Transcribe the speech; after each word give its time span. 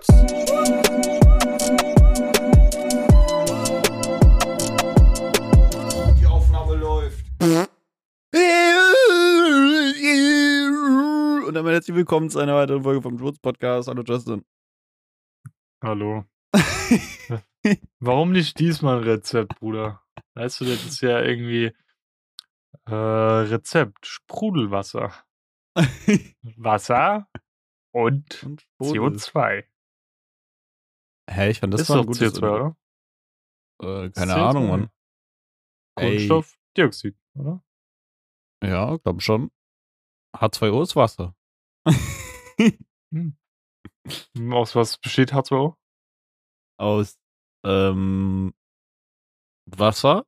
Schmutz. 0.00 0.06
Die 6.18 6.26
Aufnahme 6.26 6.74
läuft. 6.76 7.24
Und 11.46 11.54
damit 11.54 11.72
herzlich 11.72 11.96
willkommen 11.96 12.30
zu 12.30 12.38
einer 12.38 12.54
weiteren 12.54 12.82
Folge 12.82 13.02
vom 13.02 13.18
Schmutz 13.18 13.38
Podcast. 13.38 13.88
Hallo 13.88 14.02
Justin. 14.06 14.44
Hallo. 15.82 16.24
Warum 18.00 18.32
nicht 18.32 18.58
diesmal 18.58 18.98
ein 18.98 19.04
Rezept, 19.04 19.58
Bruder? 19.58 20.02
Weißt 20.34 20.60
du, 20.60 20.64
das 20.64 20.84
ist 20.84 21.00
ja 21.00 21.20
irgendwie 21.20 21.72
äh, 22.86 22.94
Rezept, 22.94 24.06
Sprudelwasser. 24.06 25.12
Wasser 26.56 27.28
und 27.92 28.42
Und 28.44 28.62
Sprudel. 28.62 29.02
CO2. 29.16 29.64
Hä, 31.30 31.50
ich 31.50 31.60
fand 31.60 31.72
das 31.72 31.82
ist 31.82 31.88
war 31.90 32.00
ein 32.00 32.06
gutes 32.06 32.34
CO2, 32.34 32.42
oder? 32.50 32.76
Äh, 33.82 34.10
keine 34.10 34.32
CO2. 34.32 34.36
Ahnung, 34.36 34.68
Mann. 34.68 34.90
Kohlenstoffdioxid, 35.96 37.16
oder? 37.34 37.62
Ja, 38.64 38.96
glaub 38.96 39.22
schon. 39.22 39.50
H2O 40.36 40.82
ist 40.82 40.96
Wasser. 40.96 41.34
Hm, 43.12 44.52
Aus 44.52 44.76
was 44.76 44.98
besteht 44.98 45.32
H2O? 45.32 45.74
Aus 46.78 47.18
ähm, 47.64 48.54
Wasser 49.66 50.26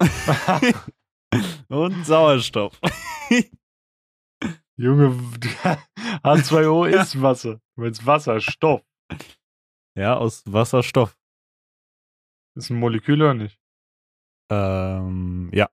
und 1.68 2.04
Sauerstoff. 2.04 2.78
Junge, 4.76 5.08
H2O 6.22 6.86
ist 6.86 7.22
Wasser. 7.22 7.60
Du 7.76 7.80
meinst 7.82 8.04
Wasserstoff. 8.04 8.82
Ja, 9.96 10.18
aus 10.18 10.42
Wasserstoff. 10.44 11.16
Ist 12.54 12.70
ein 12.70 12.78
Molekül 12.78 13.20
oder 13.22 13.34
nicht? 13.34 13.58
Ähm, 14.50 15.50
ja. 15.52 15.70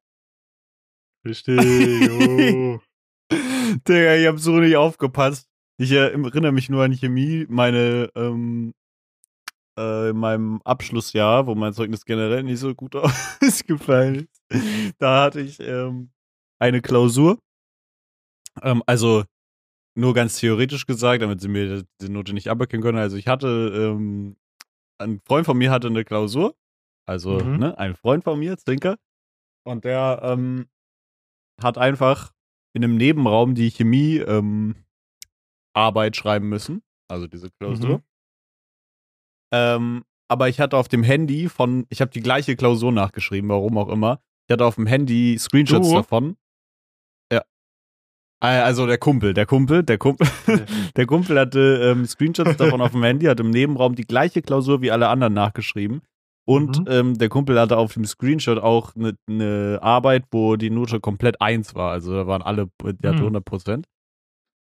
Richtig. 1.26 1.60
Oh. 1.60 2.80
Digga, 3.88 4.16
ich 4.16 4.28
hab 4.28 4.40
so 4.40 4.60
nicht 4.60 4.78
aufgepasst. 4.78 5.50
Ich 5.78 5.92
erinnere 5.92 6.52
mich 6.54 6.70
nur 6.70 6.84
an 6.84 6.94
Chemie, 6.94 7.46
meine, 7.50 8.10
ähm, 8.16 8.74
äh, 9.78 10.10
in 10.12 10.18
meinem 10.18 10.62
Abschlussjahr, 10.64 11.48
wo 11.48 11.56
mein 11.56 11.74
Zeugnis 11.74 12.06
generell 12.06 12.44
nicht 12.44 12.60
so 12.60 12.74
gut 12.74 12.96
ausgefallen 13.42 14.28
ist. 14.50 14.96
Da 15.00 15.24
hatte 15.24 15.42
ich 15.42 15.60
ähm, 15.60 16.12
eine 16.60 16.82
Klausur. 16.82 17.40
Ähm, 18.62 18.84
also 18.86 19.26
nur 19.96 20.14
ganz 20.14 20.38
theoretisch 20.40 20.86
gesagt, 20.86 21.22
damit 21.22 21.42
sie 21.42 21.48
mir 21.48 21.84
die 22.02 22.10
Note 22.10 22.34
nicht 22.34 22.50
aberkennen 22.50 22.84
können. 22.84 22.98
Also 22.98 23.18
ich 23.18 23.28
hatte, 23.28 23.48
ähm, 23.76 24.36
ein 25.00 25.20
Freund 25.26 25.46
von 25.46 25.58
mir 25.58 25.72
hatte 25.72 25.88
eine 25.88 26.04
Klausur. 26.04 26.56
Also, 27.06 27.44
Mhm. 27.44 27.58
ne, 27.58 27.78
ein 27.78 27.96
Freund 27.96 28.24
von 28.24 28.40
mir, 28.40 28.58
Zinker. 28.58 28.98
Und 29.66 29.84
der 29.86 30.22
ähm, 30.24 30.68
hat 31.62 31.78
einfach 31.78 32.32
in 32.76 32.84
einem 32.84 32.96
Nebenraum 32.98 33.56
die 33.56 33.70
Chemie 33.72 34.18
ähm, 34.18 34.76
Arbeit 35.76 36.16
schreiben 36.16 36.50
müssen. 36.50 36.82
Also 37.10 37.28
diese 37.28 37.50
Klausur. 37.52 37.98
Mhm. 37.98 38.04
Ähm, 39.54 40.06
aber 40.30 40.50
ich 40.50 40.60
hatte 40.60 40.78
auf 40.78 40.88
dem 40.88 41.04
Handy 41.04 41.50
von, 41.50 41.86
ich 41.90 42.02
habe 42.02 42.12
die 42.12 42.22
gleiche 42.22 42.56
Klausur 42.56 42.92
nachgeschrieben, 42.92 43.50
warum 43.50 43.78
auch 43.78 43.90
immer. 43.90 44.20
Ich 44.48 44.54
hatte 44.54 44.66
auf 44.66 44.76
dem 44.76 44.88
Handy 44.88 45.38
Screenshots 45.38 45.90
Du? 45.90 45.96
davon. 45.96 46.38
Ja. 48.44 48.60
Äh, 48.60 48.62
Also 48.64 48.86
der 48.88 48.98
Kumpel, 48.98 49.34
der 49.34 49.46
Kumpel, 49.46 49.84
der 49.84 49.98
Kumpel, 49.98 50.28
der 50.96 51.06
Kumpel 51.06 51.40
hatte 51.40 51.80
ähm, 51.82 52.06
Screenshots 52.06 52.58
davon 52.58 52.82
auf 52.82 52.92
dem 52.92 53.04
Handy, 53.04 53.26
hat 53.28 53.40
im 53.40 53.50
Nebenraum 53.50 53.96
die 53.96 54.06
gleiche 54.06 54.42
Klausur 54.42 54.82
wie 54.82 54.92
alle 54.92 55.08
anderen 55.08 55.34
nachgeschrieben. 55.34 56.02
Und 56.46 56.80
Mhm. 56.80 56.86
ähm, 56.90 57.18
der 57.18 57.30
Kumpel 57.30 57.58
hatte 57.58 57.78
auf 57.78 57.94
dem 57.94 58.04
Screenshot 58.06 58.58
auch 58.60 58.96
eine 58.98 59.16
ne 59.30 59.80
Arbeit, 59.82 60.26
wo 60.32 60.58
die 60.58 60.70
Note 60.70 61.00
komplett 61.00 61.40
eins 61.42 61.74
war. 61.74 61.92
Also 61.92 62.14
da 62.14 62.28
waren 62.28 62.42
alle, 62.42 62.68
der 62.84 63.12
hatte 63.12 63.20
Mhm. 63.22 63.28
100 63.28 63.46
Prozent. 63.46 63.86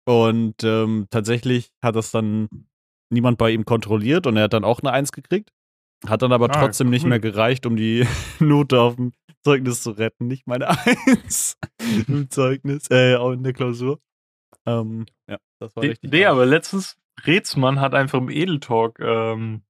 Und 0.06 0.64
ähm, 0.64 1.06
tatsächlich 1.10 1.70
hat 1.84 1.94
das 1.94 2.10
dann 2.10 2.48
niemand 3.12 3.36
bei 3.36 3.50
ihm 3.50 3.64
kontrolliert 3.66 4.26
und 4.26 4.36
er 4.38 4.44
hat 4.44 4.54
dann 4.54 4.64
auch 4.64 4.80
eine 4.80 4.92
Eins 4.92 5.12
gekriegt. 5.12 5.50
Hat 6.06 6.22
dann 6.22 6.32
aber 6.32 6.46
Ah, 6.46 6.60
trotzdem 6.60 6.88
nicht 6.90 7.02
cool. 7.02 7.10
mehr 7.10 7.20
gereicht, 7.20 7.66
um 7.66 7.76
die 7.76 8.06
Note 8.40 8.80
auf 8.80 8.96
dem 8.96 9.12
Zeugnis 9.44 9.82
zu 9.82 9.90
retten. 9.92 10.26
Nicht 10.26 10.46
meine 10.46 10.68
Eins 10.68 11.56
im 12.08 12.30
Zeugnis, 12.30 12.90
äh, 12.90 13.16
auch 13.16 13.32
in 13.32 13.42
der 13.42 13.52
Klausur. 13.52 14.00
Ähm, 14.66 15.06
ja, 15.28 15.38
das 15.58 15.74
war 15.76 15.82
richtig. 15.82 16.10
nee 16.10 16.26
aber 16.26 16.46
letztens, 16.46 16.96
Rätsmann 17.26 17.80
hat 17.80 17.94
einfach 17.94 18.18
im 18.18 18.30
Edeltalk 18.30 18.98
ähm, 19.00 19.62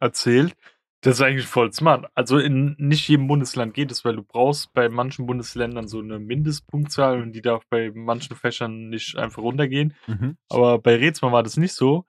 erzählt, 0.00 0.56
das 1.02 1.16
ist 1.16 1.22
eigentlich 1.22 1.46
voll 1.46 1.72
smart. 1.72 2.10
Also 2.14 2.38
in 2.38 2.74
nicht 2.78 3.08
jedem 3.08 3.26
Bundesland 3.26 3.72
geht 3.72 3.90
es, 3.90 4.04
weil 4.04 4.16
du 4.16 4.22
brauchst 4.22 4.72
bei 4.74 4.88
manchen 4.88 5.26
Bundesländern 5.26 5.88
so 5.88 6.00
eine 6.00 6.18
Mindestpunktzahl 6.18 7.22
und 7.22 7.32
die 7.32 7.40
darf 7.40 7.64
bei 7.70 7.90
manchen 7.94 8.36
Fächern 8.36 8.90
nicht 8.90 9.16
einfach 9.16 9.42
runtergehen. 9.42 9.94
Mhm. 10.06 10.36
Aber 10.50 10.78
bei 10.78 10.96
Rätsmann 10.96 11.32
war 11.32 11.42
das 11.42 11.56
nicht 11.56 11.72
so. 11.72 12.04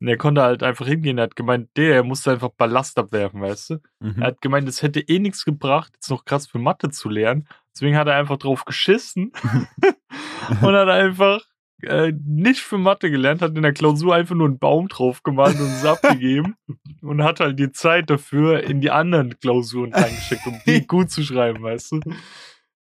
Und 0.00 0.08
er 0.08 0.16
konnte 0.16 0.42
halt 0.42 0.62
einfach 0.62 0.86
hingehen. 0.86 1.18
Er 1.18 1.24
hat 1.24 1.36
gemeint, 1.36 1.68
der, 1.76 1.96
er 1.96 2.04
musste 2.04 2.30
einfach 2.30 2.48
Ballast 2.50 2.98
abwerfen, 2.98 3.42
weißt 3.42 3.70
du? 3.70 3.74
Mhm. 4.00 4.14
Er 4.18 4.28
hat 4.28 4.40
gemeint, 4.40 4.66
es 4.68 4.82
hätte 4.82 5.00
eh 5.00 5.18
nichts 5.18 5.44
gebracht, 5.44 5.92
jetzt 5.94 6.10
noch 6.10 6.24
krass 6.24 6.46
für 6.46 6.58
Mathe 6.58 6.88
zu 6.90 7.10
lernen. 7.10 7.46
Deswegen 7.74 7.96
hat 7.96 8.08
er 8.08 8.16
einfach 8.16 8.38
drauf 8.38 8.64
geschissen 8.64 9.32
und 10.48 10.74
hat 10.74 10.88
einfach 10.88 11.42
äh, 11.82 12.12
nicht 12.26 12.60
für 12.60 12.78
Mathe 12.78 13.10
gelernt, 13.10 13.42
hat 13.42 13.56
in 13.56 13.62
der 13.62 13.72
Klausur 13.72 14.14
einfach 14.14 14.34
nur 14.34 14.48
einen 14.48 14.58
Baum 14.58 14.88
drauf 14.88 15.22
gemalt 15.22 15.60
und 15.60 15.66
es 15.66 15.84
abgegeben 15.84 16.56
und 17.02 17.22
hat 17.22 17.40
halt 17.40 17.58
die 17.58 17.72
Zeit 17.72 18.08
dafür 18.10 18.62
in 18.64 18.80
die 18.80 18.90
anderen 18.90 19.38
Klausuren 19.38 19.92
reingesteckt, 19.92 20.46
um 20.46 20.58
die 20.66 20.86
gut 20.86 21.10
zu 21.10 21.22
schreiben, 21.22 21.62
weißt 21.62 21.92
du? 21.92 22.00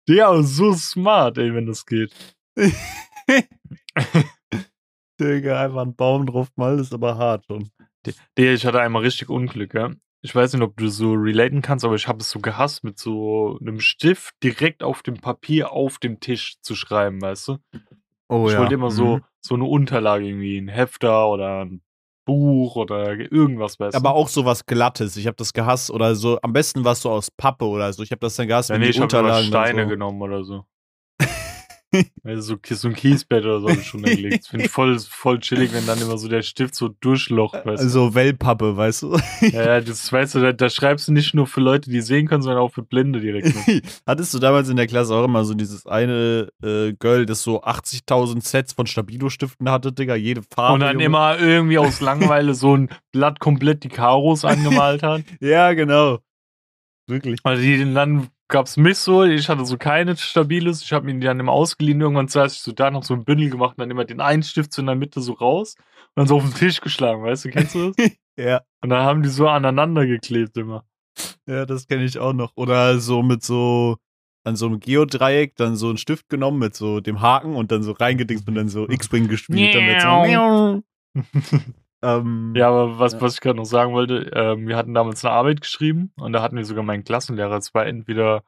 Der 0.08 0.31
ist 0.31 0.56
so 0.56 0.74
smart, 0.74 1.38
ey, 1.38 1.53
wenn 1.53 1.68
das 1.68 1.85
geht. 1.85 2.13
Digga, 5.19 5.62
einfach 5.63 5.81
einen 5.81 5.96
Baum 5.96 6.25
drauf 6.25 6.50
mal, 6.56 6.80
ist 6.80 6.94
aber 6.94 7.18
hart 7.18 7.46
schon. 7.46 7.69
Der, 8.38 8.53
ich 8.53 8.66
hatte 8.66 8.80
einmal 8.80 9.03
richtig 9.03 9.30
Unglück, 9.30 9.74
ja. 9.74 9.91
Ich 10.22 10.35
weiß 10.35 10.53
nicht, 10.53 10.62
ob 10.63 10.75
du 10.78 10.90
so 10.90 11.13
relaten 11.13 11.62
kannst, 11.62 11.85
aber 11.85 11.96
ich 11.96 12.07
habe 12.07 12.19
es 12.19 12.30
so 12.30 12.40
gehasst, 12.40 12.84
mit 12.84 13.00
so 13.00 13.58
einem 13.62 13.79
Stift 13.79 14.34
direkt 14.44 14.84
auf 14.84 15.02
dem 15.02 15.16
Papier 15.16 15.72
auf 15.72 15.97
dem 15.97 16.19
Tisch 16.19 16.58
zu 16.62 16.75
schreiben, 16.75 17.22
weißt 17.22 17.50
du? 17.50 17.58
Oh 18.29 18.47
ich 18.50 18.58
wollte 18.58 18.74
immer 18.75 18.91
so, 18.91 19.18
Mhm. 19.18 19.24
so 19.41 19.56
eine 19.56 19.63
Unterlage 19.66 20.28
irgendwie, 20.28 20.58
ein 20.58 20.68
Hefter 20.68 21.29
oder 21.29 21.66
ein 21.66 21.81
Buch 22.25 22.75
oder 22.75 23.18
irgendwas, 23.18 23.79
weißt 23.79 23.96
Aber 23.96 24.13
auch 24.13 24.28
so 24.28 24.46
was 24.46 24.66
Glattes. 24.66 25.18
Ich 25.18 25.25
habe 25.25 25.38
das 25.38 25.52
gehasst. 25.53 25.90
Oder 25.90 26.13
so, 26.16 26.40
am 26.41 26.53
besten 26.53 26.85
was 26.85 27.02
so 27.02 27.09
aus 27.09 27.31
Pappe 27.31 27.66
oder 27.66 27.91
so. 27.91 28.03
Ich 28.03 28.12
habe 28.12 28.19
das 28.19 28.35
dann 28.35 28.47
gehasst, 28.47 28.69
ja, 28.69 28.75
wenn 28.75 28.81
nee, 28.81 28.90
ich 28.90 29.02
Unterlagen 29.02 29.47
Steine 29.47 29.84
so. 29.84 29.90
genommen 29.90 30.22
oder 30.22 30.44
so. 30.44 30.66
also 32.23 32.41
so, 32.41 32.75
so 32.75 32.88
ein 32.88 32.94
Kiesbett 32.94 33.44
oder 33.44 33.61
so 33.61 33.69
hab 33.69 33.77
ich 33.77 33.88
schon 33.88 34.03
gelegt. 34.03 34.44
Das 34.44 34.47
finde 34.47 34.66
ich 34.66 34.72
voll, 34.72 35.00
voll 35.00 35.39
chillig, 35.39 35.73
wenn 35.73 35.85
dann 35.88 36.00
immer 36.00 36.17
so 36.17 36.27
der 36.27 36.41
Stift 36.41 36.75
so 36.75 36.89
durchlocht, 36.89 37.66
weißt 37.66 37.81
du? 37.81 37.85
Also 37.85 38.16
Wellpappe, 38.16 38.77
weißt 38.77 39.03
du? 39.03 39.17
Ja, 39.41 39.66
ja, 39.66 39.81
das 39.81 40.11
weißt 40.11 40.35
du, 40.35 40.39
da, 40.39 40.53
da 40.53 40.69
schreibst 40.69 41.07
du 41.07 41.13
nicht 41.13 41.33
nur 41.33 41.47
für 41.47 41.61
Leute, 41.61 41.89
die 41.89 42.01
sehen 42.01 42.28
können, 42.28 42.44
sondern 42.44 42.61
auch 42.61 42.72
für 42.72 42.83
Blinde 42.83 43.19
direkt. 43.19 43.67
Mit. 43.67 44.01
Hattest 44.05 44.33
du 44.33 44.39
damals 44.39 44.69
in 44.69 44.75
der 44.75 44.88
Klasse 44.88 45.16
auch 45.16 45.25
immer 45.25 45.44
so 45.45 45.53
dieses 45.53 45.85
eine 45.88 46.49
äh, 46.63 46.94
Girl, 46.94 47.25
das 47.25 47.41
so 47.41 47.63
80.000 47.63 48.45
Sets 48.45 48.73
von 48.73 48.85
Stabilo-Stiften 48.85 49.69
hatte, 49.69 49.91
Digga, 49.91 50.16
jede 50.16 50.44
Farbe. 50.44 50.75
Und 50.75 50.81
dann 50.81 50.94
Junge. 50.94 51.05
immer 51.05 51.39
irgendwie 51.39 51.79
aus 51.79 52.01
Langeweile 52.01 52.53
so 52.53 52.75
ein 52.75 52.89
Blatt 53.11 53.39
komplett 53.39 53.83
die 53.83 53.89
Karos 53.89 54.45
angemalt 54.45 55.03
hat. 55.03 55.23
Ja, 55.41 55.73
genau. 55.73 56.19
Wirklich. 57.07 57.39
Also 57.44 57.61
die, 57.61 57.94
dann 57.94 58.29
gab's 58.49 58.75
mich 58.77 58.97
so, 58.97 59.23
ich 59.23 59.47
hatte 59.47 59.65
so 59.65 59.77
keine 59.77 60.17
Stabiles, 60.17 60.83
ich 60.83 60.91
habe 60.91 61.05
mir 61.05 61.13
die 61.13 61.25
dann 61.25 61.39
immer 61.39 61.51
ausgeliehen, 61.53 62.01
irgendwann 62.01 62.27
saß 62.27 62.53
ich 62.53 62.59
so 62.61 62.71
da 62.71 62.91
noch 62.91 63.03
so 63.03 63.13
ein 63.13 63.23
Bündel 63.23 63.49
gemacht 63.49 63.75
und 63.78 63.81
dann 63.81 63.91
immer 63.91 64.05
den 64.05 64.19
einen 64.19 64.43
Stift 64.43 64.73
so 64.73 64.81
in 64.81 64.87
der 64.87 64.96
Mitte 64.96 65.22
so 65.22 65.34
raus 65.34 65.75
und 65.78 66.11
dann 66.16 66.28
so 66.28 66.37
auf 66.37 66.43
den 66.43 66.53
Tisch 66.53 66.81
geschlagen, 66.81 67.23
weißt 67.23 67.46
du, 67.46 67.49
kennst 67.49 67.75
du 67.75 67.91
das? 67.91 68.09
Ja, 68.37 68.61
Und 68.81 68.90
dann 68.90 69.03
haben 69.03 69.22
die 69.22 69.28
so 69.28 69.49
aneinander 69.49 70.05
geklebt 70.07 70.55
immer. 70.55 70.85
ja, 71.46 71.66
das 71.66 71.87
kenne 71.87 72.05
ich 72.05 72.19
auch 72.19 72.31
noch. 72.31 72.53
Oder 72.55 72.99
so 72.99 73.22
mit 73.22 73.43
so 73.43 73.97
an 74.46 74.55
so 74.55 74.67
einem 74.67 74.79
Geodreieck 74.79 75.57
dann 75.57 75.75
so 75.75 75.90
einen 75.90 75.97
Stift 75.97 76.29
genommen 76.29 76.57
mit 76.57 76.73
so 76.73 77.02
dem 77.02 77.19
Haken 77.19 77.55
und 77.55 77.72
dann 77.73 77.84
so 77.84 77.91
reingedingst 77.91 78.47
und 78.47 78.55
dann 78.55 78.69
so 78.69 78.87
X-Wing 78.87 79.28
gespielt. 79.28 79.75
Damit 79.75 80.02
so, 80.02 80.07
ähm, 82.01 82.53
Ja, 82.55 82.69
aber 82.69 82.99
was, 82.99 83.13
Ja. 83.13 83.22
was 83.22 83.35
ich 83.35 83.41
gerade 83.41 83.57
noch 83.57 83.66
sagen 83.66 83.93
wollte, 83.93 84.31
ähm, 84.34 84.67
wir 84.67 84.78
hatten 84.78 84.93
damals 84.93 85.23
eine 85.25 85.34
Arbeit 85.34 85.61
geschrieben 85.61 86.11
und 86.17 86.34
da 86.34 86.41
hatten 86.41 86.57
wir 86.57 86.66
sogar 86.66 86.84
meinen 86.84 87.03
Klassenlehrer. 87.03 87.57
Es 87.57 87.73
war 87.73 87.85
entweder 87.85 88.43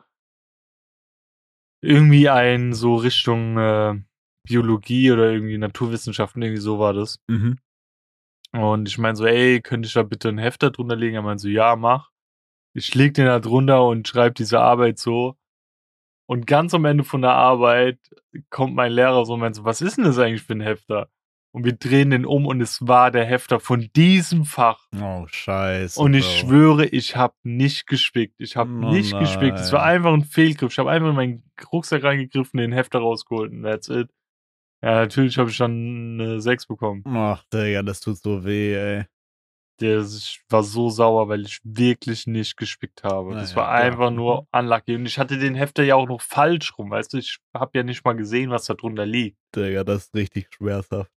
irgendwie 1.84 2.30
ein 2.30 2.74
so 2.74 2.96
Richtung 2.96 3.58
äh, 3.58 3.96
Biologie 4.48 5.12
oder 5.12 5.32
irgendwie 5.32 5.58
Naturwissenschaften, 5.58 6.42
irgendwie 6.42 6.62
so 6.62 6.80
war 6.80 6.94
das. 6.94 7.20
Mhm. 7.28 7.58
Und 8.54 8.88
ich 8.90 8.98
meine 8.98 9.16
so, 9.16 9.26
ey, 9.26 9.62
könnte 9.62 9.88
ich 9.88 9.94
da 9.94 10.04
bitte 10.04 10.30
ein 10.30 10.38
Hefter 10.38 10.72
drunter 10.72 10.96
legen? 10.96 11.16
Er 11.16 11.22
meinte 11.22 11.42
so, 11.44 11.48
ja, 11.48 11.76
mach. 11.76 12.10
Ich 12.74 12.94
leg 12.96 13.14
den 13.14 13.26
da 13.26 13.40
drunter 13.40 13.86
und 13.86 14.08
schreibe 14.08 14.34
diese 14.34 14.60
Arbeit 14.60 15.00
so. 15.00 15.36
Und 16.30 16.48
ganz 16.48 16.74
am 16.74 16.86
Ende 16.86 17.04
von 17.04 17.22
der 17.22 17.34
Arbeit 17.34 18.00
kommt 18.50 18.76
mein 18.76 18.92
Lehrer 18.94 19.26
so 19.26 19.34
und 19.34 19.42
meint 19.42 19.56
so, 19.56 19.66
was 19.66 19.82
ist 19.82 19.98
denn 19.98 20.06
das 20.06 20.18
eigentlich 20.20 20.44
für 20.44 20.54
ein 20.54 20.62
Hefter? 20.62 21.10
Und 21.54 21.66
wir 21.66 21.74
drehen 21.74 22.12
den 22.12 22.26
um 22.26 22.46
und 22.46 22.62
es 22.62 22.88
war 22.88 23.12
der 23.12 23.26
Hefter 23.26 23.60
von 23.60 23.90
diesem 23.94 24.46
Fach. 24.46 24.88
Oh, 25.02 25.26
scheiße. 25.28 26.00
Und 26.00 26.14
ich 26.14 26.26
Bro. 26.26 26.48
schwöre, 26.48 26.86
ich 26.86 27.18
habe 27.18 27.34
nicht 27.44 27.88
gespickt. 27.88 28.36
Ich 28.40 28.56
habe 28.56 28.72
Oh 28.72 28.92
nicht 28.92 29.18
gespickt. 29.20 29.60
Es 29.60 29.74
war 29.74 29.82
nein. 29.82 29.96
einfach 29.98 30.14
ein 30.14 30.24
Fehlgriff. 30.24 30.72
Ich 30.72 30.80
habe 30.80 30.90
einfach 30.92 31.10
in 31.10 31.16
meinen 31.16 31.44
Rucksack 31.74 32.04
reingegriffen, 32.04 32.58
den 32.58 32.72
Hefter 32.72 33.00
rausgeholt 33.00 33.52
und 33.52 33.64
that's 33.64 33.90
it. 33.90 34.08
Ja, 34.82 34.96
natürlich 35.02 35.38
habe 35.38 35.50
ich 35.50 35.58
dann 35.58 36.20
eine 36.22 36.42
6 36.42 36.68
bekommen. 36.68 37.04
Ach, 37.06 37.44
Digga, 37.54 37.84
das 37.84 38.00
tut 38.00 38.18
so 38.18 38.46
weh, 38.46 38.74
ey. 38.74 39.06
Der 39.82 39.98
war 40.50 40.64
so 40.64 40.90
sauer, 40.90 41.28
weil 41.28 41.42
ich 41.42 41.60
wirklich 41.64 42.28
nicht 42.28 42.56
gespickt 42.56 43.04
habe. 43.04 43.34
Das 43.34 43.50
Naja, 43.50 43.56
war 43.58 43.66
klar. 43.78 43.82
einfach 43.92 44.12
nur 44.12 44.48
unlucky. 44.52 44.96
Und 44.96 45.06
ich 45.06 45.18
hatte 45.20 45.38
den 45.38 45.56
Hefter 45.56 45.84
ja 45.84 45.96
auch 45.96 46.08
noch 46.08 46.22
falsch 46.22 46.78
rum, 46.78 46.92
weißt 46.92 47.14
du? 47.14 47.18
Ich 47.18 47.40
habe 47.54 47.72
ja 47.78 47.84
nicht 47.84 48.06
mal 48.06 48.14
gesehen, 48.16 48.52
was 48.52 48.66
da 48.66 48.74
drunter 48.76 49.06
liegt. 49.06 49.38
Digga, 49.56 49.84
das 49.84 50.06
ist 50.06 50.16
richtig 50.16 50.48
schmerzhaft. 50.54 51.12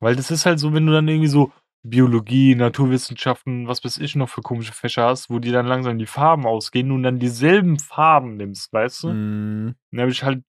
Weil 0.00 0.16
das 0.16 0.30
ist 0.30 0.46
halt 0.46 0.58
so, 0.58 0.72
wenn 0.72 0.86
du 0.86 0.92
dann 0.92 1.08
irgendwie 1.08 1.28
so 1.28 1.52
Biologie, 1.82 2.54
Naturwissenschaften, 2.54 3.66
was 3.66 3.84
weiß 3.84 3.98
ich 3.98 4.14
noch 4.14 4.28
für 4.28 4.42
komische 4.42 4.72
Fächer 4.72 5.06
hast, 5.06 5.30
wo 5.30 5.38
die 5.38 5.50
dann 5.50 5.66
langsam 5.66 5.98
die 5.98 6.06
Farben 6.06 6.46
ausgehen 6.46 6.90
und 6.90 7.02
dann 7.02 7.18
dieselben 7.18 7.78
Farben 7.78 8.36
nimmst, 8.36 8.72
weißt 8.72 9.04
du? 9.04 9.08
Mm, 9.08 9.74
Dann 9.90 10.00
habe 10.00 10.10
ich 10.10 10.22
halt 10.22 10.44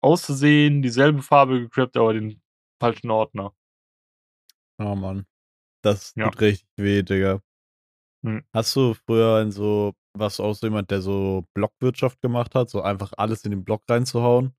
auszusehen 0.00 0.82
dieselbe 0.82 1.22
Farbe 1.22 1.60
gegrabt, 1.60 1.96
aber 1.96 2.14
den 2.14 2.40
falschen 2.80 3.10
Ordner. 3.10 3.52
oh 4.78 4.94
Mann. 4.94 5.26
Das 5.82 6.14
Ja. 6.16 6.30
tut 6.30 6.40
richtig 6.40 6.68
weh, 6.76 7.02
Digga. 7.02 7.40
Hm. 8.24 8.44
Hast 8.54 8.74
du 8.76 8.94
früher 8.94 9.40
in 9.42 9.52
so, 9.52 9.94
was 10.14 10.40
auch 10.40 10.54
so 10.54 10.66
jemand, 10.66 10.90
der 10.90 11.00
so 11.02 11.44
Blockwirtschaft 11.54 12.20
gemacht 12.22 12.54
hat, 12.54 12.70
so 12.70 12.82
einfach 12.82 13.12
alles 13.16 13.44
in 13.44 13.50
den 13.52 13.64
Block 13.64 13.82
reinzuhauen? 13.88 14.54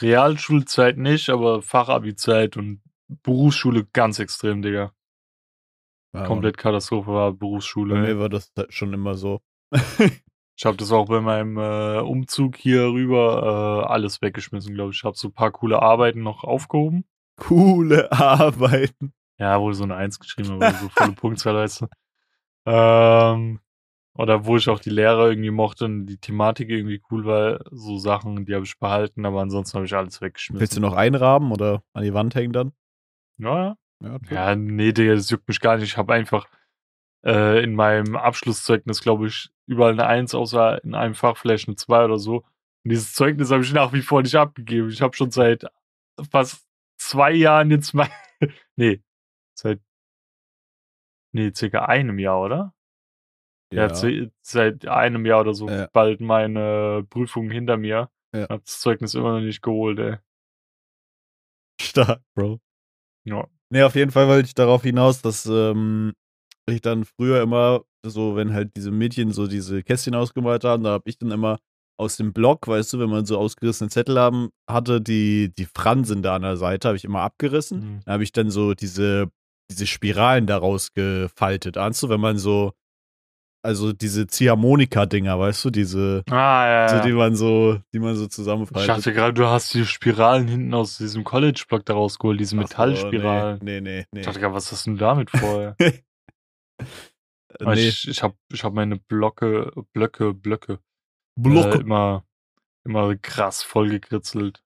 Realschulzeit 0.00 0.96
nicht, 0.96 1.28
aber 1.28 1.62
Fachabi-Zeit 1.62 2.56
und 2.56 2.82
Berufsschule 3.22 3.86
ganz 3.92 4.18
extrem, 4.18 4.62
Digga. 4.62 4.92
Ja, 6.14 6.26
Komplett 6.26 6.58
Katastrophe 6.58 7.10
war. 7.10 7.32
Berufsschule. 7.32 7.94
Bei 7.94 8.00
ey. 8.00 8.14
mir 8.14 8.20
war 8.20 8.28
das 8.28 8.52
halt 8.56 8.72
schon 8.72 8.92
immer 8.92 9.14
so. 9.14 9.40
Ich 10.54 10.66
habe 10.66 10.76
das 10.76 10.92
auch 10.92 11.06
bei 11.06 11.20
meinem 11.20 11.56
äh, 11.56 12.00
Umzug 12.00 12.56
hier 12.56 12.82
rüber 12.82 13.84
äh, 13.84 13.90
alles 13.90 14.20
weggeschmissen, 14.20 14.74
glaube 14.74 14.92
ich. 14.92 14.98
Ich 14.98 15.04
habe 15.04 15.16
so 15.16 15.28
ein 15.28 15.32
paar 15.32 15.50
coole 15.50 15.80
Arbeiten 15.80 16.22
noch 16.22 16.44
aufgehoben. 16.44 17.04
Coole 17.36 18.12
Arbeiten. 18.12 19.12
Ja, 19.38 19.60
wohl 19.60 19.74
so 19.74 19.84
eine 19.84 19.96
Eins 19.96 20.20
geschrieben, 20.20 20.52
aber 20.52 20.72
so 20.74 20.88
volle 20.90 21.12
Punktzahl, 21.12 21.54
weißt 21.54 21.80
du. 21.80 21.86
Ähm, 22.66 23.60
oder 24.14 24.44
wo 24.44 24.56
ich 24.56 24.68
auch 24.68 24.78
die 24.78 24.90
Lehrer 24.90 25.30
irgendwie 25.30 25.50
mochte 25.50 25.86
und 25.86 26.06
die 26.06 26.18
Thematik 26.18 26.68
irgendwie 26.68 27.02
cool 27.10 27.24
war, 27.24 27.60
so 27.70 27.98
Sachen, 27.98 28.44
die 28.44 28.54
habe 28.54 28.64
ich 28.64 28.78
behalten, 28.78 29.24
aber 29.24 29.40
ansonsten 29.40 29.76
habe 29.76 29.86
ich 29.86 29.94
alles 29.94 30.20
weggeschmissen. 30.20 30.60
Willst 30.60 30.76
du 30.76 30.80
noch 30.80 30.92
einrahmen 30.92 31.50
oder 31.50 31.82
an 31.94 32.04
die 32.04 32.14
Wand 32.14 32.34
hängen 32.34 32.52
dann? 32.52 32.72
Ja, 33.38 33.64
ja. 33.64 33.76
Ja. 34.02 34.18
Ja, 34.30 34.56
nee, 34.56 34.92
Digga, 34.92 35.14
das 35.14 35.30
juckt 35.30 35.46
mich 35.48 35.60
gar 35.60 35.76
nicht. 35.76 35.84
Ich 35.84 35.96
habe 35.96 36.12
einfach 36.12 36.46
äh, 37.24 37.62
in 37.62 37.74
meinem 37.74 38.16
Abschlusszeugnis, 38.16 39.00
glaube 39.00 39.28
ich, 39.28 39.50
überall 39.66 39.92
eine 39.92 40.06
Eins, 40.06 40.34
außer 40.34 40.82
in 40.82 40.94
einem 40.94 41.14
Fach 41.14 41.36
vielleicht 41.36 41.68
eine 41.68 41.76
Zwei 41.76 42.04
oder 42.04 42.18
so. 42.18 42.38
Und 42.84 42.90
dieses 42.90 43.14
Zeugnis 43.14 43.50
habe 43.52 43.62
ich 43.62 43.72
nach 43.72 43.92
wie 43.92 44.02
vor 44.02 44.22
nicht 44.22 44.34
abgegeben. 44.34 44.88
Ich 44.88 45.02
habe 45.02 45.16
schon 45.16 45.30
seit 45.30 45.66
fast 46.30 46.66
zwei 46.98 47.30
Jahren 47.32 47.70
jetzt 47.70 47.94
mein. 47.94 48.10
nee, 48.76 49.00
seit. 49.56 49.80
Nee, 51.32 51.52
circa 51.54 51.84
einem 51.86 52.18
Jahr, 52.18 52.40
oder? 52.42 52.74
Ja, 53.72 53.92
ze- 53.94 54.30
seit 54.42 54.86
einem 54.86 55.24
Jahr 55.24 55.40
oder 55.42 55.54
so 55.54 55.68
Ja. 55.68 55.88
bald 55.92 56.20
meine 56.20 57.06
Prüfung 57.08 57.50
hinter 57.50 57.76
mir. 57.78 58.10
Ja. 58.34 58.48
Hab 58.48 58.64
das 58.64 58.80
Zeugnis 58.80 59.14
immer 59.14 59.34
noch 59.34 59.40
nicht 59.40 59.62
geholt, 59.62 59.98
ey. 60.00 60.16
Stark, 61.80 62.20
Bro. 62.34 62.60
Ja. 63.24 63.46
Nee, 63.70 63.82
auf 63.82 63.94
jeden 63.94 64.10
Fall 64.10 64.28
wollte 64.28 64.46
ich 64.46 64.54
darauf 64.54 64.82
hinaus, 64.82 65.22
dass 65.22 65.46
ähm, 65.46 66.12
ich 66.66 66.80
dann 66.80 67.04
früher 67.04 67.42
immer, 67.42 67.82
so 68.04 68.36
wenn 68.36 68.52
halt 68.52 68.76
diese 68.76 68.90
Mädchen 68.90 69.32
so 69.32 69.46
diese 69.46 69.82
Kästchen 69.82 70.14
ausgemalt 70.14 70.64
haben, 70.64 70.84
da 70.84 70.90
habe 70.90 71.08
ich 71.08 71.18
dann 71.18 71.30
immer 71.30 71.58
aus 71.98 72.16
dem 72.16 72.32
Block, 72.32 72.66
weißt 72.66 72.92
du, 72.92 72.98
wenn 72.98 73.10
man 73.10 73.26
so 73.26 73.38
ausgerissene 73.38 73.90
Zettel 73.90 74.18
haben, 74.18 74.50
hatte, 74.68 75.00
die, 75.00 75.52
die 75.56 75.66
Fransen 75.66 76.22
da 76.22 76.36
an 76.36 76.42
der 76.42 76.56
Seite, 76.56 76.88
habe 76.88 76.96
ich 76.96 77.04
immer 77.04 77.20
abgerissen. 77.20 77.80
Mhm. 77.80 78.00
Da 78.04 78.12
habe 78.12 78.24
ich 78.24 78.32
dann 78.32 78.50
so 78.50 78.74
diese, 78.74 79.30
diese 79.70 79.86
Spiralen 79.86 80.46
daraus 80.46 80.92
gefaltet. 80.92 81.76
Ahnst 81.76 82.02
du, 82.02 82.08
wenn 82.08 82.20
man 82.20 82.38
so, 82.38 82.72
also 83.64 83.92
diese 83.92 84.26
Ziehharmonika-Dinger, 84.26 85.38
weißt 85.38 85.64
du, 85.64 85.70
diese, 85.70 86.22
Ah, 86.30 86.66
ja, 86.66 86.88
so, 86.88 86.96
ja. 86.96 87.02
die 87.02 87.12
man 87.12 87.36
so, 87.36 87.78
die 87.94 87.98
man 88.00 88.16
so 88.16 88.24
Ich 88.24 88.30
zusammenfaltet. 88.30 88.88
dachte 88.88 89.12
gerade, 89.12 89.34
du 89.34 89.46
hast 89.46 89.72
die 89.74 89.86
Spiralen 89.86 90.48
hinten 90.48 90.74
aus 90.74 90.98
diesem 90.98 91.22
College-Block 91.24 91.84
da 91.86 91.94
rausgeholt, 91.94 92.40
diese 92.40 92.56
Ach 92.56 92.60
Metallspiralen. 92.62 93.60
Nee, 93.62 93.80
nee, 93.80 93.98
nee. 94.00 94.06
nee. 94.10 94.20
Ich 94.20 94.26
dachte 94.26 94.40
gerade, 94.40 94.54
was 94.54 94.70
hast 94.72 94.86
du 94.86 94.90
denn 94.90 94.98
damit 94.98 95.30
vor? 95.30 95.76
Aber 97.60 97.74
nee. 97.74 97.88
Ich, 97.88 98.08
ich 98.08 98.22
habe 98.22 98.34
ich 98.52 98.64
hab 98.64 98.72
meine 98.72 98.96
Blöcke, 98.96 99.70
Blöcke, 99.92 100.34
Blöcke 100.34 100.80
Block. 101.36 101.74
Äh, 101.76 101.80
immer, 101.80 102.24
immer 102.84 103.14
krass 103.16 103.62
vollgekritzelt. 103.62 104.62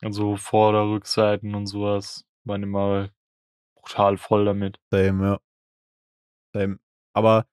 Also 0.00 0.36
Vorder-, 0.36 0.88
Rückseiten 0.88 1.54
und 1.54 1.66
sowas 1.66 2.24
waren 2.44 2.62
immer 2.62 3.10
brutal 3.76 4.16
voll 4.16 4.44
damit. 4.44 4.78
Same, 4.92 5.24
ja. 5.26 5.40
Same. 6.54 6.78
Aber 7.14 7.40
äh, 7.40 7.44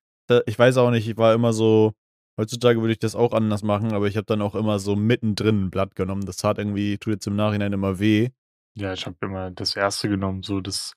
ich 0.46 0.58
weiß 0.58 0.78
auch 0.78 0.92
nicht, 0.92 1.08
ich 1.08 1.18
war 1.18 1.34
immer 1.34 1.54
so, 1.54 1.94
heutzutage 2.40 2.82
würde 2.82 2.94
ich 2.94 3.00
das 3.00 3.16
auch 3.16 3.34
anders 3.34 3.64
machen, 3.64 3.94
aber 3.94 4.08
ich 4.08 4.18
habe 4.18 4.26
dann 4.26 4.42
auch 4.42 4.56
immer 4.56 4.80
so 4.80 4.96
mittendrin 4.96 5.66
ein 5.66 5.70
Blatt 5.72 5.96
genommen. 5.96 6.26
Das 6.26 6.38
tat 6.38 6.58
irgendwie, 6.58 6.98
tut 6.98 7.14
jetzt 7.14 7.28
im 7.28 7.36
Nachhinein 7.36 7.74
immer 7.74 8.00
weh. 8.00 8.30
Ja, 8.78 8.94
ich 8.94 9.06
habe 9.06 9.16
immer 9.22 9.52
das 9.52 9.76
erste 9.76 10.10
genommen, 10.10 10.44
so 10.44 10.62
das. 10.62 10.94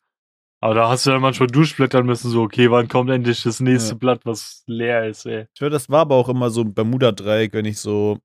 Aber 0.60 0.74
da 0.74 0.88
hast 0.88 1.06
du 1.06 1.10
dann 1.10 1.20
manchmal 1.20 1.46
durchblättern 1.46 2.04
müssen, 2.04 2.30
so, 2.30 2.42
okay, 2.42 2.70
wann 2.70 2.88
kommt 2.88 3.10
endlich 3.10 3.44
das 3.44 3.60
nächste 3.60 3.90
Ja. 3.90 3.98
Blatt, 3.98 4.26
was 4.26 4.64
leer 4.66 5.06
ist, 5.06 5.24
ey. 5.26 5.46
Ich 5.54 5.60
höre, 5.60 5.70
das 5.70 5.88
war 5.88 6.00
aber 6.00 6.16
auch 6.16 6.28
immer 6.28 6.50
so 6.50 6.62
ein 6.62 6.74
Bermuda-Dreieck, 6.74 7.52
wenn 7.52 7.64
ich 7.64 7.78
so, 7.78 8.18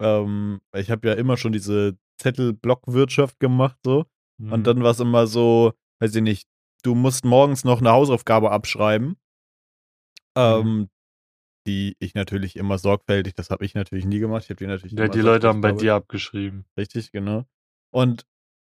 ähm, 0.00 0.60
ich 0.74 0.90
habe 0.90 1.08
ja 1.08 1.14
immer 1.14 1.36
schon 1.36 1.52
diese 1.52 1.98
Zettelblockwirtschaft 2.18 3.38
gemacht, 3.38 3.76
so. 3.84 4.06
Mhm. 4.38 4.52
Und 4.52 4.66
dann 4.66 4.82
war 4.82 4.92
es 4.92 5.00
immer 5.00 5.26
so, 5.26 5.72
weiß 6.00 6.14
ich 6.14 6.22
nicht, 6.22 6.48
du 6.82 6.94
musst 6.94 7.26
morgens 7.26 7.64
noch 7.64 7.80
eine 7.80 7.90
Hausaufgabe 7.90 8.50
abschreiben. 8.50 9.16
Ähm, 10.36 10.88
die 11.66 11.96
ich 11.98 12.14
natürlich 12.14 12.56
immer 12.56 12.76
sorgfältig, 12.78 13.34
das 13.34 13.50
habe 13.50 13.64
ich 13.64 13.74
natürlich 13.74 14.04
nie 14.04 14.18
gemacht. 14.18 14.44
Ich 14.44 14.50
habe 14.50 14.58
die 14.58 14.66
natürlich 14.66 14.92
Ja, 14.92 15.08
die 15.08 15.20
Leute 15.20 15.48
haben 15.48 15.60
bei 15.62 15.72
dir 15.72 15.94
abgeschrieben. 15.94 16.66
Richtig, 16.76 17.10
genau. 17.10 17.44
Und 17.90 18.26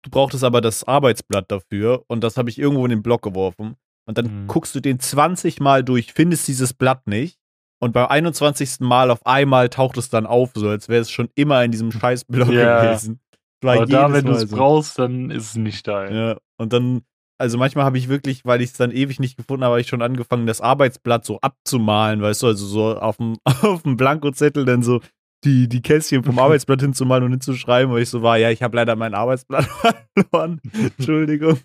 du 0.04 0.10
brauchtest 0.10 0.44
aber 0.44 0.60
das 0.62 0.84
Arbeitsblatt 0.86 1.52
dafür 1.52 2.04
und 2.08 2.24
das 2.24 2.38
habe 2.38 2.50
ich 2.50 2.58
irgendwo 2.58 2.86
in 2.86 2.90
den 2.90 3.04
Block 3.04 3.22
geworfen. 3.22 3.76
Und 4.08 4.18
dann 4.18 4.44
Mhm. 4.44 4.48
guckst 4.48 4.74
du 4.74 4.80
den 4.80 5.00
20 5.00 5.60
Mal 5.60 5.84
durch, 5.84 6.14
findest 6.14 6.48
dieses 6.48 6.74
Blatt 6.74 7.06
nicht. 7.06 7.38
Und 7.82 7.94
beim 7.94 8.08
21. 8.08 8.80
Mal 8.88 9.12
auf 9.12 9.26
einmal 9.26 9.70
taucht 9.70 9.98
es 9.98 10.10
dann 10.10 10.26
auf, 10.26 10.52
so 10.56 10.68
als 10.68 10.90
wäre 10.90 11.02
es 11.02 11.12
schon 11.12 11.30
immer 11.36 11.64
in 11.64 11.72
diesem 11.72 11.92
scheiß 11.92 12.26
Block 12.26 12.50
Ja. 12.50 12.82
gewesen. 12.82 13.20
War 13.62 13.76
Aber 13.76 13.86
da, 13.86 14.12
wenn 14.12 14.26
du 14.26 14.32
es 14.34 14.50
so. 14.50 14.56
brauchst, 14.58 14.98
dann 14.98 15.30
ist 15.32 15.44
es 15.52 15.56
nicht 15.56 15.88
da. 15.88 16.10
Ja, 16.10 16.38
und 16.58 16.74
dann, 16.74 17.04
also 17.40 17.58
manchmal 17.58 17.86
habe 17.86 17.98
ich 17.98 18.10
wirklich, 18.10 18.46
weil 18.46 18.62
ich 18.62 18.72
es 18.72 18.78
dann 18.78 18.92
ewig 18.92 19.20
nicht 19.20 19.38
gefunden 19.38 19.64
habe, 19.64 19.72
habe 19.72 19.82
ich 19.82 19.88
schon 19.88 20.02
angefangen, 20.02 20.46
das 20.46 20.60
Arbeitsblatt 20.60 21.26
so 21.26 21.40
abzumalen, 21.40 22.22
weißt 22.22 22.44
du, 22.44 22.48
also 22.48 22.66
so 22.66 22.98
auf 23.00 23.18
dem, 23.18 23.38
auf 23.62 23.84
dem 23.84 23.96
Blankozettel 23.96 24.66
dann 24.66 24.84
so 24.84 25.00
die, 25.46 25.70
die 25.70 25.82
Kästchen 25.82 26.26
vom 26.26 26.38
Arbeitsblatt 26.38 26.82
hinzumalen 26.82 27.24
und 27.24 27.32
hinzuschreiben, 27.32 27.94
weil 27.94 28.02
ich 28.02 28.10
so 28.10 28.22
war, 28.22 28.38
ja, 28.38 28.52
ich 28.52 28.62
habe 28.62 28.76
leider 28.76 28.98
mein 28.98 29.14
Arbeitsblatt 29.14 29.66
verloren. 30.14 30.60
Entschuldigung. 30.98 31.60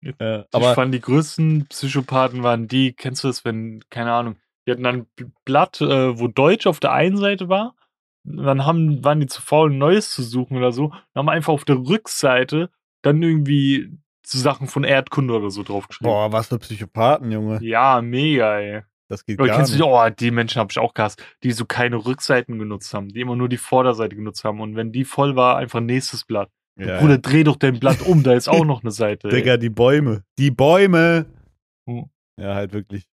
ich 0.00 0.14
aber 0.20 0.74
fand, 0.74 0.94
die 0.94 1.00
größten 1.00 1.66
Psychopathen 1.66 2.44
waren 2.44 2.68
die, 2.68 2.92
kennst 2.92 3.24
du 3.24 3.28
das, 3.28 3.44
wenn, 3.44 3.82
keine 3.90 4.12
Ahnung, 4.12 4.36
die 4.66 4.70
hatten 4.70 4.84
dann 4.84 5.06
ein 5.18 5.32
Blatt, 5.44 5.80
äh, 5.80 6.16
wo 6.18 6.28
Deutsch 6.28 6.68
auf 6.68 6.78
der 6.78 6.92
einen 6.92 7.16
Seite 7.16 7.48
war, 7.48 7.74
dann 8.22 8.64
haben, 8.64 9.02
waren 9.02 9.18
die 9.18 9.26
zu 9.26 9.42
faul, 9.42 9.72
ein 9.72 9.78
neues 9.78 10.12
zu 10.12 10.22
suchen 10.22 10.56
oder 10.56 10.70
so, 10.70 10.84
und 10.86 10.94
haben 11.16 11.28
einfach 11.28 11.52
auf 11.52 11.64
der 11.64 11.76
Rückseite 11.76 12.70
dann 13.02 13.20
irgendwie 13.20 13.98
so 14.26 14.38
Sachen 14.38 14.66
von 14.68 14.84
Erdkunde 14.84 15.34
oder 15.34 15.50
so 15.50 15.62
draufgeschrieben. 15.62 16.10
boah, 16.12 16.32
was 16.32 16.48
für 16.48 16.58
Psychopathen, 16.58 17.30
Junge. 17.30 17.62
Ja, 17.62 18.00
mega, 18.02 18.58
ey. 18.58 18.82
Das 19.08 19.24
geht 19.26 19.38
Oder 19.38 19.48
gar 19.48 19.56
kennst 19.58 19.72
nicht. 19.72 19.80
du 19.82 19.84
die, 19.86 19.90
oh, 19.92 20.08
die 20.08 20.30
Menschen 20.30 20.58
habe 20.60 20.70
ich 20.72 20.78
auch 20.78 20.94
gehasst, 20.94 21.22
die 21.42 21.52
so 21.52 21.66
keine 21.66 21.96
Rückseiten 22.06 22.58
genutzt 22.58 22.94
haben, 22.94 23.08
die 23.08 23.20
immer 23.20 23.36
nur 23.36 23.50
die 23.50 23.58
Vorderseite 23.58 24.16
genutzt 24.16 24.44
haben. 24.44 24.60
Und 24.60 24.76
wenn 24.76 24.92
die 24.92 25.04
voll 25.04 25.36
war, 25.36 25.56
einfach 25.58 25.80
nächstes 25.80 26.24
Blatt. 26.24 26.50
ja, 26.78 26.98
Bruder, 27.00 27.18
dreh 27.18 27.44
doch 27.44 27.56
dein 27.56 27.78
Blatt 27.78 28.00
um, 28.00 28.22
da 28.22 28.32
ist 28.32 28.48
auch 28.48 28.64
noch 28.64 28.82
eine 28.82 28.90
Seite. 28.92 29.28
ey. 29.28 29.34
Digga, 29.34 29.58
die 29.58 29.68
Bäume. 29.68 30.24
Die 30.38 30.50
Bäume. 30.50 31.26
Hm. 31.86 32.06
Ja, 32.40 32.54
halt 32.54 32.72
wirklich. 32.72 33.04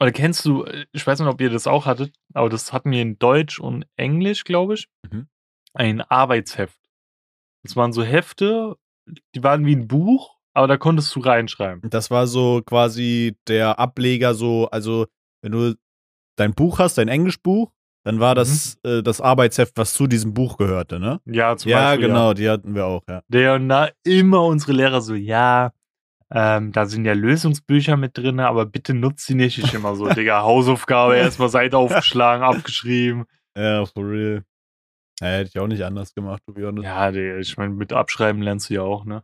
Oder 0.00 0.10
kennst 0.10 0.44
du, 0.44 0.66
ich 0.90 1.06
weiß 1.06 1.20
nicht, 1.20 1.28
ob 1.28 1.40
ihr 1.40 1.50
das 1.50 1.68
auch 1.68 1.86
hattet, 1.86 2.12
aber 2.34 2.48
das 2.48 2.72
hatten 2.72 2.90
wir 2.90 3.00
in 3.00 3.16
Deutsch 3.20 3.60
und 3.60 3.86
Englisch, 3.96 4.42
glaube 4.42 4.74
ich, 4.74 4.88
Mhm. 5.08 5.28
ein 5.74 6.00
Arbeitsheft. 6.00 6.76
Das 7.62 7.76
waren 7.76 7.92
so 7.92 8.02
Hefte, 8.02 8.76
die 9.34 9.42
waren 9.42 9.66
wie 9.66 9.76
ein 9.76 9.88
Buch, 9.88 10.36
aber 10.54 10.66
da 10.66 10.76
konntest 10.76 11.14
du 11.14 11.20
reinschreiben. 11.20 11.88
Das 11.90 12.10
war 12.10 12.26
so 12.26 12.62
quasi 12.64 13.36
der 13.48 13.78
Ableger, 13.78 14.34
so, 14.34 14.68
also, 14.70 15.06
wenn 15.42 15.52
du 15.52 15.74
dein 16.36 16.54
Buch 16.54 16.78
hast, 16.78 16.98
dein 16.98 17.08
Englischbuch, 17.08 17.72
dann 18.04 18.18
war 18.20 18.34
das 18.34 18.78
äh, 18.84 19.02
das 19.02 19.20
Arbeitsheft, 19.20 19.76
was 19.76 19.94
zu 19.94 20.06
diesem 20.08 20.34
Buch 20.34 20.56
gehörte, 20.56 20.98
ne? 20.98 21.20
Ja, 21.24 21.56
zum 21.56 21.70
Ja, 21.70 21.90
Beispiel. 21.90 22.08
genau, 22.08 22.34
die 22.34 22.48
hatten 22.50 22.74
wir 22.74 22.84
auch, 22.86 23.02
ja. 23.08 23.22
Der 23.28 23.58
na 23.58 23.90
immer 24.04 24.44
unsere 24.44 24.72
Lehrer 24.72 25.00
so, 25.00 25.14
ja, 25.14 25.72
ähm, 26.34 26.72
da 26.72 26.86
sind 26.86 27.04
ja 27.04 27.12
Lösungsbücher 27.12 27.96
mit 27.96 28.16
drin, 28.18 28.40
aber 28.40 28.66
bitte 28.66 28.94
nutzt 28.94 29.26
sie 29.26 29.34
nicht. 29.34 29.58
Ich 29.58 29.74
immer 29.74 29.94
so, 29.94 30.08
Digga, 30.14 30.42
Hausaufgabe, 30.42 31.16
erstmal 31.16 31.48
Seite 31.48 31.76
aufgeschlagen, 31.78 32.42
abgeschrieben. 32.42 33.24
Ja, 33.56 33.84
for 33.86 34.04
real. 34.08 34.44
Ja, 35.22 35.28
hätte 35.28 35.50
ich 35.50 35.58
auch 35.60 35.68
nicht 35.68 35.84
anders 35.84 36.14
gemacht, 36.14 36.42
to 36.44 36.52
be 36.52 36.66
honest. 36.66 36.84
Ja, 36.84 37.10
ich 37.38 37.56
meine, 37.56 37.72
mit 37.72 37.92
Abschreiben 37.92 38.42
lernst 38.42 38.70
du 38.70 38.74
ja 38.74 38.82
auch, 38.82 39.04
ne? 39.04 39.22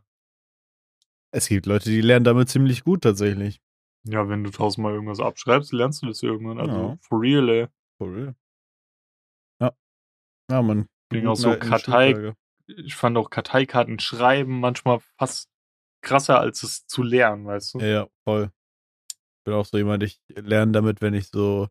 Es 1.31 1.49
gibt 1.49 1.65
Leute, 1.65 1.89
die 1.89 1.99
lernen 1.99 2.23
damit 2.23 2.47
ziemlich 2.47 2.85
gut 2.85 3.01
tatsächlich. 3.01 3.61
Ja, 4.05 4.29
wenn 4.29 4.45
du 4.45 4.49
tausendmal 4.49 4.93
irgendwas 4.93 5.19
abschreibst, 5.19 5.73
lernst 5.73 6.01
du 6.01 6.07
das 6.07 6.23
irgendwann. 6.23 6.57
Also, 6.57 6.73
Ja. 6.91 6.97
for 7.01 7.19
real, 7.19 7.49
ey. 7.49 7.67
For 7.97 8.15
real. 8.15 8.35
Ja. 9.61 9.73
Ja, 10.49 10.61
man. 10.61 10.87
Wegen 11.09 11.27
auch 11.27 11.35
so 11.35 11.53
Kartei, 11.57 12.33
ich 12.67 12.95
fand 12.95 13.17
auch 13.17 13.29
Karteikarten 13.29 13.99
schreiben 13.99 14.61
manchmal 14.61 14.99
fast 15.17 15.49
krasser, 16.01 16.39
als 16.39 16.63
es 16.63 16.87
zu 16.87 17.03
lernen, 17.03 17.45
weißt 17.45 17.73
du? 17.73 17.79
Ja, 17.79 17.87
ja, 17.87 18.07
voll. 18.23 18.51
Ich 19.11 19.43
bin 19.43 19.53
auch 19.53 19.65
so 19.65 19.77
jemand, 19.77 20.03
ich 20.03 20.21
lerne 20.29 20.71
damit, 20.71 21.01
wenn 21.01 21.13
ich 21.13 21.27
so 21.27 21.67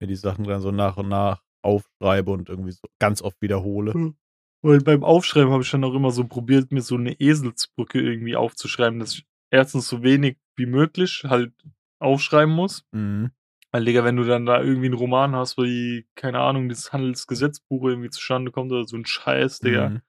mir 0.00 0.06
die 0.06 0.16
Sachen 0.16 0.44
dann 0.44 0.60
so 0.60 0.70
nach 0.70 0.98
und 0.98 1.08
nach 1.08 1.42
aufschreibe 1.62 2.30
und 2.30 2.48
irgendwie 2.48 2.72
so 2.72 2.86
ganz 2.98 3.22
oft 3.22 3.40
wiederhole. 3.40 4.14
Weil 4.62 4.80
beim 4.80 5.04
Aufschreiben 5.04 5.52
habe 5.52 5.62
ich 5.62 5.70
dann 5.70 5.84
auch 5.84 5.94
immer 5.94 6.10
so 6.10 6.26
probiert, 6.26 6.70
mir 6.70 6.82
so 6.82 6.96
eine 6.96 7.18
Eselsbrücke 7.18 8.00
irgendwie 8.00 8.36
aufzuschreiben, 8.36 8.98
dass 8.98 9.14
ich 9.14 9.26
erstens 9.50 9.88
so 9.88 10.02
wenig 10.02 10.36
wie 10.56 10.66
möglich 10.66 11.24
halt 11.26 11.52
aufschreiben 11.98 12.54
muss. 12.54 12.84
Mhm. 12.92 13.30
Weil, 13.72 13.84
Digga, 13.84 14.04
wenn 14.04 14.16
du 14.16 14.24
dann 14.24 14.46
da 14.46 14.60
irgendwie 14.60 14.86
einen 14.86 14.94
Roman 14.94 15.36
hast, 15.36 15.56
wie, 15.56 16.06
keine 16.16 16.40
Ahnung, 16.40 16.68
dieses 16.68 16.92
Handelsgesetzbuch 16.92 17.84
irgendwie 17.84 18.10
zustande 18.10 18.50
kommt 18.50 18.72
oder 18.72 18.84
so 18.84 18.96
ein 18.96 19.06
Scheiß, 19.06 19.60
Digga, 19.60 19.90
Mhm. 19.90 20.02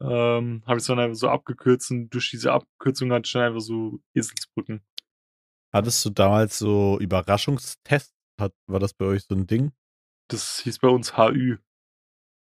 ähm, 0.00 0.62
habe 0.66 0.78
ich 0.80 0.86
dann 0.86 0.98
einfach 0.98 1.16
so 1.16 1.28
abgekürzt 1.28 1.90
und 1.90 2.10
durch 2.10 2.30
diese 2.30 2.52
Abkürzung 2.52 3.12
hatte 3.12 3.26
ich 3.26 3.32
dann 3.32 3.42
einfach 3.42 3.60
so 3.60 4.00
Eselsbrücken. 4.14 4.82
Hattest 5.72 6.04
du 6.04 6.10
damals 6.10 6.58
so 6.58 6.98
Überraschungstests? 7.00 8.14
Hat, 8.40 8.52
war 8.66 8.80
das 8.80 8.94
bei 8.94 9.04
euch 9.04 9.24
so 9.24 9.34
ein 9.34 9.46
Ding? 9.46 9.72
Das 10.28 10.60
hieß 10.60 10.78
bei 10.78 10.88
uns 10.88 11.16
HÜ. 11.16 11.56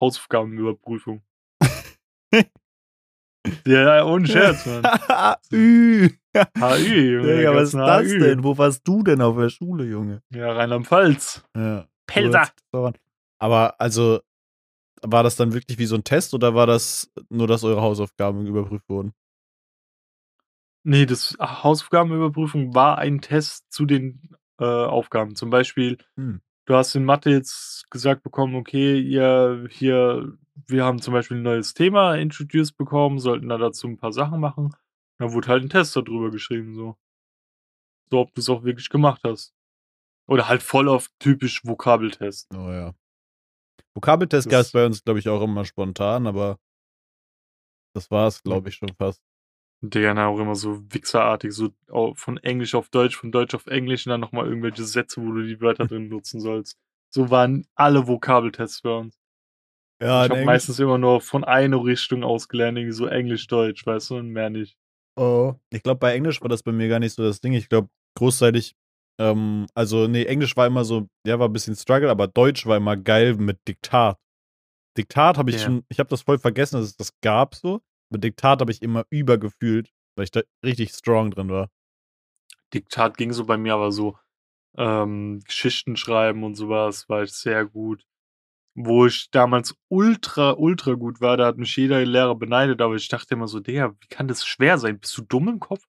Hausaufgabenüberprüfung. 0.00 1.23
ja, 3.66 4.05
ohne 4.05 4.26
Scherz, 4.26 4.66
Mann. 4.66 4.85
Ü. 5.52 6.11
HÜ, 6.35 7.12
Junge. 7.14 7.37
Digga, 7.37 7.55
was 7.55 7.69
ist 7.69 7.75
das 7.75 8.07
HÜ. 8.07 8.19
denn? 8.19 8.45
Wo 8.45 8.59
warst 8.59 8.87
du 8.87 9.02
denn 9.02 9.23
auf 9.23 9.37
der 9.37 9.49
Schule, 9.49 9.85
Junge? 9.85 10.23
Ja, 10.31 10.52
Rheinland-Pfalz. 10.52 11.45
Ja. 11.57 11.87
Pelzer. 12.07 12.50
Aber 13.38 13.81
also, 13.81 14.21
war 15.02 15.23
das 15.23 15.37
dann 15.37 15.52
wirklich 15.52 15.78
wie 15.78 15.87
so 15.87 15.95
ein 15.95 16.05
Test 16.05 16.35
oder 16.35 16.55
war 16.55 16.66
das 16.66 17.11
nur, 17.28 17.47
dass 17.47 17.64
eure 17.64 17.83
Hausaufgaben 17.83 18.47
überprüft 18.47 18.88
wurden? 18.88 19.12
Nee, 20.83 21.07
das 21.07 21.37
Hausaufgabenüberprüfung 21.40 22.75
war 22.75 22.99
ein 22.99 23.21
Test 23.21 23.73
zu 23.73 23.87
den 23.87 24.31
äh, 24.59 24.64
Aufgaben. 24.64 25.35
Zum 25.35 25.50
Beispiel, 25.50 25.99
Hm. 26.16 26.40
Du 26.67 26.75
hast 26.75 26.95
in 26.95 27.05
Mathe 27.05 27.31
jetzt 27.31 27.91
gesagt 27.91 28.23
bekommen, 28.23 28.57
okay, 28.57 29.01
ihr 29.01 29.67
hier, 29.71 30.37
wir 30.67 30.85
haben 30.85 31.01
zum 31.01 31.15
Beispiel 31.15 31.39
ein 31.39 31.43
neues 31.43 31.75
Thema 31.75 32.17
introduced 32.17 32.77
bekommen, 32.77 33.19
sollten 33.19 33.49
da 33.49 33.57
dazu 33.57 33.87
ein 33.89 33.97
paar 33.97 34.13
Sachen 34.13 34.41
machen. 34.41 34.75
Da 35.19 35.33
wurde 35.33 35.49
halt 35.49 35.63
ein 35.63 35.71
Test 35.71 35.97
darüber 35.97 36.31
geschrieben, 36.31 36.75
so. 36.75 36.97
So, 38.11 38.21
ob 38.21 38.35
du 38.35 38.41
es 38.41 38.49
auch 38.49 38.63
wirklich 38.63 38.89
gemacht 38.89 39.23
hast. 39.25 39.55
Oder 40.29 40.49
halt 40.49 40.63
voll 40.63 40.89
auf 40.89 41.09
typisch 41.19 41.65
Vokabeltest. 41.65 42.53
Oh 42.55 42.71
ja. 42.71 42.95
Vokabeltest 43.95 44.49
gab 44.49 44.61
es 44.61 44.73
bei 44.73 44.85
uns, 44.85 45.03
glaube 45.03 45.21
ich, 45.21 45.29
auch 45.29 45.43
immer 45.43 45.65
spontan, 45.65 46.27
aber 46.27 46.59
das 47.95 48.11
war 48.11 48.29
es, 48.29 48.43
glaube 48.43 48.69
ich, 48.69 48.75
schon 48.75 48.95
fast. 48.95 49.23
Digga, 49.90 50.14
dann 50.14 50.26
auch 50.26 50.38
immer 50.38 50.55
so 50.55 50.83
wichserartig, 50.93 51.52
so 51.52 51.71
von 52.14 52.37
Englisch 52.38 52.75
auf 52.75 52.88
Deutsch, 52.88 53.16
von 53.16 53.33
Deutsch 53.33 53.55
auf 53.55 53.66
Englisch 53.66 54.07
und 54.07 54.11
dann 54.11 54.21
nochmal 54.21 54.47
irgendwelche 54.47 54.85
Sätze, 54.85 55.23
wo 55.23 55.33
du 55.33 55.43
die 55.47 55.61
Wörter 55.61 55.87
drin 55.87 56.09
nutzen 56.09 56.40
sollst. 56.40 56.78
So 57.11 57.31
waren 57.31 57.66
alle 57.75 58.07
Vokabeltests 58.07 58.83
bei 58.83 58.90
uns. 58.90 59.19
Ja, 60.02 60.25
ich 60.25 60.31
habe 60.31 60.45
meistens 60.45 60.78
immer 60.78 60.99
nur 60.99 61.21
von 61.21 61.45
einer 61.45 61.83
Richtung 61.83 62.23
ausgelernt, 62.23 62.76
irgendwie 62.76 62.93
so 62.93 63.07
Englisch-Deutsch, 63.07 63.87
weißt 63.87 64.11
du, 64.11 64.16
und 64.16 64.28
mehr 64.28 64.50
nicht. 64.50 64.76
Oh. 65.19 65.55
Ich 65.71 65.83
glaube, 65.83 65.99
bei 65.99 66.14
Englisch 66.14 66.43
war 66.43 66.50
das 66.50 66.62
bei 66.62 66.73
mir 66.73 66.88
gar 66.88 66.99
nicht 66.99 67.14
so 67.14 67.23
das 67.23 67.40
Ding. 67.40 67.55
Ich 67.55 67.71
glaube, 67.71 67.88
großseitig, 68.19 68.75
ähm, 69.19 69.66
also, 69.75 70.07
nee, 70.07 70.25
Englisch 70.25 70.55
war 70.57 70.66
immer 70.66 70.85
so, 70.85 71.09
ja, 71.26 71.38
war 71.38 71.49
ein 71.49 71.52
bisschen 71.52 71.75
Struggle, 71.75 72.11
aber 72.11 72.26
Deutsch 72.26 72.66
war 72.66 72.76
immer 72.76 72.97
geil 72.99 73.35
mit 73.37 73.59
Diktat. 73.66 74.19
Diktat 74.99 75.38
habe 75.38 75.50
ich 75.50 75.57
Ja. 75.57 75.62
schon, 75.62 75.85
ich 75.88 75.99
habe 75.99 76.11
das 76.11 76.23
voll 76.23 76.38
vergessen, 76.38 76.76
dass 76.76 76.87
es 76.87 76.97
das 76.97 77.19
gab 77.23 77.55
so. 77.55 77.81
Mit 78.11 78.25
Diktat 78.25 78.61
habe 78.61 78.73
ich 78.73 78.83
immer 78.83 79.05
übergefühlt, 79.11 79.93
weil 80.17 80.25
ich 80.25 80.31
da 80.31 80.43
richtig 80.65 80.93
strong 80.93 81.31
drin 81.31 81.49
war. 81.49 81.71
Diktat 82.73 83.17
ging 83.17 83.33
so 83.33 83.45
bei 83.45 83.57
mir, 83.57 83.75
aber 83.75 83.93
so 83.93 84.19
ähm, 84.77 85.41
Geschichten 85.45 85.97
schreiben 85.97 86.45
und 86.45 86.55
sowas 86.55 87.09
war 87.09 87.23
ich 87.23 87.33
sehr 87.33 87.65
gut. 87.65 88.05
Wo 88.75 89.07
ich 89.07 89.31
damals 89.31 89.75
ultra, 89.89 90.53
ultra 90.53 90.93
gut 90.95 91.21
war, 91.23 91.39
da 91.39 91.47
hat 91.47 91.57
mich 91.57 91.75
jeder 91.77 92.05
Lehrer 92.05 92.35
beneidet, 92.35 92.83
aber 92.83 92.95
ich 92.95 93.09
dachte 93.09 93.35
immer 93.35 93.49
so, 93.49 93.61
Digga, 93.61 93.95
wie 94.01 94.07
kann 94.09 94.29
das 94.29 94.45
schwer 94.45 94.77
sein? 94.77 95.01
Bist 95.01 95.17
du 95.17 95.23
dumm 95.23 95.49
im 95.49 95.61
Kopf? 95.61 95.83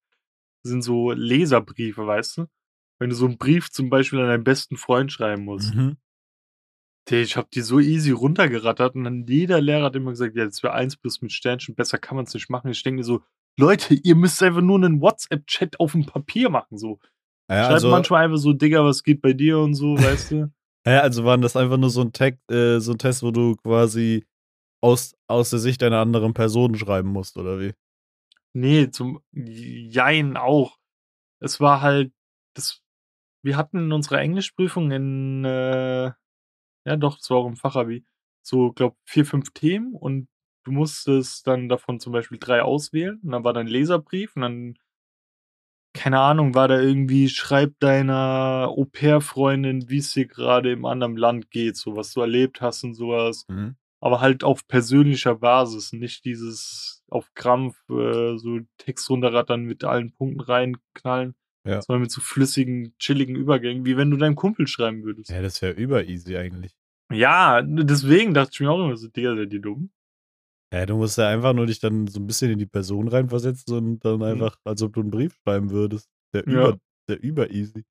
Das 0.64 0.72
sind 0.72 0.82
so 0.84 1.12
Leserbriefe, 1.12 2.08
weißt 2.08 2.38
du? 2.38 2.46
Wenn 3.00 3.10
du 3.10 3.16
so 3.16 3.26
einen 3.26 3.38
Brief 3.38 3.70
zum 3.72 3.90
Beispiel 3.90 4.20
an 4.20 4.28
deinen 4.28 4.44
besten 4.46 4.78
Freund 4.78 5.12
schreiben 5.12 5.44
musst. 5.44 5.76
Mhm. 5.76 5.98
Ich 7.10 7.38
habe 7.38 7.48
die 7.54 7.62
so 7.62 7.80
easy 7.80 8.12
runtergerattert 8.12 8.96
und 8.96 9.06
dann 9.06 9.26
jeder 9.28 9.62
Lehrer 9.62 9.86
hat 9.86 9.96
immer 9.96 10.12
gesagt, 10.12 10.36
ja, 10.36 10.46
das 10.46 10.62
wäre 10.64 10.74
1 10.74 10.98
plus 10.98 11.22
mit 11.22 11.32
Sternchen, 11.32 11.76
besser 11.76 11.98
kann 11.98 12.16
man 12.16 12.26
es 12.26 12.34
nicht 12.34 12.50
machen. 12.50 12.70
Ich 12.70 12.84
denke 12.84 12.98
mir 12.98 13.04
so, 13.04 13.22
Leute, 13.58 13.96
ihr 13.96 14.16
müsst 14.16 14.42
einfach 14.44 14.62
nur 14.62 14.78
einen 14.78 15.02
WhatsApp-Chat 15.02 15.80
auf 15.80 15.94
dem 15.94 16.06
Papier 16.06 16.50
machen, 16.50 16.78
so. 16.78 17.00
Ja, 17.50 17.64
Schreibt 17.64 17.74
also, 17.74 17.90
manchmal 17.90 18.26
einfach 18.26 18.38
so, 18.38 18.54
Digga, 18.54 18.84
was 18.84 19.04
geht 19.04 19.22
bei 19.22 19.34
dir 19.34 19.60
und 19.60 19.74
so, 19.74 19.98
weißt 19.98 20.32
du? 20.32 20.52
ja, 20.86 21.00
also 21.00 21.24
waren 21.24 21.42
das 21.42 21.56
einfach 21.56 21.78
nur 21.78 21.90
so 21.90 22.02
ein, 22.02 22.12
Tag, 22.12 22.38
äh, 22.52 22.80
so 22.80 22.92
ein 22.92 22.98
Test, 22.98 23.24
wo 23.24 23.32
du 23.32 23.56
quasi 23.56 24.26
aus, 24.82 25.16
aus 25.28 25.50
der 25.50 25.60
Sicht 25.60 25.82
einer 25.82 26.00
anderen 26.00 26.34
Person 26.34 26.76
schreiben 26.76 27.10
musst, 27.10 27.38
oder 27.38 27.60
wie? 27.60 27.74
Nee, 28.54 28.90
zum 28.92 29.22
Jein 29.32 30.38
auch. 30.38 30.78
Es 31.40 31.60
war 31.60 31.82
halt, 31.82 32.12
das, 32.54 32.82
wir 33.44 33.56
hatten 33.56 33.78
in 33.78 33.92
unserer 33.92 34.20
Englischprüfung 34.20 34.92
in, 34.92 35.46
äh, 35.46 36.12
ja 36.88 36.96
doch, 36.96 37.20
es 37.20 37.30
war 37.30 37.38
auch 37.38 37.48
im 37.48 37.58
Fachabi, 37.58 38.04
so, 38.42 38.72
glaub, 38.72 38.96
vier, 39.06 39.26
fünf 39.26 39.52
Themen 39.54 39.94
und 39.94 40.28
du 40.64 40.72
musstest 40.72 41.46
dann 41.48 41.70
davon 41.70 42.00
zum 42.00 42.14
Beispiel 42.14 42.38
drei 42.40 42.62
auswählen 42.62 43.20
und 43.24 43.32
dann 43.32 43.44
war 43.44 43.54
dein 43.54 43.68
Leserbrief 43.68 44.36
und 44.36 44.42
dann, 44.42 44.78
keine 45.94 46.20
Ahnung, 46.20 46.54
war 46.54 46.68
da 46.68 46.80
irgendwie, 46.80 47.28
schreib 47.30 47.80
deiner 47.80 48.68
Au-pair-Freundin, 48.70 49.90
wie 49.90 49.98
es 49.98 50.14
dir 50.14 50.28
gerade 50.28 50.72
im 50.72 50.86
anderen 50.86 51.18
Land 51.18 51.50
geht, 51.50 51.76
so 51.76 51.96
was 51.96 52.14
du 52.14 52.22
erlebt 52.22 52.62
hast 52.62 52.84
und 52.84 52.94
sowas. 52.94 53.46
Mhm. 53.50 53.76
aber 54.00 54.22
halt 54.22 54.44
auf 54.44 54.68
persönlicher 54.68 55.36
Basis, 55.36 55.92
nicht 55.92 56.24
dieses 56.24 57.04
auf 57.10 57.34
Krampf 57.34 57.76
äh, 57.90 58.38
so 58.38 58.60
Text 58.78 59.10
runterrattern 59.10 59.64
mit 59.64 59.84
allen 59.84 60.12
Punkten 60.14 60.42
reinknallen, 60.42 61.34
Ja. 61.66 61.82
sondern 61.82 62.02
mit 62.04 62.12
so 62.12 62.22
flüssigen, 62.22 62.94
chilligen 63.00 63.36
Übergängen, 63.36 63.86
wie 63.86 63.98
wenn 63.98 64.12
du 64.12 64.18
deinem 64.18 64.36
Kumpel 64.36 64.68
schreiben 64.68 65.04
würdest. 65.04 65.32
Ja, 65.32 65.42
das 65.42 65.62
wäre 65.64 65.74
über 65.74 66.06
easy 66.06 66.38
eigentlich. 66.38 66.77
Ja, 67.12 67.62
deswegen 67.62 68.34
dachte 68.34 68.52
ich 68.54 68.60
mir 68.60 68.70
auch 68.72 68.84
immer 68.84 68.98
so, 68.98 69.08
Digga, 69.08 69.36
seid 69.36 69.54
ihr 69.54 69.62
dumm? 69.62 69.92
Ja, 70.74 70.86
du 70.86 70.98
musst 70.98 71.18
ja 71.18 71.30
einfach 71.30 71.54
nur 71.54 71.66
dich 71.66 71.80
dann 71.80 72.08
so 72.08 72.20
ein 72.20 72.28
bisschen 72.28 72.52
in 72.52 72.60
die 72.60 72.66
Person 72.66 73.08
reinversetzen 73.08 73.76
und 73.76 74.00
dann 74.04 74.22
einfach, 74.22 74.58
als 74.66 74.82
ob 74.82 74.94
du 74.94 75.00
einen 75.00 75.12
Brief 75.12 75.34
schreiben 75.44 75.70
würdest. 75.72 76.10
Der 76.34 76.44
Mhm. 76.46 76.54
Ja. 76.54 76.68
über, 76.70 76.78
der 77.10 77.24
über 77.24 77.52
easy. 77.52 77.86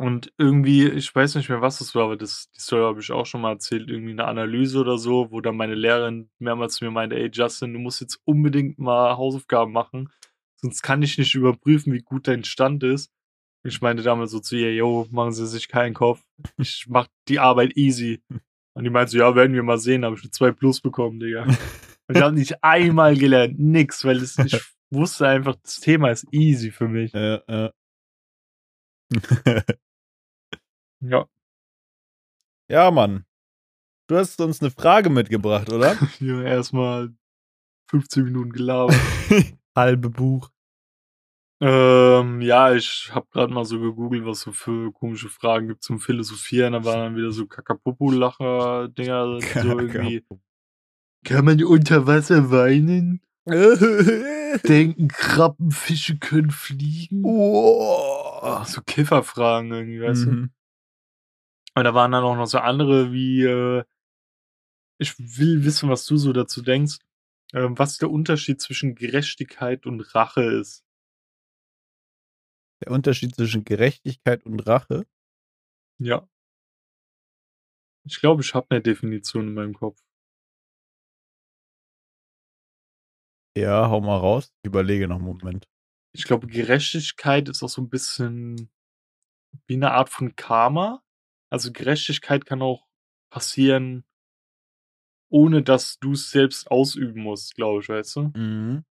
Und 0.00 0.32
irgendwie, 0.38 0.86
ich 0.88 1.12
weiß 1.12 1.34
nicht 1.34 1.48
mehr, 1.48 1.60
was 1.60 1.78
das 1.78 1.94
war, 1.94 2.04
aber 2.04 2.16
das, 2.16 2.50
die 2.54 2.60
Story 2.60 2.82
habe 2.82 3.00
ich 3.00 3.10
auch 3.10 3.26
schon 3.26 3.40
mal 3.40 3.52
erzählt, 3.52 3.88
irgendwie 3.88 4.12
eine 4.12 4.26
Analyse 4.26 4.78
oder 4.78 4.96
so, 4.96 5.32
wo 5.32 5.40
dann 5.40 5.56
meine 5.56 5.74
Lehrerin 5.74 6.30
mehrmals 6.38 6.76
zu 6.76 6.84
mir 6.84 6.92
meinte, 6.92 7.16
ey 7.16 7.30
Justin, 7.32 7.72
du 7.72 7.80
musst 7.80 8.00
jetzt 8.00 8.20
unbedingt 8.24 8.78
mal 8.78 9.16
Hausaufgaben 9.16 9.72
machen, 9.72 10.12
sonst 10.56 10.82
kann 10.82 11.02
ich 11.02 11.18
nicht 11.18 11.34
überprüfen, 11.34 11.92
wie 11.92 12.02
gut 12.02 12.28
dein 12.28 12.44
Stand 12.44 12.84
ist. 12.84 13.10
Ich 13.64 13.80
meinte 13.80 14.04
damals 14.04 14.30
so 14.30 14.38
zu 14.38 14.54
ihr, 14.56 14.72
yo, 14.72 15.08
machen 15.10 15.32
Sie 15.32 15.46
sich 15.48 15.66
keinen 15.66 15.94
Kopf, 15.94 16.22
ich 16.58 16.86
mach 16.88 17.08
die 17.26 17.40
Arbeit 17.40 17.76
easy. 17.76 18.22
Und 18.78 18.84
die 18.84 18.90
meinte 18.90 19.12
so, 19.12 19.18
ja, 19.18 19.34
werden 19.34 19.54
wir 19.54 19.62
mal 19.62 19.78
sehen, 19.78 20.04
habe 20.04 20.16
ich 20.16 20.22
eine 20.22 20.30
2 20.30 20.52
Plus 20.52 20.80
bekommen, 20.80 21.20
Digga. 21.20 21.42
Und 21.42 22.16
ich 22.16 22.22
habe 22.22 22.34
nicht 22.34 22.56
einmal 22.62 23.16
gelernt, 23.16 23.58
nix, 23.58 24.04
weil 24.04 24.18
es, 24.18 24.38
ich 24.38 24.60
wusste 24.90 25.28
einfach, 25.28 25.56
das 25.56 25.80
Thema 25.80 26.10
ist 26.10 26.26
easy 26.32 26.70
für 26.70 26.88
mich. 26.88 27.12
Ja, 27.12 27.42
ja. 27.48 27.72
Ja, 31.00 31.28
ja, 32.70 32.90
Mann. 32.90 33.24
Du 34.08 34.16
hast 34.16 34.40
uns 34.40 34.60
eine 34.60 34.70
Frage 34.70 35.08
mitgebracht, 35.08 35.72
oder? 35.72 35.96
hier 36.18 36.42
erstmal 36.44 37.14
15 37.90 38.24
Minuten 38.24 38.50
gelabert. 38.50 38.96
Halbe 39.74 40.10
Buch. 40.10 40.50
Ähm, 41.60 42.40
ja, 42.40 42.72
ich 42.72 43.10
habe 43.12 43.26
gerade 43.32 43.52
mal 43.52 43.64
so 43.64 43.80
gegoogelt, 43.80 44.24
was 44.24 44.40
so 44.40 44.52
für 44.52 44.92
komische 44.92 45.28
Fragen 45.28 45.68
gibt 45.68 45.82
zum 45.82 45.98
Philosophieren. 45.98 46.72
Da 46.72 46.84
waren 46.84 46.98
dann 47.00 47.16
wieder 47.16 47.32
so 47.32 47.46
Kakapupu-Lacher-Dinger, 47.46 49.40
so 49.40 49.78
irgendwie. 49.78 50.24
Kann 51.24 51.44
man 51.44 51.62
unter 51.64 52.06
Wasser 52.06 52.50
weinen? 52.50 53.20
Denken 54.68 55.08
Krabben, 55.08 55.70
Fische 55.70 56.18
können 56.18 56.50
fliegen? 56.50 57.22
oh. 57.24 58.62
So 58.64 58.82
Kifferfragen 58.82 59.72
irgendwie, 59.72 60.00
weißt 60.00 60.26
du? 60.26 60.30
Mhm. 60.30 60.50
Und 61.74 61.84
da 61.84 61.94
waren 61.94 62.12
dann 62.12 62.24
auch 62.24 62.36
noch 62.36 62.46
so 62.46 62.58
andere 62.58 63.12
wie, 63.12 63.42
äh, 63.42 63.84
ich 64.98 65.18
will 65.18 65.64
wissen, 65.64 65.88
was 65.88 66.06
du 66.06 66.16
so 66.16 66.32
dazu 66.32 66.62
denkst, 66.62 66.98
ähm, 67.52 67.78
was 67.78 67.98
der 67.98 68.10
Unterschied 68.10 68.60
zwischen 68.60 68.94
Gerechtigkeit 68.94 69.86
und 69.86 70.00
Rache 70.14 70.42
ist. 70.42 70.84
Der 72.80 72.92
Unterschied 72.92 73.34
zwischen 73.34 73.64
Gerechtigkeit 73.64 74.44
und 74.44 74.60
Rache. 74.60 75.06
Ja. 75.98 76.28
Ich 78.04 78.20
glaube, 78.20 78.42
ich 78.42 78.54
habe 78.54 78.66
eine 78.70 78.80
Definition 78.80 79.48
in 79.48 79.54
meinem 79.54 79.74
Kopf. 79.74 80.00
Ja, 83.56 83.88
hau 83.90 84.00
mal 84.00 84.16
raus. 84.16 84.52
Ich 84.62 84.68
überlege 84.68 85.08
noch 85.08 85.16
einen 85.16 85.24
Moment. 85.24 85.68
Ich 86.14 86.24
glaube, 86.24 86.46
Gerechtigkeit 86.46 87.48
ist 87.48 87.62
auch 87.62 87.68
so 87.68 87.82
ein 87.82 87.90
bisschen 87.90 88.70
wie 89.66 89.74
eine 89.74 89.92
Art 89.92 90.10
von 90.10 90.36
Karma. 90.36 91.02
Also 91.50 91.72
Gerechtigkeit 91.72 92.46
kann 92.46 92.62
auch 92.62 92.86
passieren, 93.30 94.04
ohne 95.30 95.62
dass 95.62 95.98
du 95.98 96.12
es 96.12 96.30
selbst 96.30 96.70
ausüben 96.70 97.22
musst, 97.22 97.54
glaube 97.54 97.82
ich, 97.82 97.88
weißt 97.88 98.16
du? 98.16 98.20
Mhm. 98.36 98.84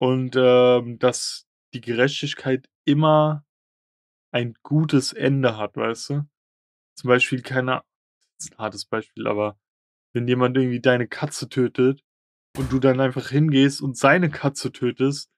Und 0.00 0.36
ähm, 0.36 0.98
dass 0.98 1.47
die 1.74 1.80
Gerechtigkeit 1.80 2.68
immer 2.84 3.44
ein 4.32 4.54
gutes 4.62 5.12
Ende 5.12 5.56
hat, 5.56 5.76
weißt 5.76 6.10
du? 6.10 6.28
Zum 6.96 7.08
Beispiel 7.08 7.42
keiner, 7.42 7.84
das 8.36 8.46
ist 8.46 8.52
ein 8.52 8.58
hartes 8.58 8.84
Beispiel, 8.84 9.26
aber 9.26 9.58
wenn 10.12 10.28
jemand 10.28 10.56
irgendwie 10.56 10.80
deine 10.80 11.06
Katze 11.06 11.48
tötet 11.48 12.02
und 12.56 12.72
du 12.72 12.78
dann 12.78 13.00
einfach 13.00 13.28
hingehst 13.28 13.80
und 13.80 13.96
seine 13.96 14.30
Katze 14.30 14.72
tötest, 14.72 15.30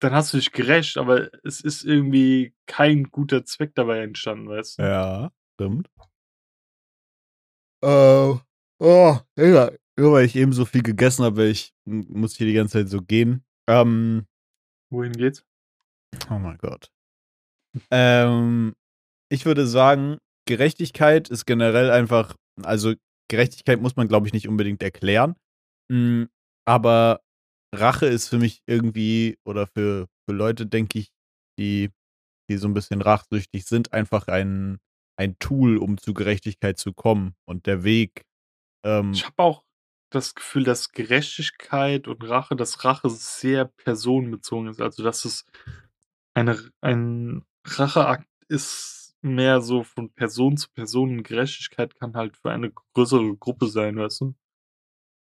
dann 0.00 0.12
hast 0.12 0.32
du 0.32 0.36
dich 0.36 0.52
gerecht, 0.52 0.98
aber 0.98 1.30
es 1.44 1.60
ist 1.60 1.84
irgendwie 1.84 2.54
kein 2.66 3.04
guter 3.04 3.44
Zweck 3.44 3.74
dabei 3.74 4.00
entstanden, 4.00 4.48
weißt 4.48 4.78
du? 4.78 4.82
Ja, 4.82 5.32
stimmt. 5.54 5.88
Äh, 7.82 8.34
oh, 8.78 9.18
ja. 9.36 9.70
Nur 9.96 10.12
weil 10.12 10.26
ich 10.26 10.34
eben 10.34 10.52
so 10.52 10.64
viel 10.64 10.82
gegessen 10.82 11.24
habe, 11.24 11.46
ich 11.46 11.72
muss 11.84 12.36
hier 12.36 12.46
die 12.46 12.54
ganze 12.54 12.78
Zeit 12.78 12.88
so 12.88 13.00
gehen. 13.00 13.44
Ähm, 13.68 14.26
Wohin 14.94 15.12
geht's? 15.12 15.44
oh 16.30 16.38
mein 16.38 16.56
Gott. 16.58 16.90
Ähm, 17.90 18.74
ich 19.28 19.44
würde 19.44 19.66
sagen, 19.66 20.18
Gerechtigkeit 20.46 21.28
ist 21.28 21.46
generell 21.46 21.90
einfach, 21.90 22.36
also 22.62 22.94
Gerechtigkeit 23.28 23.80
muss 23.80 23.96
man, 23.96 24.06
glaube 24.06 24.28
ich, 24.28 24.32
nicht 24.32 24.46
unbedingt 24.46 24.82
erklären. 24.82 25.34
Mm, 25.90 26.24
aber 26.64 27.20
Rache 27.74 28.06
ist 28.06 28.28
für 28.28 28.38
mich 28.38 28.62
irgendwie, 28.66 29.36
oder 29.44 29.66
für, 29.66 30.06
für 30.28 30.34
Leute, 30.34 30.66
denke 30.66 31.00
ich, 31.00 31.10
die, 31.58 31.90
die 32.48 32.56
so 32.56 32.68
ein 32.68 32.74
bisschen 32.74 33.02
rachsüchtig 33.02 33.64
sind, 33.64 33.92
einfach 33.92 34.28
ein, 34.28 34.78
ein 35.18 35.36
Tool, 35.40 35.78
um 35.78 35.98
zu 35.98 36.14
Gerechtigkeit 36.14 36.78
zu 36.78 36.92
kommen. 36.92 37.34
Und 37.48 37.66
der 37.66 37.82
Weg, 37.82 38.22
ähm, 38.86 39.12
Ich 39.12 39.24
habe 39.24 39.42
auch 39.42 39.63
das 40.14 40.34
Gefühl, 40.34 40.64
dass 40.64 40.90
Gerechtigkeit 40.92 42.08
und 42.08 42.22
Rache, 42.28 42.56
dass 42.56 42.84
Rache 42.84 43.10
sehr 43.10 43.66
personenbezogen 43.66 44.68
ist. 44.68 44.80
Also, 44.80 45.02
dass 45.02 45.24
es 45.24 45.46
eine, 46.34 46.58
ein 46.80 47.44
Racheakt 47.66 48.28
ist 48.48 49.14
mehr 49.22 49.60
so 49.62 49.84
von 49.84 50.12
Person 50.12 50.56
zu 50.56 50.68
Person 50.74 51.10
und 51.18 51.22
Gerechtigkeit 51.24 51.94
kann 51.98 52.14
halt 52.14 52.36
für 52.36 52.50
eine 52.50 52.72
größere 52.94 53.36
Gruppe 53.36 53.68
sein, 53.68 53.96
weißt 53.96 54.22
du? 54.22 54.34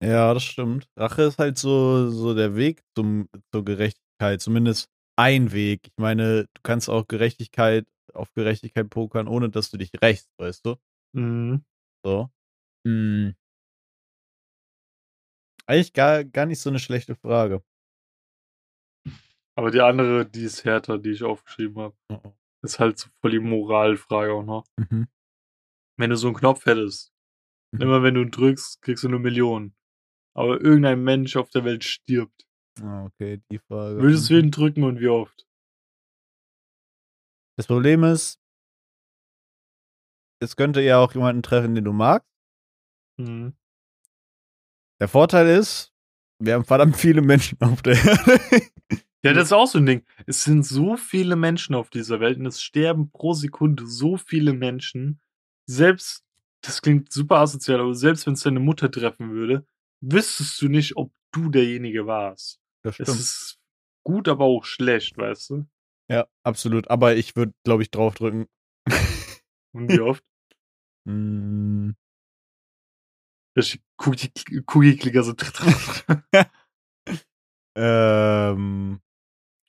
Ja, 0.02 0.32
das 0.32 0.44
stimmt. 0.44 0.88
Rache 0.96 1.22
ist 1.22 1.38
halt 1.38 1.58
so, 1.58 2.08
so 2.10 2.34
der 2.34 2.54
Weg 2.54 2.82
zum, 2.96 3.28
zur 3.52 3.64
Gerechtigkeit, 3.64 4.40
zumindest 4.40 4.88
ein 5.16 5.50
Weg. 5.52 5.80
Ich 5.88 5.92
meine, 5.98 6.44
du 6.44 6.60
kannst 6.62 6.88
auch 6.88 7.08
Gerechtigkeit 7.08 7.86
auf 8.14 8.32
Gerechtigkeit 8.34 8.88
pokern, 8.90 9.26
ohne 9.26 9.50
dass 9.50 9.70
du 9.70 9.76
dich 9.76 9.90
rächst, 10.00 10.28
weißt 10.38 10.64
du? 10.66 10.76
Mhm. 11.14 11.64
So. 12.04 12.30
Hm. 12.86 13.34
Eigentlich 15.68 15.92
gar, 15.92 16.24
gar 16.24 16.46
nicht 16.46 16.60
so 16.60 16.70
eine 16.70 16.78
schlechte 16.78 17.14
Frage. 17.14 17.62
Aber 19.54 19.70
die 19.70 19.80
andere, 19.80 20.24
die 20.24 20.44
ist 20.44 20.64
härter, 20.64 20.98
die 20.98 21.10
ich 21.10 21.22
aufgeschrieben 21.24 21.78
habe. 21.82 21.96
Oh, 22.10 22.20
oh. 22.24 22.34
Ist 22.62 22.78
halt 22.78 22.98
so 22.98 23.08
voll 23.20 23.32
die 23.32 23.38
Moralfrage 23.38 24.32
auch 24.32 24.44
noch. 24.44 24.64
Mhm. 24.78 25.08
Wenn 25.98 26.10
du 26.10 26.16
so 26.16 26.28
einen 26.28 26.36
Knopf 26.36 26.64
hättest, 26.66 27.12
Mhm. 27.74 27.82
immer 27.82 28.02
wenn 28.02 28.14
du 28.14 28.22
ihn 28.22 28.30
drückst, 28.30 28.80
kriegst 28.80 29.04
du 29.04 29.08
eine 29.08 29.18
Million. 29.18 29.74
Aber 30.34 30.60
irgendein 30.60 31.02
Mensch 31.04 31.36
auf 31.36 31.50
der 31.50 31.64
Welt 31.64 31.84
stirbt. 31.84 32.46
Ah, 32.80 33.04
okay, 33.04 33.42
die 33.52 33.58
Frage. 33.58 34.00
Würdest 34.00 34.30
du 34.30 34.34
Mhm. 34.34 34.40
ihn 34.40 34.50
drücken 34.50 34.84
und 34.84 35.00
wie 35.00 35.08
oft? 35.08 35.46
Das 37.58 37.66
Problem 37.66 38.04
ist, 38.04 38.40
es 40.40 40.56
könnte 40.56 40.80
ja 40.80 40.98
auch 40.98 41.12
jemanden 41.12 41.42
treffen, 41.42 41.74
den 41.74 41.84
du 41.84 41.92
magst. 41.92 42.28
Mhm. 43.18 43.54
Der 45.00 45.08
Vorteil 45.08 45.48
ist, 45.48 45.92
wir 46.40 46.54
haben 46.54 46.64
verdammt 46.64 46.96
viele 46.96 47.22
Menschen 47.22 47.60
auf 47.60 47.82
der 47.82 47.94
Erde. 47.94 48.40
Ja, 49.24 49.32
das 49.32 49.46
ist 49.46 49.52
auch 49.52 49.66
so 49.66 49.78
ein 49.78 49.86
Ding. 49.86 50.04
Es 50.26 50.44
sind 50.44 50.64
so 50.64 50.96
viele 50.96 51.34
Menschen 51.34 51.74
auf 51.74 51.90
dieser 51.90 52.20
Welt 52.20 52.38
und 52.38 52.46
es 52.46 52.62
sterben 52.62 53.10
pro 53.10 53.32
Sekunde 53.32 53.86
so 53.86 54.16
viele 54.16 54.52
Menschen. 54.52 55.20
Selbst, 55.66 56.24
das 56.60 56.82
klingt 56.82 57.12
super 57.12 57.38
asozial, 57.38 57.80
aber 57.80 57.94
selbst 57.94 58.26
wenn 58.26 58.34
es 58.34 58.42
deine 58.42 58.60
Mutter 58.60 58.90
treffen 58.90 59.30
würde, 59.30 59.66
wüsstest 60.00 60.62
du 60.62 60.68
nicht, 60.68 60.96
ob 60.96 61.12
du 61.32 61.50
derjenige 61.50 62.06
warst. 62.06 62.60
Das 62.82 63.00
Es 63.00 63.08
ist 63.08 63.58
gut, 64.04 64.28
aber 64.28 64.44
auch 64.44 64.64
schlecht, 64.64 65.18
weißt 65.18 65.50
du? 65.50 65.66
Ja, 66.08 66.26
absolut. 66.44 66.88
Aber 66.88 67.16
ich 67.16 67.36
würde, 67.36 67.52
glaube 67.64 67.82
ich, 67.82 67.90
draufdrücken. 67.90 68.46
Und 69.72 69.88
wie 69.90 70.00
oft? 70.00 70.24
Cookie-Klicker 73.98 75.22
so. 75.22 75.34
ähm. 77.76 79.00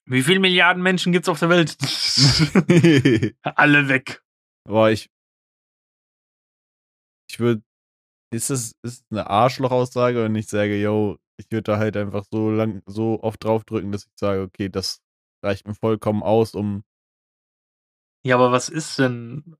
Wie 0.05 0.23
viele 0.23 0.39
Milliarden 0.39 0.81
Menschen 0.81 1.11
gibt's 1.11 1.29
auf 1.29 1.39
der 1.39 1.49
Welt? 1.49 1.77
Alle 3.43 3.87
weg. 3.89 4.23
Boah, 4.67 4.89
ich. 4.89 5.09
Ich 7.29 7.39
würde. 7.39 7.63
Ist 8.31 8.49
das 8.51 8.73
ist 8.83 9.05
eine 9.09 9.27
Arschloch-Aussage 9.27 10.25
und 10.25 10.35
ich 10.35 10.47
sage, 10.47 10.79
yo, 10.79 11.17
ich 11.37 11.49
würde 11.51 11.63
da 11.63 11.77
halt 11.77 11.97
einfach 11.97 12.25
so 12.31 12.51
lang, 12.51 12.83
so 12.85 13.23
oft 13.23 13.43
draufdrücken, 13.43 13.91
dass 13.91 14.05
ich 14.05 14.11
sage, 14.15 14.41
okay, 14.41 14.69
das 14.69 15.01
reicht 15.43 15.67
mir 15.67 15.73
vollkommen 15.73 16.21
aus, 16.21 16.53
um. 16.53 16.83
Ja, 18.23 18.35
aber 18.35 18.51
was 18.51 18.69
ist 18.69 18.99
denn 18.99 19.55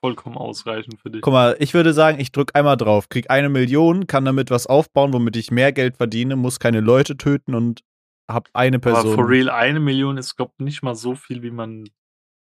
vollkommen 0.00 0.36
ausreichend 0.36 1.00
für 1.00 1.10
dich? 1.10 1.22
Guck 1.22 1.32
mal, 1.32 1.56
ich 1.60 1.74
würde 1.74 1.92
sagen, 1.92 2.18
ich 2.20 2.32
drücke 2.32 2.54
einmal 2.54 2.76
drauf, 2.76 3.08
krieg 3.08 3.30
eine 3.30 3.48
Million, 3.48 4.06
kann 4.06 4.24
damit 4.24 4.50
was 4.50 4.66
aufbauen, 4.66 5.12
womit 5.12 5.36
ich 5.36 5.50
mehr 5.50 5.72
Geld 5.72 5.96
verdiene, 5.96 6.36
muss 6.36 6.58
keine 6.58 6.80
Leute 6.80 7.16
töten 7.16 7.54
und 7.54 7.82
hab 8.28 8.48
eine 8.52 8.76
Aber 8.78 8.92
Person. 8.92 9.14
for 9.14 9.28
real, 9.28 9.50
eine 9.50 9.80
Million 9.80 10.16
ist, 10.16 10.36
glaube 10.36 10.52
ich, 10.58 10.64
nicht 10.64 10.82
mal 10.82 10.94
so 10.94 11.14
viel, 11.14 11.42
wie 11.42 11.50
man 11.50 11.88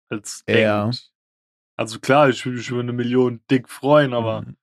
als 0.10 0.44
Ja. 0.50 0.84
denkt. 0.84 1.12
Also 1.78 2.00
klar, 2.00 2.30
ich 2.30 2.46
würde 2.46 2.58
mich 2.58 2.70
über 2.70 2.82
eine 2.82 2.94
Million 2.94 3.42
dick 3.50 3.70
freuen, 3.70 4.14
aber 4.14 4.42
Mhm. 4.42 4.58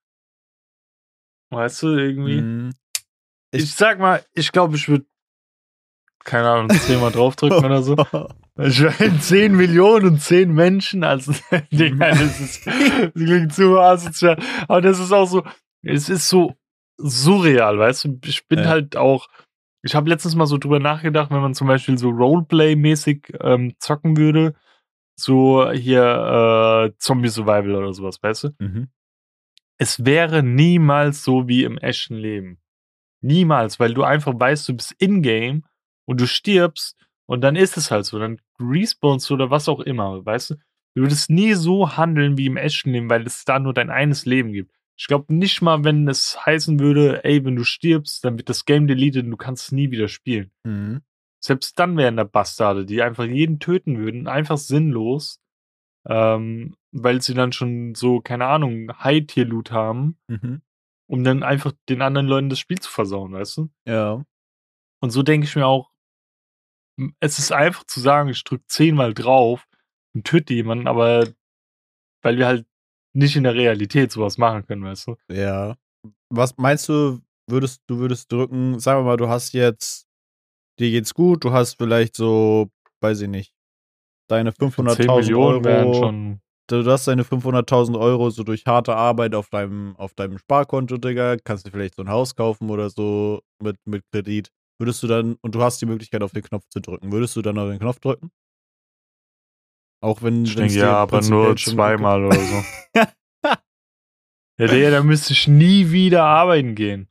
weißt 1.51 1.83
du, 1.83 1.87
irgendwie. 1.97 2.41
Mhm. 2.41 2.73
Ich, 3.51 3.63
Ich- 3.63 3.75
sag 3.75 3.99
mal, 3.99 4.23
ich 4.33 4.51
glaube, 4.51 4.75
ich 4.75 4.87
würde, 4.87 5.05
keine 6.27 6.49
Ahnung, 6.49 6.69
zehnmal 6.69 7.11
draufdrücken 7.11 7.63
oder 7.65 7.81
so. 7.81 7.95
10 9.21 9.55
Millionen 9.55 10.05
und 10.07 10.21
10 10.21 10.51
Menschen, 10.53 11.03
also 11.03 11.31
Digga, 11.71 12.09
das 12.11 12.39
ist 12.39 12.67
das 12.67 13.13
klingt 13.13 13.53
zu 13.53 13.79
asozial. 13.79 14.37
Aber 14.67 14.81
das 14.81 14.99
ist 14.99 15.11
auch 15.11 15.25
so, 15.25 15.43
es 15.83 16.09
ist 16.09 16.27
so 16.27 16.55
surreal, 16.97 17.79
weißt 17.79 18.05
du? 18.05 18.19
Ich 18.25 18.47
bin 18.47 18.59
Ja. 18.59 18.65
halt 18.65 18.97
auch, 18.97 19.27
ich 19.83 19.95
habe 19.95 20.09
letztens 20.09 20.35
mal 20.35 20.47
so 20.47 20.57
drüber 20.57 20.79
nachgedacht, 20.79 21.31
wenn 21.31 21.41
man 21.41 21.53
zum 21.53 21.67
Beispiel 21.67 21.97
so 21.97 22.09
Roleplay-mäßig 22.09 23.37
ähm, 23.41 23.75
zocken 23.79 24.17
würde, 24.17 24.53
so 25.19 25.71
hier 25.71 26.91
äh, 26.91 26.97
Zombie 26.97 27.29
Survival 27.29 27.75
oder 27.75 27.93
sowas, 27.93 28.21
weißt 28.21 28.43
du? 28.45 28.49
Mhm. 28.59 28.87
Es 29.79 30.03
wäre 30.05 30.41
niemals 30.43 31.23
so 31.23 31.47
wie 31.47 31.63
im 31.63 31.77
echten 31.77 32.15
Leben. 32.15 32.57
Niemals, 33.21 33.79
weil 33.79 33.93
du 33.93 34.03
einfach 34.03 34.33
weißt, 34.37 34.67
du 34.69 34.75
bist 34.75 34.91
in-game 34.93 35.63
und 36.07 36.19
du 36.21 36.27
stirbst 36.27 36.97
und 37.27 37.41
dann 37.41 37.55
ist 37.55 37.77
es 37.77 37.91
halt 37.91 38.05
so. 38.05 38.17
Dann 38.19 38.39
respawnst 38.59 39.29
du 39.29 39.35
oder 39.35 39.51
was 39.51 39.69
auch 39.69 39.79
immer, 39.81 40.25
weißt 40.25 40.51
du? 40.51 40.55
Du 40.95 41.01
würdest 41.03 41.29
nie 41.29 41.53
so 41.53 41.95
handeln 41.97 42.37
wie 42.37 42.47
im 42.47 42.57
echten 42.57 42.91
Leben, 42.91 43.09
weil 43.09 43.27
es 43.27 43.45
da 43.45 43.59
nur 43.59 43.73
dein 43.73 43.91
eines 43.91 44.25
Leben 44.25 44.51
gibt. 44.51 44.71
Ich 44.99 45.05
glaube 45.05 45.31
nicht 45.31 45.61
mal, 45.61 45.83
wenn 45.83 46.07
es 46.07 46.43
heißen 46.43 46.79
würde, 46.79 47.23
ey, 47.23 47.45
wenn 47.45 47.55
du 47.55 47.63
stirbst, 47.63 48.25
dann 48.25 48.37
wird 48.37 48.49
das 48.49 48.65
Game 48.65 48.87
deleted 48.87 49.25
und 49.25 49.31
du 49.31 49.37
kannst 49.37 49.65
es 49.65 49.71
nie 49.71 49.91
wieder 49.91 50.07
spielen. 50.07 50.49
Mhm. 50.63 51.01
Selbst 51.39 51.77
dann 51.77 51.97
wären 51.97 52.17
da 52.17 52.23
Bastarde, 52.23 52.83
die 52.85 53.03
einfach 53.03 53.25
jeden 53.25 53.59
töten 53.59 53.99
würden, 53.99 54.27
einfach 54.27 54.57
sinnlos, 54.57 55.39
ähm, 56.07 56.75
weil 56.91 57.21
sie 57.21 57.35
dann 57.35 57.51
schon 57.51 57.93
so, 57.93 58.21
keine 58.21 58.45
Ahnung, 58.47 58.91
High-Tier-Loot 59.03 59.71
haben, 59.71 60.17
Mhm. 60.27 60.61
um 61.07 61.23
dann 61.23 61.43
einfach 61.43 61.73
den 61.89 62.01
anderen 62.01 62.27
Leuten 62.27 62.49
das 62.49 62.57
Spiel 62.59 62.79
zu 62.79 62.89
versauen, 62.89 63.33
weißt 63.33 63.57
du? 63.57 63.69
Ja. 63.85 64.23
Und 64.99 65.11
so 65.11 65.21
denke 65.21 65.45
ich 65.45 65.55
mir 65.55 65.67
auch, 65.67 65.91
es 67.19 67.39
ist 67.39 67.51
einfach 67.51 67.83
zu 67.85 67.99
sagen, 67.99 68.29
ich 68.29 68.43
drücke 68.43 68.65
zehnmal 68.67 69.13
drauf 69.13 69.67
und 70.13 70.25
töte 70.25 70.53
jemanden, 70.53 70.87
aber 70.87 71.27
weil 72.23 72.37
wir 72.37 72.47
halt 72.47 72.65
nicht 73.13 73.35
in 73.35 73.43
der 73.43 73.55
Realität 73.55 74.11
sowas 74.11 74.37
machen 74.37 74.65
können, 74.65 74.83
weißt 74.83 75.07
du? 75.07 75.15
Ja. 75.31 75.75
Was 76.29 76.57
meinst 76.57 76.89
du, 76.89 77.19
würdest 77.49 77.83
du 77.87 77.97
würdest 77.99 78.31
drücken, 78.31 78.79
sagen 78.79 79.01
wir 79.01 79.05
mal, 79.05 79.17
du 79.17 79.27
hast 79.27 79.53
jetzt, 79.53 80.07
dir 80.79 80.91
geht's 80.91 81.13
gut, 81.13 81.43
du 81.43 81.51
hast 81.51 81.75
vielleicht 81.75 82.15
so, 82.15 82.69
weiß 83.01 83.21
ich 83.21 83.29
nicht, 83.29 83.53
deine 84.29 84.53
10 84.53 84.69
500.000 84.69 85.15
Millionen 85.15 85.63
wären 85.63 85.87
Euro, 85.87 85.93
schon. 85.93 86.41
du 86.67 86.83
du 86.83 86.91
hast 86.91 87.07
deine 87.07 87.23
500.000 87.23 87.99
Euro 87.99 88.29
so 88.29 88.43
durch 88.43 88.65
harte 88.65 88.95
Arbeit 88.95 89.35
auf 89.35 89.49
deinem, 89.49 89.95
auf 89.95 90.13
deinem 90.13 90.37
Sparkonto, 90.37 90.97
Digga, 90.97 91.37
kannst 91.37 91.65
dir 91.65 91.71
vielleicht 91.71 91.95
so 91.95 92.03
ein 92.03 92.09
Haus 92.09 92.35
kaufen 92.35 92.69
oder 92.69 92.89
so 92.89 93.41
mit, 93.61 93.77
mit 93.85 94.03
Kredit. 94.11 94.51
Würdest 94.79 95.01
du 95.01 95.07
dann, 95.07 95.37
und 95.41 95.55
du 95.55 95.61
hast 95.61 95.81
die 95.81 95.85
Möglichkeit 95.85 96.21
auf 96.21 96.31
den 96.31 96.43
Knopf 96.43 96.67
zu 96.69 96.79
drücken, 96.79 97.11
würdest 97.11 97.35
du 97.35 97.41
dann 97.41 97.57
auf 97.57 97.69
den 97.69 97.79
Knopf 97.79 97.99
drücken? 97.99 98.31
Auch 100.01 100.21
wenn 100.21 100.45
Ich 100.45 100.55
denke, 100.55 100.75
ja, 100.75 100.93
aber 100.93 101.21
nur 101.21 101.55
zweimal 101.57 102.23
oder 102.25 102.39
so. 102.39 102.63
ja, 104.59 104.67
der, 104.67 104.91
da 104.91 105.01
müsste 105.01 105.33
ich 105.33 105.47
nie 105.47 105.89
wieder 105.91 106.23
arbeiten 106.23 106.75
gehen. 106.75 107.09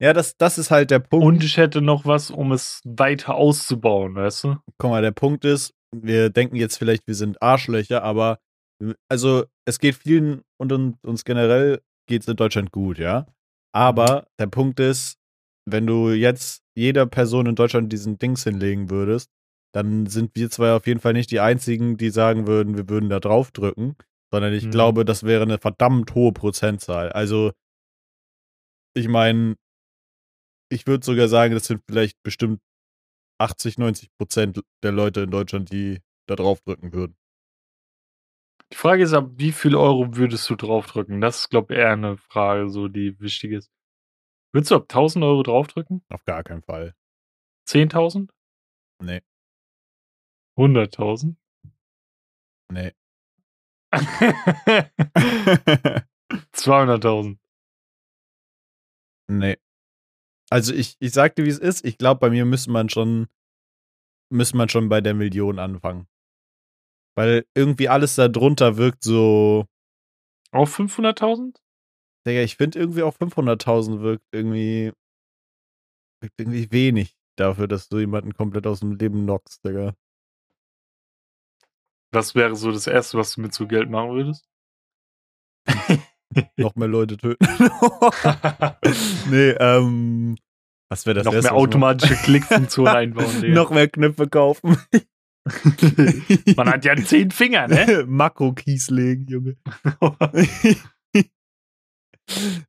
Ja, 0.00 0.12
das, 0.12 0.36
das 0.36 0.58
ist 0.58 0.70
halt 0.70 0.90
der 0.90 0.98
Punkt. 0.98 1.26
Und 1.26 1.44
ich 1.44 1.58
hätte 1.58 1.80
noch 1.80 2.06
was, 2.06 2.30
um 2.30 2.52
es 2.52 2.80
weiter 2.84 3.34
auszubauen, 3.34 4.14
weißt 4.14 4.44
du? 4.44 4.56
guck 4.78 4.90
mal, 4.90 5.02
der 5.02 5.12
Punkt 5.12 5.44
ist, 5.44 5.74
wir 5.94 6.30
denken 6.30 6.56
jetzt 6.56 6.78
vielleicht, 6.78 7.06
wir 7.06 7.14
sind 7.14 7.40
Arschlöcher, 7.42 8.02
aber 8.02 8.38
also 9.08 9.44
es 9.64 9.78
geht 9.78 9.94
vielen 9.94 10.42
und 10.58 10.72
uns, 10.72 10.96
uns 11.02 11.24
generell 11.24 11.82
geht 12.08 12.22
es 12.22 12.28
in 12.28 12.36
Deutschland 12.36 12.72
gut, 12.72 12.98
ja. 12.98 13.26
Aber 13.72 14.26
der 14.40 14.48
Punkt 14.48 14.80
ist, 14.80 15.18
wenn 15.66 15.86
du 15.86 16.10
jetzt 16.10 16.61
jeder 16.76 17.06
Person 17.06 17.46
in 17.46 17.54
Deutschland 17.54 17.92
diesen 17.92 18.18
Dings 18.18 18.44
hinlegen 18.44 18.90
würdest, 18.90 19.30
dann 19.74 20.06
sind 20.06 20.34
wir 20.34 20.50
zwei 20.50 20.72
auf 20.72 20.86
jeden 20.86 21.00
Fall 21.00 21.12
nicht 21.14 21.30
die 21.30 21.40
einzigen, 21.40 21.96
die 21.96 22.10
sagen 22.10 22.46
würden, 22.46 22.76
wir 22.76 22.88
würden 22.88 23.08
da 23.08 23.20
drauf 23.20 23.50
drücken, 23.52 23.96
sondern 24.32 24.52
ich 24.52 24.64
Mhm. 24.66 24.70
glaube, 24.70 25.04
das 25.04 25.22
wäre 25.24 25.42
eine 25.42 25.58
verdammt 25.58 26.14
hohe 26.14 26.32
Prozentzahl. 26.32 27.10
Also, 27.12 27.52
ich 28.94 29.08
meine, 29.08 29.56
ich 30.70 30.86
würde 30.86 31.04
sogar 31.04 31.28
sagen, 31.28 31.54
das 31.54 31.66
sind 31.66 31.82
vielleicht 31.88 32.22
bestimmt 32.22 32.60
80, 33.38 33.78
90 33.78 34.10
Prozent 34.18 34.62
der 34.82 34.92
Leute 34.92 35.22
in 35.22 35.30
Deutschland, 35.30 35.72
die 35.72 36.00
da 36.28 36.36
drauf 36.36 36.60
drücken 36.62 36.92
würden. 36.92 37.16
Die 38.72 38.76
Frage 38.76 39.02
ist 39.02 39.12
ab, 39.12 39.30
wie 39.36 39.52
viel 39.52 39.76
Euro 39.76 40.16
würdest 40.16 40.48
du 40.48 40.56
draufdrücken? 40.56 41.20
Das 41.20 41.40
ist, 41.40 41.50
glaube 41.50 41.74
ich, 41.74 41.80
eher 41.80 41.92
eine 41.92 42.16
Frage, 42.16 42.70
so 42.70 42.88
die 42.88 43.18
wichtig 43.20 43.52
ist. 43.52 43.70
Würdest 44.52 44.70
du 44.70 44.76
ab 44.76 44.86
1000 44.88 45.24
Euro 45.24 45.42
draufdrücken? 45.42 46.04
Auf 46.10 46.24
gar 46.24 46.42
keinen 46.44 46.62
Fall. 46.62 46.94
10.000? 47.66 48.30
Nee, 49.02 49.22
100.000? 50.58 51.36
nee. 52.70 52.92
200.000. 56.52 57.38
nee. 59.28 59.56
Also 60.50 60.74
ich, 60.74 60.96
ich 60.98 61.12
sagte, 61.12 61.44
wie 61.44 61.48
es 61.48 61.58
ist. 61.58 61.84
Ich 61.84 61.96
glaube, 61.96 62.20
bei 62.20 62.30
mir 62.30 62.44
müsste 62.44 62.70
man 62.70 62.90
schon, 62.90 63.28
müsste 64.30 64.56
man 64.58 64.68
schon 64.68 64.90
bei 64.90 65.00
der 65.00 65.14
Million 65.14 65.58
anfangen. 65.58 66.06
Weil 67.16 67.46
irgendwie 67.54 67.88
alles 67.88 68.16
da 68.16 68.28
drunter 68.28 68.76
wirkt 68.76 69.02
so, 69.02 69.66
Auf 70.52 70.78
500.000? 70.78 71.61
Digga, 72.26 72.42
ich 72.42 72.56
finde 72.56 72.78
irgendwie 72.78 73.02
auch 73.02 73.16
500.000 73.16 74.00
wirkt 74.00 74.26
irgendwie, 74.32 74.92
wirkt 76.20 76.38
irgendwie 76.38 76.70
wenig 76.70 77.16
dafür, 77.36 77.66
dass 77.66 77.88
du 77.88 77.98
jemanden 77.98 78.34
komplett 78.34 78.66
aus 78.66 78.80
dem 78.80 78.92
Leben 78.92 79.24
knockst, 79.24 79.64
Digga. 79.64 79.94
Was 82.12 82.34
wäre 82.34 82.54
so 82.56 82.70
das 82.70 82.86
Erste, 82.86 83.18
was 83.18 83.34
du 83.34 83.40
mit 83.40 83.54
so 83.54 83.66
Geld 83.66 83.90
machen 83.90 84.10
würdest? 84.10 84.46
Noch 86.56 86.76
mehr 86.76 86.88
Leute 86.88 87.16
töten. 87.16 87.44
nee, 89.30 89.50
ähm, 89.50 90.36
was 90.90 91.06
wäre 91.06 91.14
das 91.14 91.24
Noch 91.24 91.32
Erste, 91.32 91.50
mehr 91.50 91.58
automatische 91.58 92.14
Klickfunktion 92.16 92.86
einbauen, 92.86 93.40
Digga. 93.40 93.54
Noch 93.54 93.70
mehr 93.70 93.88
Knöpfe 93.88 94.28
kaufen. 94.28 94.76
Man 96.56 96.70
hat 96.70 96.84
ja 96.84 96.94
zehn 96.96 97.30
Finger, 97.30 97.66
ne? 97.66 98.04
Makro-Keys 98.06 98.90
legen, 98.90 99.26
Junge. 99.26 99.56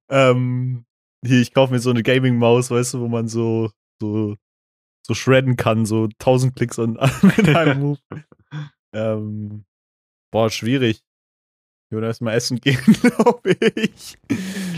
Ähm, 0.10 0.86
hier, 1.26 1.42
ich 1.42 1.54
kaufe 1.54 1.74
mir 1.74 1.80
so 1.80 1.90
eine 1.90 2.04
Gaming-Maus, 2.04 2.72
weißt 2.72 2.96
du, 2.96 3.00
wo 3.02 3.08
man 3.08 3.28
so, 3.28 3.72
so, 4.02 4.36
so 5.06 5.14
shredden 5.14 5.56
kann, 5.56 5.86
so 5.86 6.06
1000 6.06 6.56
Klicks 6.56 6.80
an, 6.80 6.94
mit 7.22 7.56
einem 7.56 7.80
Move. 7.80 8.00
ähm, 8.94 9.66
boah, 10.32 10.50
schwierig. 10.50 11.02
Ich 11.88 11.96
würde 11.96 12.08
erstmal 12.08 12.36
essen 12.36 12.60
gehen, 12.60 12.80
glaube 13.02 13.56
ich. 13.76 14.18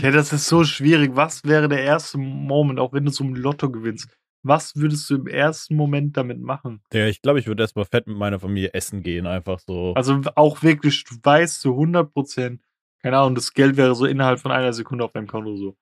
Ja, 0.02 0.10
das 0.10 0.32
ist 0.32 0.46
so 0.46 0.64
schwierig. 0.64 1.12
Was 1.14 1.44
wäre 1.44 1.68
der 1.68 1.82
erste 1.82 2.18
Moment, 2.18 2.78
auch 2.78 2.92
wenn 2.92 3.06
du 3.06 3.10
so 3.10 3.24
ein 3.24 3.34
Lotto 3.34 3.70
gewinnst? 3.70 4.08
Was 4.42 4.76
würdest 4.76 5.10
du 5.10 5.16
im 5.16 5.26
ersten 5.26 5.74
Moment 5.74 6.16
damit 6.16 6.40
machen? 6.40 6.80
Ja, 6.92 7.06
ich 7.06 7.20
glaube, 7.20 7.40
ich 7.40 7.48
würde 7.48 7.64
erstmal 7.64 7.84
fett 7.84 8.06
mit 8.06 8.16
meiner 8.16 8.38
Familie 8.38 8.74
essen 8.74 9.02
gehen, 9.02 9.26
einfach 9.26 9.58
so. 9.58 9.94
Also 9.94 10.20
auch 10.36 10.62
wirklich, 10.62 11.02
du 11.04 11.16
weißt 11.20 11.62
zu 11.62 11.72
100 11.72 12.12
Prozent, 12.12 12.62
keine 13.06 13.18
Ahnung, 13.18 13.36
das 13.36 13.54
Geld 13.54 13.76
wäre 13.76 13.94
so 13.94 14.04
innerhalb 14.04 14.40
von 14.40 14.50
einer 14.50 14.72
Sekunde 14.72 15.04
auf 15.04 15.12
deinem 15.12 15.28
Konto 15.28 15.54
so. 15.54 15.76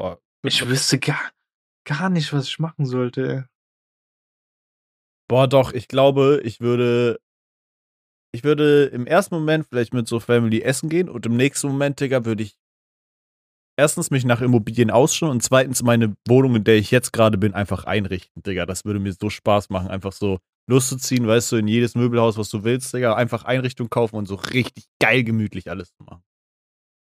Boah, 0.00 0.18
Ich 0.42 0.66
wüsste 0.66 0.98
gar, 0.98 1.20
gar 1.84 2.08
nicht, 2.08 2.32
was 2.32 2.48
ich 2.48 2.58
machen 2.58 2.86
sollte. 2.86 3.28
ey. 3.28 3.42
Boah, 5.28 5.46
doch, 5.46 5.74
ich 5.74 5.86
glaube, 5.86 6.40
ich 6.44 6.60
würde. 6.60 7.20
Ich 8.34 8.42
würde 8.42 8.86
im 8.86 9.06
ersten 9.06 9.34
Moment 9.34 9.66
vielleicht 9.66 9.92
mit 9.92 10.08
so 10.08 10.18
Family 10.18 10.62
essen 10.62 10.88
gehen 10.88 11.10
und 11.10 11.26
im 11.26 11.36
nächsten 11.36 11.66
Moment, 11.66 12.00
Digga, 12.00 12.24
würde 12.24 12.44
ich 12.44 12.58
erstens 13.78 14.10
mich 14.10 14.24
nach 14.24 14.40
Immobilien 14.40 14.90
ausschauen 14.90 15.32
und 15.32 15.42
zweitens 15.42 15.82
meine 15.82 16.16
Wohnung, 16.26 16.56
in 16.56 16.64
der 16.64 16.76
ich 16.76 16.90
jetzt 16.90 17.12
gerade 17.12 17.36
bin, 17.36 17.52
einfach 17.52 17.84
einrichten, 17.84 18.42
Digga. 18.42 18.64
Das 18.64 18.86
würde 18.86 18.98
mir 18.98 19.12
so 19.12 19.28
Spaß 19.28 19.68
machen, 19.68 19.88
einfach 19.88 20.12
so 20.12 20.38
loszuziehen, 20.68 21.26
weißt 21.26 21.52
du, 21.52 21.56
in 21.56 21.66
jedes 21.68 21.94
Möbelhaus, 21.94 22.38
was 22.38 22.50
du 22.50 22.62
willst, 22.62 22.94
Digga, 22.94 23.14
einfach 23.14 23.44
Einrichtung 23.44 23.90
kaufen 23.90 24.16
und 24.16 24.26
so 24.26 24.36
richtig 24.36 24.84
geil 25.00 25.24
gemütlich 25.24 25.70
alles 25.70 25.92
zu 25.94 26.04
machen. 26.04 26.22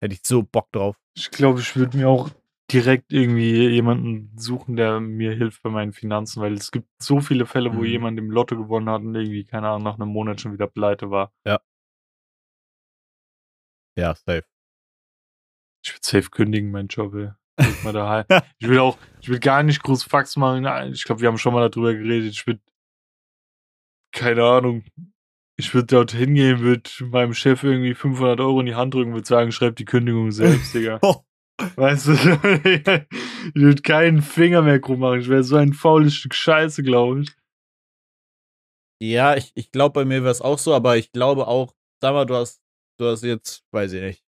Hätte 0.01 0.15
ich 0.15 0.21
so 0.25 0.43
Bock 0.43 0.71
drauf. 0.71 0.95
Ich 1.15 1.29
glaube, 1.29 1.59
ich 1.59 1.75
würde 1.75 1.97
mir 1.97 2.07
auch 2.07 2.29
direkt 2.71 3.11
irgendwie 3.11 3.67
jemanden 3.67 4.31
suchen, 4.37 4.75
der 4.75 4.99
mir 4.99 5.33
hilft 5.33 5.61
bei 5.63 5.69
meinen 5.69 5.91
Finanzen, 5.91 6.41
weil 6.41 6.53
es 6.53 6.71
gibt 6.71 6.87
so 7.01 7.19
viele 7.19 7.45
Fälle, 7.45 7.73
wo 7.75 7.79
Mhm. 7.79 7.85
jemand 7.85 8.19
im 8.19 8.31
Lotto 8.31 8.55
gewonnen 8.55 8.89
hat 8.89 9.01
und 9.01 9.13
irgendwie, 9.15 9.43
keine 9.43 9.67
Ahnung, 9.69 9.83
nach 9.83 9.95
einem 9.99 10.09
Monat 10.09 10.39
schon 10.39 10.53
wieder 10.53 10.67
pleite 10.67 11.09
war. 11.11 11.33
Ja, 13.97 14.15
safe. 14.15 14.43
Ich 15.83 15.91
würde 15.93 15.99
safe 16.03 16.29
kündigen, 16.29 16.71
mein 16.71 16.87
Job, 16.87 17.13
ey. 17.15 17.31
Geht 17.59 17.83
mal 17.83 17.91
daheim. 17.93 18.25
ich 18.59 18.67
will 18.67 18.79
auch, 18.79 18.97
ich 19.21 19.27
will 19.29 19.39
gar 19.39 19.63
nicht 19.63 19.83
groß 19.83 20.03
Fax 20.03 20.37
machen. 20.37 20.65
Ich 20.93 21.03
glaube, 21.03 21.21
wir 21.21 21.27
haben 21.27 21.37
schon 21.37 21.53
mal 21.53 21.69
darüber 21.69 21.93
geredet. 21.93 22.31
Ich 22.31 22.47
würde, 22.47 22.61
keine 24.11 24.43
Ahnung, 24.43 24.83
ich 25.57 25.73
würde 25.73 25.87
dort 25.87 26.11
hingehen, 26.11 26.59
würde 26.61 26.89
meinem 27.01 27.33
Chef 27.33 27.63
irgendwie 27.63 27.93
500 27.93 28.39
Euro 28.39 28.59
in 28.61 28.65
die 28.67 28.75
Hand 28.75 28.93
drücken, 28.93 29.13
würde 29.13 29.27
sagen, 29.27 29.51
schreib 29.51 29.75
die 29.75 29.85
Kündigung 29.85 30.31
selbst, 30.31 30.73
Digga. 30.73 30.99
Oh, 31.03 31.23
Weißt 31.75 32.07
du, 32.07 32.11
ich 32.13 33.61
würde 33.61 33.81
keinen 33.81 34.21
Finger 34.21 34.61
mehr 34.61 34.79
krumm 34.79 34.99
machen. 35.01 35.19
Ich 35.19 35.27
wäre 35.27 35.43
so 35.43 35.57
ein 35.57 35.73
faules 35.73 36.13
Stück 36.15 36.33
Scheiße, 36.33 36.83
glaube 36.83 37.23
ich. 37.23 37.31
Ja, 39.01 39.35
ich, 39.35 39.51
ich 39.55 39.71
glaube, 39.71 39.93
bei 39.93 40.05
mir 40.05 40.21
wäre 40.23 40.31
es 40.31 40.41
auch 40.41 40.57
so, 40.57 40.73
aber 40.73 40.97
ich 40.97 41.11
glaube 41.11 41.47
auch, 41.47 41.75
sag 42.01 42.13
mal, 42.13 42.25
du 42.25 42.35
hast, 42.35 42.61
du 42.97 43.07
hast 43.07 43.23
jetzt, 43.23 43.65
weiß 43.71 43.91
ich 43.93 44.01
nicht, 44.01 44.23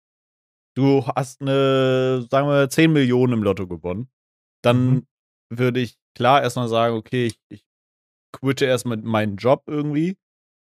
du 0.77 1.05
hast 1.05 1.41
eine, 1.41 2.25
sagen 2.29 2.47
wir, 2.47 2.69
10 2.69 2.93
Millionen 2.93 3.33
im 3.33 3.43
Lotto 3.43 3.67
gewonnen. 3.67 4.09
Dann 4.63 4.87
Mhm. 4.89 5.07
würde 5.53 5.79
ich 5.81 5.97
klar 6.15 6.41
erstmal 6.41 6.67
sagen, 6.69 6.95
okay, 6.95 7.27
ich, 7.27 7.41
ich 7.49 7.65
quitte 8.31 8.65
erstmal 8.65 8.97
meinen 8.97 9.37
Job 9.37 9.63
irgendwie. 9.67 10.17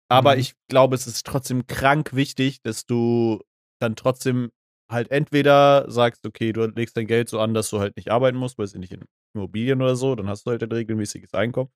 Aber 0.10 0.36
Mhm. 0.36 0.41
ich 0.41 0.54
glaube, 0.70 0.96
es 0.96 1.08
ist 1.08 1.26
trotzdem 1.26 1.68
krank 1.68 2.13
wichtig, 2.15 2.62
dass 2.62 2.86
du 2.86 3.41
dann 3.82 3.96
trotzdem 3.96 4.52
halt 4.91 5.10
entweder 5.12 5.89
sagst, 5.89 6.26
okay, 6.28 6.54
du 6.54 6.65
legst 6.68 6.96
dein 6.96 7.08
Geld 7.08 7.28
so 7.30 7.39
an, 7.39 7.54
dass 7.54 7.70
du 7.72 7.80
halt 7.80 7.96
nicht 7.96 8.12
arbeiten 8.12 8.38
musst, 8.38 8.58
weil 8.58 8.65
es 8.65 8.76
nicht 8.76 8.94
in 8.94 9.04
Immobilien 9.36 9.82
oder 9.82 9.96
so, 9.96 10.15
dann 10.15 10.28
hast 10.28 10.46
du 10.46 10.52
halt 10.52 10.62
ein 10.63 10.72
regelmäßiges 10.72 11.34
Einkommen. 11.34 11.72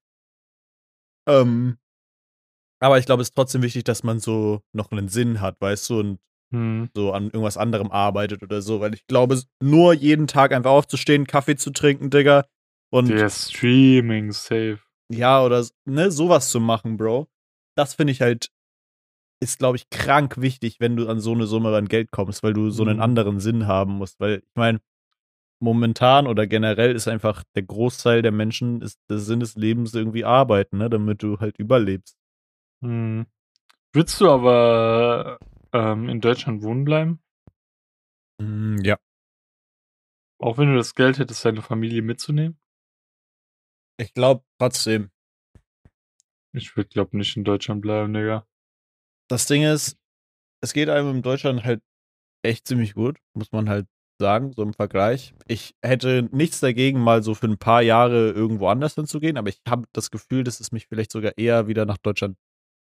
Ähm, 1.28 1.78
aber 2.82 2.98
ich 2.98 3.06
glaube, 3.06 3.22
es 3.22 3.30
ist 3.30 3.36
trotzdem 3.36 3.62
wichtig, 3.62 3.84
dass 3.84 4.04
man 4.04 4.20
so 4.20 4.62
noch 4.74 4.92
einen 4.92 5.10
Sinn 5.10 5.42
hat, 5.42 5.60
weißt 5.60 5.90
du, 5.90 6.00
und 6.00 6.20
Hm. 6.52 6.90
so 6.96 7.12
an 7.12 7.26
irgendwas 7.26 7.58
anderem 7.58 7.92
arbeitet 7.92 8.42
oder 8.42 8.62
so, 8.62 8.80
weil 8.80 8.94
ich 8.96 9.06
glaube, 9.06 9.40
nur 9.62 9.94
jeden 9.94 10.26
Tag 10.28 10.52
einfach 10.52 10.72
aufzustehen, 10.72 11.28
Kaffee 11.28 11.56
zu 11.56 11.72
trinken, 11.72 12.10
Digga, 12.10 12.46
Und 12.92 13.10
Der 13.10 13.30
Streaming 13.30 14.32
safe. 14.32 14.80
Ja, 15.12 15.44
oder 15.44 15.66
ne, 15.86 16.12
sowas 16.12 16.50
zu 16.50 16.60
machen, 16.60 16.98
Bro. 16.98 17.28
Das 17.76 17.96
finde 17.96 18.12
ich 18.12 18.22
halt, 18.22 18.52
ist, 19.42 19.60
glaube 19.60 19.78
ich, 19.78 19.90
krank 19.90 20.40
wichtig, 20.42 20.80
wenn 20.80 20.96
du 20.98 21.08
an 21.10 21.20
so 21.20 21.34
eine 21.34 21.48
Summe 21.48 21.76
an 21.76 21.88
Geld 21.88 22.12
kommst, 22.12 22.44
weil 22.44 22.54
du 22.54 22.70
so 22.72 22.84
einen 22.84 22.98
Mhm. 22.98 23.02
anderen 23.04 23.40
Sinn 23.40 23.68
haben 23.68 23.94
musst. 23.94 24.20
Weil, 24.20 24.40
ich 24.40 24.56
meine, 24.56 24.82
momentan 25.62 26.28
oder 26.28 26.48
generell 26.48 26.96
ist 26.96 27.08
einfach 27.08 27.44
der 27.56 27.64
Großteil 27.64 28.22
der 28.22 28.32
Menschen, 28.32 28.82
ist 28.82 29.00
der 29.10 29.20
Sinn 29.20 29.40
des 29.40 29.56
Lebens 29.56 29.94
irgendwie 29.94 30.26
arbeiten, 30.26 30.78
ne, 30.80 30.90
damit 30.90 31.24
du 31.24 31.40
halt 31.40 31.58
überlebst. 31.58 32.18
Hm. 32.84 33.26
Würdest 33.94 34.22
du 34.22 34.30
aber 34.30 35.40
ähm, 35.74 36.10
in 36.10 36.22
Deutschland 36.22 36.64
wohnen 36.64 36.86
bleiben? 36.86 37.22
Mm, 38.42 38.78
ja. 38.84 38.98
Auch 40.42 40.58
wenn 40.58 40.70
du 40.70 40.76
das 40.78 40.96
Geld 40.96 41.18
hättest, 41.20 41.44
deine 41.46 41.62
Familie 41.62 42.02
mitzunehmen? 42.02 42.59
Ich 44.00 44.14
glaube 44.14 44.44
trotzdem. 44.58 45.12
Ich 46.54 46.76
würde, 46.76 46.90
glaube 46.90 47.18
nicht 47.18 47.36
in 47.36 47.44
Deutschland 47.44 47.82
bleiben, 47.82 48.14
Digga. 48.14 48.48
Das 49.30 49.46
Ding 49.46 49.64
ist, 49.64 49.98
es 50.62 50.74
geht 50.74 50.90
einem 50.90 51.18
in 51.18 51.22
Deutschland 51.22 51.64
halt 51.64 51.82
echt 52.42 52.68
ziemlich 52.68 52.94
gut, 52.94 53.18
muss 53.34 53.52
man 53.52 53.70
halt 53.70 53.88
sagen, 54.20 54.54
so 54.54 54.64
im 54.64 54.74
Vergleich. 54.74 55.34
Ich 55.48 55.76
hätte 55.82 56.28
nichts 56.32 56.60
dagegen, 56.62 57.00
mal 57.00 57.24
so 57.24 57.36
für 57.36 57.48
ein 57.48 57.58
paar 57.58 57.82
Jahre 57.82 58.32
irgendwo 58.32 58.68
anders 58.68 58.96
hinzugehen, 58.96 59.38
aber 59.38 59.50
ich 59.50 59.62
habe 59.68 59.86
das 59.94 60.12
Gefühl, 60.12 60.44
dass 60.44 60.60
es 60.60 60.72
mich 60.72 60.88
vielleicht 60.88 61.12
sogar 61.12 61.38
eher 61.38 61.68
wieder 61.68 61.86
nach 61.86 61.98
Deutschland 61.98 62.38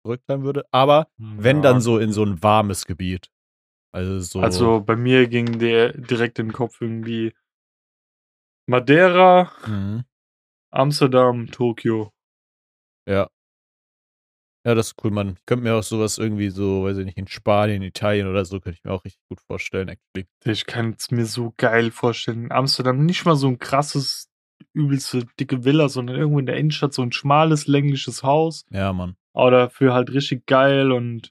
zurücktreiben 0.04 0.44
würde. 0.44 0.64
Aber 0.70 1.08
wenn 1.18 1.58
Ja. 1.58 1.62
dann 1.62 1.80
so 1.80 1.98
in 1.98 2.12
so 2.12 2.24
ein 2.24 2.42
warmes 2.42 2.86
Gebiet. 2.86 3.30
Also 3.92 4.20
so. 4.20 4.40
Also 4.40 4.80
bei 4.80 4.96
mir 4.96 5.28
ging 5.28 5.58
der 5.58 5.92
direkt 5.92 6.38
in 6.38 6.48
den 6.48 6.52
Kopf 6.52 6.80
irgendwie 6.80 7.34
Madeira, 8.66 9.52
Mhm. 9.66 10.04
Amsterdam, 10.74 11.46
Tokio. 11.52 12.10
Ja. 13.08 13.28
Ja, 14.66 14.74
das 14.74 14.88
ist 14.88 15.04
cool, 15.04 15.10
Mann. 15.10 15.36
Ich 15.38 15.46
könnte 15.46 15.62
mir 15.62 15.74
auch 15.74 15.82
sowas 15.82 16.18
irgendwie 16.18 16.48
so, 16.48 16.84
weiß 16.84 16.98
ich 16.98 17.04
nicht, 17.04 17.18
in 17.18 17.28
Spanien, 17.28 17.82
Italien 17.82 18.26
oder 18.26 18.44
so, 18.44 18.60
könnte 18.60 18.78
ich 18.78 18.84
mir 18.84 18.92
auch 18.92 19.04
richtig 19.04 19.22
gut 19.28 19.40
vorstellen, 19.40 19.88
actually. 19.88 20.26
Ich 20.44 20.64
kann 20.64 20.96
es 20.98 21.10
mir 21.10 21.26
so 21.26 21.52
geil 21.58 21.90
vorstellen. 21.90 22.44
In 22.44 22.52
Amsterdam 22.52 23.04
nicht 23.04 23.24
mal 23.24 23.36
so 23.36 23.46
ein 23.46 23.58
krasses, 23.58 24.30
übelste 24.72 25.26
dicke 25.38 25.64
Villa, 25.64 25.88
sondern 25.88 26.16
irgendwo 26.16 26.38
in 26.38 26.46
der 26.46 26.56
Innenstadt 26.56 26.94
so 26.94 27.02
ein 27.02 27.12
schmales, 27.12 27.66
längliches 27.66 28.22
Haus. 28.22 28.64
Ja, 28.70 28.92
Mann. 28.92 29.16
Aber 29.34 29.50
dafür 29.50 29.92
halt 29.92 30.12
richtig 30.12 30.46
geil 30.46 30.90
und 30.92 31.30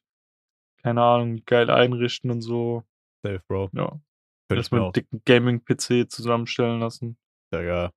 keine 0.84 1.01
Ahnung, 1.01 1.41
geil 1.45 1.69
einrichten 1.69 2.29
und 2.29 2.41
so. 2.41 2.84
Safe, 3.25 3.41
Bro. 3.47 3.71
Ja. 3.73 3.88
Könnte 3.89 4.01
ich 4.51 4.58
Erstmal 4.58 4.84
einen 4.84 4.93
dicken 4.93 5.21
Gaming-PC 5.25 6.10
zusammenstellen 6.10 6.79
lassen. 6.79 7.17
Ja, 7.51 7.62
ja. 7.62 7.91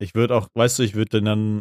Ich 0.00 0.14
würde 0.14 0.34
auch, 0.34 0.48
weißt 0.54 0.78
du, 0.78 0.82
ich 0.82 0.94
würde 0.94 1.22
dann, 1.22 1.58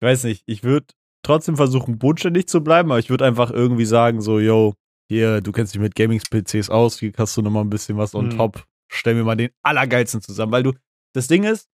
ich 0.00 0.06
weiß 0.06 0.24
nicht, 0.24 0.42
ich 0.46 0.62
würde 0.64 0.86
trotzdem 1.22 1.56
versuchen, 1.56 1.98
bodenständig 1.98 2.48
zu 2.48 2.62
bleiben, 2.62 2.90
aber 2.90 2.98
ich 2.98 3.10
würde 3.10 3.24
einfach 3.24 3.50
irgendwie 3.50 3.84
sagen, 3.84 4.20
so, 4.20 4.38
yo, 4.40 4.74
hier, 5.10 5.40
du 5.40 5.52
kennst 5.52 5.74
dich 5.74 5.80
mit 5.80 5.94
Gaming-PCs 5.94 6.70
aus, 6.70 6.98
hier 6.98 7.12
hast 7.16 7.36
du 7.36 7.42
nochmal 7.42 7.64
ein 7.64 7.70
bisschen 7.70 7.96
was 7.96 8.14
on 8.14 8.30
Hm. 8.30 8.36
top. 8.36 8.64
Stell 8.90 9.14
mir 9.14 9.24
mal 9.24 9.36
den 9.36 9.50
allergeilsten 9.62 10.20
zusammen, 10.22 10.52
weil 10.52 10.62
du, 10.62 10.72
das 11.14 11.28
Ding 11.28 11.44
ist, 11.44 11.68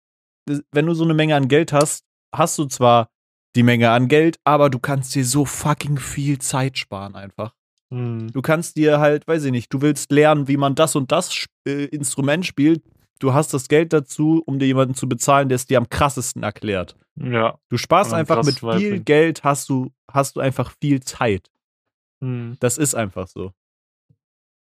wenn 0.71 0.85
du 0.85 0.93
so 0.93 1.03
eine 1.03 1.13
Menge 1.13 1.35
an 1.35 1.47
Geld 1.47 1.71
hast, 1.73 2.03
hast 2.33 2.57
du 2.57 2.65
zwar 2.65 3.09
die 3.55 3.63
Menge 3.63 3.91
an 3.91 4.07
Geld, 4.07 4.39
aber 4.43 4.69
du 4.69 4.79
kannst 4.79 5.13
dir 5.13 5.25
so 5.25 5.45
fucking 5.45 5.97
viel 5.97 6.39
Zeit 6.39 6.77
sparen 6.77 7.15
einfach. 7.15 7.53
Hm. 7.93 8.31
Du 8.31 8.41
kannst 8.41 8.77
dir 8.77 8.99
halt, 8.99 9.27
weiß 9.27 9.43
ich 9.45 9.51
nicht, 9.51 9.71
du 9.73 9.81
willst 9.81 10.11
lernen, 10.11 10.47
wie 10.47 10.57
man 10.57 10.73
das 10.75 10.95
und 10.95 11.11
das 11.11 11.29
sp- 11.35 11.51
äh, 11.67 11.85
Instrument 11.85 12.45
spielt. 12.45 12.81
Du 13.21 13.33
hast 13.33 13.53
das 13.53 13.67
Geld 13.67 13.93
dazu, 13.93 14.41
um 14.45 14.57
dir 14.59 14.65
jemanden 14.65 14.95
zu 14.95 15.07
bezahlen, 15.07 15.47
der 15.49 15.55
es 15.57 15.65
dir 15.67 15.77
am 15.77 15.89
krassesten 15.89 16.43
erklärt. 16.43 16.95
Ja. 17.15 17.59
Du 17.69 17.77
sparst 17.77 18.13
einfach 18.13 18.43
mit 18.43 18.59
viel 18.59 18.67
beibringen. 18.69 19.05
Geld, 19.05 19.43
hast 19.43 19.69
du, 19.69 19.91
hast 20.11 20.35
du 20.35 20.39
einfach 20.39 20.73
viel 20.81 21.01
Zeit. 21.01 21.51
Hm. 22.23 22.57
Das 22.59 22.77
ist 22.77 22.95
einfach 22.95 23.27
so. 23.27 23.51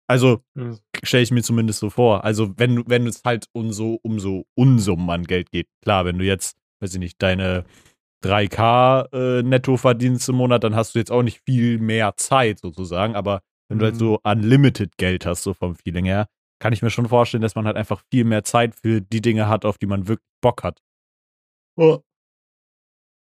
Also 0.08 0.42
Ja. 0.56 0.72
stelle 1.04 1.24
ich 1.24 1.32
mir 1.32 1.42
zumindest 1.44 1.80
so 1.80 1.90
vor. 1.90 2.24
Also 2.24 2.54
wenn, 2.58 2.76
du- 2.78 2.84
wenn 2.88 3.08
es 3.08 3.22
halt 3.26 3.48
um 3.54 3.72
so, 3.74 4.00
um 4.04 4.20
so 4.20 4.46
Unsummen 4.56 5.10
an 5.10 5.24
Geld 5.24 5.52
geht. 5.52 5.68
Klar, 5.82 6.06
wenn 6.06 6.18
du 6.20 6.26
jetzt, 6.26 6.56
weiß 6.82 6.94
ich 6.94 7.00
nicht, 7.00 7.22
deine 7.22 7.66
3K 8.24 9.08
äh, 9.12 9.44
netto 9.44 9.78
verdienst 9.78 10.30
im 10.30 10.36
Monat, 10.36 10.64
dann 10.64 10.76
hast 10.76 10.96
du 10.96 11.00
jetzt 11.00 11.12
auch 11.12 11.24
nicht 11.24 11.42
viel 11.46 11.80
mehr 11.80 12.14
Zeit 12.18 12.60
sozusagen. 12.60 13.16
Aber 13.16 13.42
wenn 13.70 13.80
du 13.80 13.86
halt 13.86 13.96
Mhm. 13.96 14.00
so 14.00 14.20
unlimited 14.24 14.98
Geld 14.98 15.26
hast, 15.26 15.44
so 15.44 15.54
vom 15.54 15.76
Feeling 15.76 16.06
her, 16.06 16.28
kann 16.60 16.74
ich 16.74 16.82
mir 16.82 16.90
schon 16.90 17.08
vorstellen, 17.10 17.42
dass 17.42 17.56
man 17.56 17.66
halt 17.66 17.78
einfach 17.78 18.02
viel 18.12 18.24
mehr 18.24 18.44
Zeit 18.44 18.76
für 18.76 19.02
die 19.02 19.22
Dinge 19.22 19.48
hat, 19.50 19.66
auf 19.66 19.78
die 19.78 19.88
man 19.88 20.08
wirklich 20.08 20.28
Bock 20.42 20.64
hat. 20.64 20.82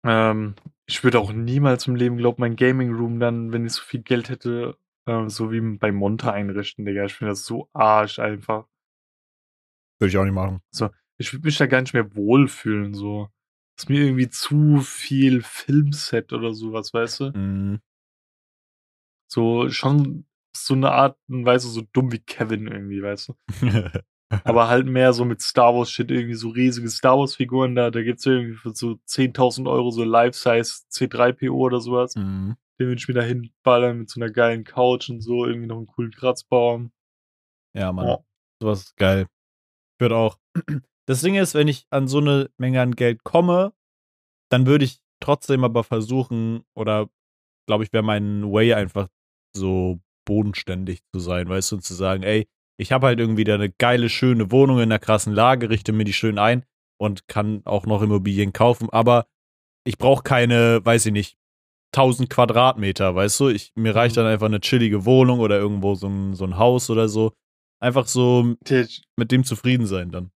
Ähm, 0.04 0.54
ich 0.86 1.04
würde 1.04 1.20
auch 1.20 1.32
niemals 1.32 1.86
im 1.86 1.94
Leben, 1.94 2.16
glaube 2.16 2.40
mein 2.40 2.56
Gaming 2.56 2.92
Room 2.92 3.20
dann, 3.20 3.52
wenn 3.52 3.64
ich 3.64 3.72
so 3.72 3.82
viel 3.82 4.02
Geld 4.02 4.28
hätte, 4.28 4.76
äh, 5.06 5.28
so 5.28 5.52
wie 5.52 5.60
bei 5.78 5.92
Monte 5.92 6.32
einrichten, 6.32 6.84
Digga. 6.84 7.04
Ich 7.04 7.14
finde 7.14 7.32
das 7.32 7.44
so 7.44 7.68
arsch 7.72 8.18
einfach. 8.18 8.66
Würde 10.00 10.10
ich 10.10 10.18
auch 10.18 10.24
nicht 10.24 10.34
machen. 10.34 10.60
Ich 11.18 11.32
würde 11.32 11.46
mich 11.46 11.56
da 11.56 11.66
gar 11.66 11.80
nicht 11.80 11.94
mehr 11.94 12.16
wohlfühlen, 12.16 12.94
so. 12.94 13.28
Das 13.76 13.84
ist 13.84 13.88
mir 13.88 14.00
irgendwie 14.00 14.28
zu 14.28 14.80
viel 14.80 15.42
Filmset 15.42 16.32
oder 16.32 16.52
sowas, 16.52 16.92
weißt 16.92 17.20
du? 17.20 17.30
Mhm. 17.30 17.80
So, 19.30 19.70
schon 19.70 20.26
so 20.54 20.74
eine 20.74 20.92
Art 20.92 21.16
und 21.28 21.44
Weise 21.44 21.68
so 21.68 21.82
dumm 21.92 22.12
wie 22.12 22.18
Kevin 22.18 22.66
irgendwie, 22.66 23.02
weißt 23.02 23.28
du? 23.28 23.34
Aber 24.44 24.68
halt 24.68 24.86
mehr 24.86 25.12
so 25.12 25.24
mit 25.24 25.42
Star 25.42 25.74
Wars 25.74 25.90
Shit, 25.90 26.10
irgendwie 26.10 26.34
so 26.34 26.48
riesige 26.48 26.88
Star 26.88 27.18
Wars 27.18 27.36
Figuren 27.36 27.74
da. 27.74 27.90
Da 27.90 28.02
gibt's 28.02 28.24
irgendwie 28.24 28.54
für 28.54 28.74
so 28.74 28.98
10.000 29.06 29.70
Euro 29.70 29.90
so 29.90 30.04
Life-Size 30.04 30.84
C3PO 30.90 31.50
oder 31.50 31.80
sowas. 31.80 32.16
mhm. 32.16 32.56
Den 32.78 32.86
würde 32.88 32.98
ich 32.98 33.06
mir 33.08 33.14
da 33.14 33.22
hinballern 33.22 33.98
mit 33.98 34.08
so 34.08 34.18
einer 34.18 34.30
geilen 34.30 34.64
Couch 34.64 35.10
und 35.10 35.20
so, 35.20 35.44
irgendwie 35.44 35.66
noch 35.66 35.76
einen 35.76 35.86
coolen 35.86 36.10
Kratzbaum. 36.10 36.90
Ja, 37.74 37.92
Mann. 37.92 38.08
Ja. 38.08 38.18
Sowas 38.60 38.80
ist 38.80 38.96
geil. 38.96 39.26
Ich 39.94 40.00
würde 40.00 40.16
auch. 40.16 40.38
Das 41.08 41.20
Ding 41.20 41.34
ist, 41.34 41.54
wenn 41.54 41.66
ich 41.66 41.84
an 41.90 42.06
so 42.06 42.18
eine 42.18 42.48
Menge 42.58 42.80
an 42.80 42.94
Geld 42.94 43.24
komme, 43.24 43.72
dann 44.50 44.66
würde 44.66 44.84
ich 44.84 45.00
trotzdem 45.18 45.64
aber 45.64 45.82
versuchen, 45.82 46.64
oder 46.74 47.10
glaube 47.66 47.82
ich, 47.82 47.92
wäre 47.92 48.04
mein 48.04 48.52
Way 48.52 48.74
einfach 48.74 49.08
so 49.52 50.00
bodenständig 50.24 51.00
zu 51.12 51.20
sein, 51.20 51.48
weißt 51.48 51.72
du, 51.72 51.76
und 51.76 51.82
zu 51.82 51.94
sagen, 51.94 52.22
ey, 52.22 52.46
ich 52.78 52.92
habe 52.92 53.06
halt 53.08 53.20
irgendwie 53.20 53.44
da 53.44 53.54
eine 53.54 53.70
geile, 53.70 54.08
schöne 54.08 54.50
Wohnung 54.50 54.78
in 54.78 54.84
einer 54.84 54.98
krassen 54.98 55.32
Lage, 55.32 55.70
richte 55.70 55.92
mir 55.92 56.04
die 56.04 56.12
schön 56.12 56.38
ein 56.38 56.64
und 57.00 57.28
kann 57.28 57.62
auch 57.64 57.86
noch 57.86 58.02
Immobilien 58.02 58.52
kaufen, 58.52 58.88
aber 58.90 59.26
ich 59.84 59.98
brauche 59.98 60.22
keine, 60.22 60.84
weiß 60.84 61.06
ich 61.06 61.12
nicht, 61.12 61.36
1000 61.94 62.30
Quadratmeter, 62.30 63.14
weißt 63.14 63.40
du? 63.40 63.48
Ich, 63.48 63.72
mir 63.74 63.94
reicht 63.94 64.16
Mhm. 64.16 64.20
dann 64.20 64.26
einfach 64.32 64.46
eine 64.46 64.60
chillige 64.60 65.04
Wohnung 65.04 65.40
oder 65.40 65.58
irgendwo 65.58 65.94
so 65.94 66.06
ein, 66.08 66.34
so 66.34 66.44
ein 66.44 66.56
Haus 66.56 66.88
oder 66.88 67.08
so. 67.08 67.32
Einfach 67.80 68.06
so 68.06 68.54
Ich 68.68 69.02
mit 69.16 69.30
dem 69.32 69.44
zufrieden 69.44 69.86
sein 69.86 70.10
dann. 70.10 70.30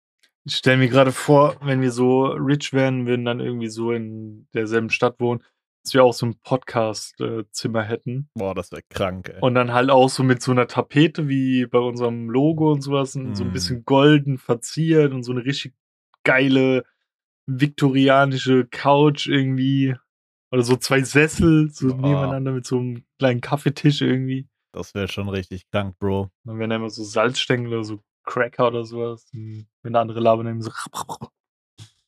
stelle 0.46 0.76
mir 0.78 0.88
gerade 0.88 1.12
vor, 1.12 1.56
wenn 1.62 1.80
wir 1.80 1.92
so 1.92 2.24
rich 2.26 2.72
wären, 2.72 3.06
würden 3.06 3.24
dann 3.24 3.40
irgendwie 3.40 3.68
so 3.68 3.92
in 3.92 4.48
derselben 4.52 4.90
Stadt 4.90 5.18
wohnen, 5.20 5.42
dass 5.86 5.94
wir 5.94 6.02
auch 6.02 6.12
so 6.14 6.26
ein 6.26 6.34
Podcast-Zimmer 6.42 7.82
hätten. 7.84 8.28
Boah, 8.34 8.56
das 8.56 8.72
wäre 8.72 8.82
krank, 8.90 9.28
ey. 9.28 9.40
Und 9.40 9.54
dann 9.54 9.72
halt 9.72 9.88
auch 9.90 10.08
so 10.08 10.24
mit 10.24 10.42
so 10.42 10.50
einer 10.50 10.66
Tapete 10.66 11.28
wie 11.28 11.64
bei 11.66 11.78
unserem 11.78 12.28
Logo 12.28 12.72
und 12.72 12.80
sowas, 12.82 13.14
und 13.14 13.36
so 13.36 13.44
ein 13.44 13.50
Mm. 13.50 13.52
bisschen 13.52 13.84
golden 13.84 14.38
verziert 14.38 15.12
und 15.12 15.22
so 15.22 15.30
eine 15.30 15.44
richtig 15.44 15.74
geile 16.24 16.84
viktorianische 17.46 18.66
Couch 18.66 19.28
irgendwie. 19.28 19.94
Oder 20.50 20.62
so 20.62 20.74
zwei 20.76 21.02
Sessel 21.02 21.70
so 21.70 21.88
Boah. 21.88 21.96
nebeneinander 21.98 22.50
mit 22.52 22.66
so 22.66 22.78
einem 22.78 23.04
kleinen 23.20 23.40
Kaffeetisch 23.40 24.00
irgendwie. 24.02 24.48
Das 24.72 24.92
wäre 24.94 25.06
schon 25.06 25.28
richtig 25.28 25.70
krank, 25.70 25.96
Bro. 26.00 26.30
Dann 26.44 26.58
wären 26.58 26.70
da 26.70 26.76
immer 26.76 26.90
so 26.90 27.04
Salzstängel 27.04 27.68
oder 27.72 27.84
so 27.84 28.00
Cracker 28.24 28.66
oder 28.68 28.84
sowas. 28.84 29.28
Wenn 29.32 29.94
andere 29.94 30.18
labern, 30.18 30.46
dann 30.46 30.62
so. 30.62 30.72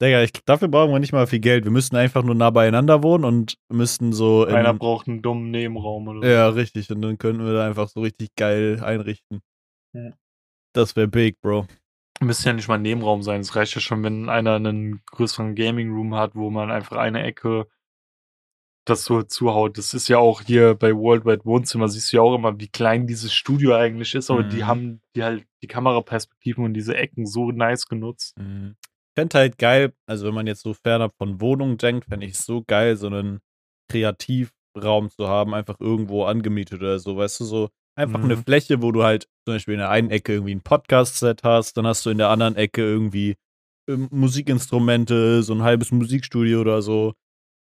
Digga, 0.00 0.22
ich, 0.22 0.32
dafür 0.44 0.68
brauchen 0.68 0.92
wir 0.92 1.00
nicht 1.00 1.12
mal 1.12 1.26
viel 1.26 1.40
Geld. 1.40 1.64
Wir 1.64 1.72
müssten 1.72 1.96
einfach 1.96 2.22
nur 2.22 2.34
nah 2.36 2.50
beieinander 2.50 3.02
wohnen 3.02 3.24
und 3.24 3.58
müssten 3.68 4.12
so. 4.12 4.44
In, 4.46 4.54
Einer 4.54 4.74
braucht 4.74 5.08
einen 5.08 5.22
dummen 5.22 5.50
Nebenraum 5.50 6.06
oder 6.06 6.20
so. 6.22 6.26
ja, 6.28 6.48
richtig. 6.48 6.90
Und 6.90 7.02
dann 7.02 7.18
könnten 7.18 7.44
wir 7.44 7.52
da 7.52 7.66
einfach 7.66 7.88
so 7.88 8.00
richtig 8.00 8.28
geil 8.36 8.80
einrichten. 8.82 9.40
Ja. 9.92 10.10
Das 10.72 10.94
wäre 10.94 11.08
big, 11.08 11.40
Bro. 11.40 11.66
Müsste 12.20 12.48
ja 12.48 12.52
nicht 12.52 12.68
mal 12.68 12.76
ein 12.76 12.82
Nebenraum 12.82 13.22
sein. 13.22 13.40
Es 13.40 13.56
reicht 13.56 13.74
ja 13.74 13.80
schon, 13.80 14.02
wenn 14.04 14.28
einer 14.28 14.54
einen 14.56 15.02
größeren 15.06 15.54
Gaming 15.56 15.92
Room 15.92 16.14
hat, 16.14 16.34
wo 16.36 16.50
man 16.50 16.70
einfach 16.70 16.96
eine 16.96 17.22
Ecke 17.24 17.66
das 18.84 19.04
so 19.04 19.22
zuhaut. 19.22 19.76
Das 19.78 19.92
ist 19.94 20.08
ja 20.08 20.18
auch 20.18 20.40
hier 20.42 20.74
bei 20.74 20.94
Worldwide 20.96 21.44
Wohnzimmer, 21.44 21.88
siehst 21.88 22.12
du 22.12 22.16
ja 22.16 22.22
auch 22.22 22.34
immer, 22.34 22.58
wie 22.58 22.68
klein 22.68 23.06
dieses 23.06 23.34
Studio 23.34 23.74
eigentlich 23.74 24.14
ist, 24.14 24.30
aber 24.30 24.42
die 24.44 24.58
Mhm. 24.62 24.66
haben 24.66 25.02
die 25.14 25.22
halt 25.24 25.46
die 25.62 25.66
Kameraperspektiven 25.66 26.64
und 26.64 26.72
diese 26.74 26.96
Ecken 26.96 27.26
so 27.26 27.50
nice 27.52 27.86
genutzt. 27.86 28.38
Mhm. 28.38 28.76
Ich 29.18 29.20
fände 29.20 29.36
halt 29.36 29.58
geil, 29.58 29.92
also 30.06 30.28
wenn 30.28 30.34
man 30.34 30.46
jetzt 30.46 30.62
so 30.62 30.74
fernab 30.74 31.12
von 31.18 31.40
Wohnungen 31.40 31.76
denkt, 31.76 32.04
fände 32.04 32.24
ich 32.24 32.34
es 32.34 32.46
so 32.46 32.62
geil, 32.64 32.96
so 32.96 33.08
einen 33.08 33.40
Kreativraum 33.90 35.10
zu 35.10 35.26
haben, 35.26 35.54
einfach 35.54 35.80
irgendwo 35.80 36.22
angemietet 36.22 36.78
oder 36.80 37.00
so, 37.00 37.16
weißt 37.16 37.40
du, 37.40 37.44
so 37.44 37.68
einfach 37.96 38.22
eine 38.22 38.36
Mhm. 38.36 38.44
Fläche, 38.44 38.80
wo 38.80 38.92
du 38.92 39.02
halt 39.02 39.24
zum 39.44 39.56
Beispiel 39.56 39.74
in 39.74 39.80
der 39.80 39.90
einen 39.90 40.12
Ecke 40.12 40.34
irgendwie 40.34 40.54
ein 40.54 40.60
Podcast-Set 40.60 41.42
hast, 41.42 41.76
dann 41.76 41.84
hast 41.84 42.06
du 42.06 42.10
in 42.10 42.18
der 42.18 42.28
anderen 42.28 42.54
Ecke 42.54 42.82
irgendwie 42.82 43.34
ähm, 43.88 44.06
Musikinstrumente, 44.12 45.42
so 45.42 45.52
ein 45.52 45.64
halbes 45.64 45.90
Musikstudio 45.90 46.60
oder 46.60 46.80
so. 46.80 47.14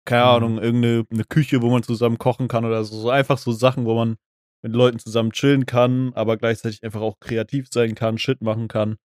Keine 0.03 0.23
Mhm. 0.23 0.29
Ahnung, 0.29 0.57
irgendeine 0.57 1.05
eine 1.09 1.23
Küche, 1.23 1.61
wo 1.61 1.69
man 1.69 1.81
zusammen 1.81 2.17
kochen 2.17 2.49
kann 2.49 2.65
oder 2.65 2.83
so. 2.83 2.99
So 2.99 3.09
einfach 3.09 3.37
so 3.37 3.53
Sachen, 3.53 3.85
wo 3.85 3.95
man 3.95 4.17
mit 4.65 4.75
Leuten 4.75 4.99
zusammen 4.99 5.31
chillen 5.31 5.65
kann, 5.65 6.11
aber 6.13 6.35
gleichzeitig 6.35 6.83
einfach 6.83 6.99
auch 6.99 7.21
kreativ 7.21 7.67
sein 7.71 7.95
kann, 7.95 8.17
Shit 8.17 8.41
machen 8.41 8.67
kann. 8.67 8.97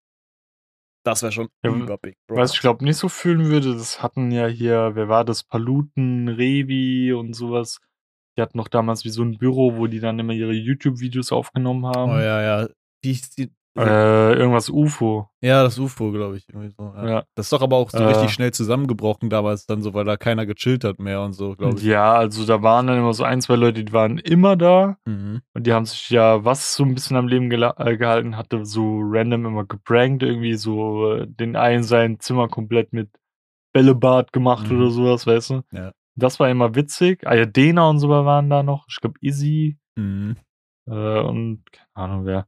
Das 1.04 1.22
wäre 1.22 1.32
schon 1.32 1.48
Ja, 1.64 1.70
überbig, 1.70 2.16
Bro. 2.26 2.36
Was 2.36 2.54
ich 2.54 2.60
glaube 2.60 2.84
nicht 2.84 2.96
so 2.96 3.08
fühlen 3.08 3.46
würde, 3.46 3.74
das 3.74 4.02
hatten 4.02 4.30
ja 4.30 4.46
hier, 4.46 4.92
wer 4.94 5.08
war 5.08 5.24
das? 5.24 5.42
Paluten, 5.42 6.28
Revi 6.28 7.12
und 7.12 7.34
sowas. 7.34 7.78
Die 8.36 8.42
hatten 8.42 8.56
noch 8.56 8.68
damals 8.68 9.04
wie 9.04 9.10
so 9.10 9.22
ein 9.22 9.36
Büro, 9.38 9.76
wo 9.76 9.86
die 9.88 10.00
dann 10.00 10.18
immer 10.18 10.32
ihre 10.32 10.52
YouTube-Videos 10.52 11.32
aufgenommen 11.32 11.86
haben. 11.86 12.12
oh 12.12 12.18
ja, 12.18 12.42
ja. 12.42 12.68
Hieß 13.04 13.30
die? 13.30 13.52
Äh, 13.78 14.34
irgendwas 14.34 14.68
UFO. 14.68 15.28
Ja, 15.40 15.62
das 15.62 15.78
UFO, 15.78 16.12
glaube 16.12 16.36
ich. 16.36 16.46
Irgendwie 16.48 16.68
so, 16.76 16.92
ja. 16.94 17.08
Ja. 17.08 17.22
Das 17.34 17.46
ist 17.46 17.52
doch 17.54 17.62
aber 17.62 17.76
auch 17.76 17.88
so 17.90 17.98
Äh. 17.98 18.04
richtig 18.04 18.30
schnell 18.30 18.52
zusammengebrochen 18.52 19.30
damals 19.30 19.64
dann 19.66 19.80
so, 19.80 19.94
weil 19.94 20.04
da 20.04 20.16
keiner 20.18 20.44
gechillt 20.44 20.84
hat 20.84 20.98
mehr 20.98 21.22
und 21.22 21.32
so, 21.32 21.54
glaube 21.56 21.78
ich. 21.78 21.82
Ja, 21.84 22.12
also 22.12 22.44
da 22.44 22.62
waren 22.62 22.86
dann 22.86 22.98
immer 22.98 23.14
so 23.14 23.24
ein, 23.24 23.40
zwei 23.40 23.56
Leute, 23.56 23.82
die 23.84 23.92
waren 23.94 24.18
immer 24.18 24.56
da 24.56 24.98
Mhm. 25.06 25.40
und 25.54 25.66
die 25.66 25.72
haben 25.72 25.86
sich 25.86 26.10
ja, 26.10 26.44
was 26.44 26.74
so 26.74 26.84
ein 26.84 26.94
bisschen 26.94 27.16
am 27.16 27.28
Leben 27.28 27.50
äh, 27.50 27.96
gehalten 27.96 28.36
hatte, 28.36 28.66
so 28.66 29.00
random 29.02 29.46
immer 29.46 29.64
geprankt, 29.64 30.22
irgendwie 30.22 30.54
so 30.54 31.12
äh, 31.14 31.26
den 31.26 31.56
einen 31.56 31.82
sein 31.82 32.20
Zimmer 32.20 32.48
komplett 32.48 32.92
mit 32.92 33.08
Bällebad 33.72 34.32
gemacht 34.34 34.70
Mhm. 34.70 34.76
oder 34.80 34.90
sowas, 34.90 35.26
weißt 35.26 35.50
du? 35.50 35.62
Ja. 35.72 35.92
Das 36.14 36.38
war 36.38 36.50
immer 36.50 36.74
witzig. 36.74 37.26
Ayadena 37.26 37.88
und 37.88 37.98
so 38.00 38.10
waren 38.10 38.50
da 38.50 38.62
noch. 38.62 38.84
Ich 38.90 39.00
glaube, 39.00 39.18
Izzy 39.22 39.78
Mhm. 39.96 40.36
äh, 40.90 41.20
und 41.20 41.62
keine 41.72 41.88
Ahnung 41.94 42.26
wer. 42.26 42.46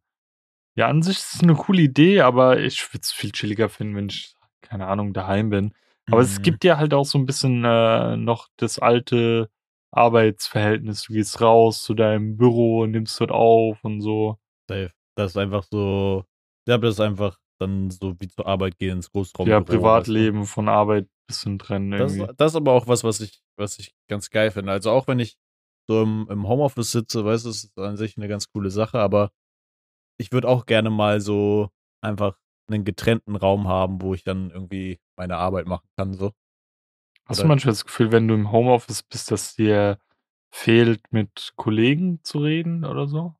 Ja, 0.77 0.89
an 0.89 1.03
sich 1.03 1.19
ist 1.19 1.35
es 1.35 1.43
eine 1.43 1.55
coole 1.55 1.83
Idee, 1.83 2.21
aber 2.23 2.61
ich 2.61 2.83
würde 2.93 3.03
es 3.03 3.13
viel 3.13 3.31
chilliger 3.33 3.69
finden, 3.69 3.95
wenn 3.97 4.09
ich, 4.09 4.35
keine 4.61 4.87
Ahnung, 4.87 5.13
daheim 5.13 5.51
bin. 5.51 5.73
Aber 6.11 6.21
es 6.21 6.39
Mhm. 6.39 6.43
gibt 6.43 6.65
ja 6.65 6.77
halt 6.79 6.93
auch 6.95 7.05
so 7.05 7.17
ein 7.19 7.27
bisschen 7.27 7.65
äh, 7.65 8.17
noch 8.17 8.49
das 8.57 8.79
alte 8.79 9.49
Arbeitsverhältnis. 9.93 11.05
Du 11.05 11.13
gehst 11.13 11.41
raus 11.41 11.83
zu 11.83 11.95
deinem 11.95 12.37
Büro, 12.37 12.87
nimmst 12.87 13.21
dort 13.21 13.31
auf 13.31 13.83
und 13.85 14.01
so. 14.01 14.39
Safe. 14.69 14.91
Das 15.17 15.33
ist 15.33 15.37
einfach 15.37 15.65
so. 15.71 16.25
Ja, 16.69 16.79
das 16.79 16.95
ist 16.95 17.01
einfach 17.01 17.39
dann 17.61 17.91
so 17.91 18.15
wie 18.19 18.29
zur 18.29 18.47
Arbeit 18.47 18.79
gehen 18.79 18.97
ins 18.97 19.11
Großraum. 19.13 19.49
ja, 19.49 19.61
Privatleben 19.61 20.45
von 20.45 20.69
Arbeit 20.69 21.09
bisschen 21.29 21.59
trennen 21.59 21.91
Das, 21.93 22.13
irgendwie. 22.17 22.35
das 22.37 22.53
ist 22.53 22.57
aber 22.57 22.73
auch 22.73 22.87
was, 22.89 23.05
was 23.05 23.21
ich, 23.21 23.41
was 23.57 23.79
ich 23.79 23.95
ganz 24.09 24.29
geil 24.31 24.51
finde. 24.51 24.73
Also 24.73 24.91
auch 24.91 25.07
wenn 25.07 25.21
ich 25.21 25.37
so 25.89 26.03
im, 26.03 26.27
im 26.31 26.49
Homeoffice 26.49 26.91
sitze, 26.91 27.25
weißt 27.25 27.45
du, 27.45 27.51
es 27.51 27.65
ist 27.65 27.79
an 27.79 27.97
sich 27.97 28.17
eine 28.17 28.29
ganz 28.29 28.51
coole 28.51 28.71
Sache, 28.71 28.99
aber 28.99 29.31
ich 30.19 30.33
würde 30.33 30.49
auch 30.49 30.67
gerne 30.67 30.91
mal 30.91 31.21
so 31.21 31.71
einfach 32.01 32.39
einen 32.69 32.85
getrennten 32.85 33.37
Raum 33.37 33.69
haben, 33.69 34.01
wo 34.01 34.15
ich 34.15 34.25
dann 34.25 34.51
irgendwie 34.51 34.99
meine 35.17 35.37
Arbeit 35.37 35.67
machen 35.67 35.87
kann. 35.97 36.15
So. 36.15 36.33
Hast 37.27 37.39
du 37.41 37.43
oder- 37.43 37.49
manchmal 37.49 37.73
das 37.73 37.85
Gefühl, 37.85 38.13
wenn 38.13 38.29
du 38.29 38.35
im 38.35 38.53
Homeoffice 38.53 39.03
bist, 39.03 39.31
dass 39.31 39.55
dir 39.55 39.99
fehlt, 40.51 41.13
mit 41.13 41.53
Kollegen 41.57 42.21
zu 42.23 42.39
reden 42.39 42.85
oder 42.85 43.07
so? 43.07 43.35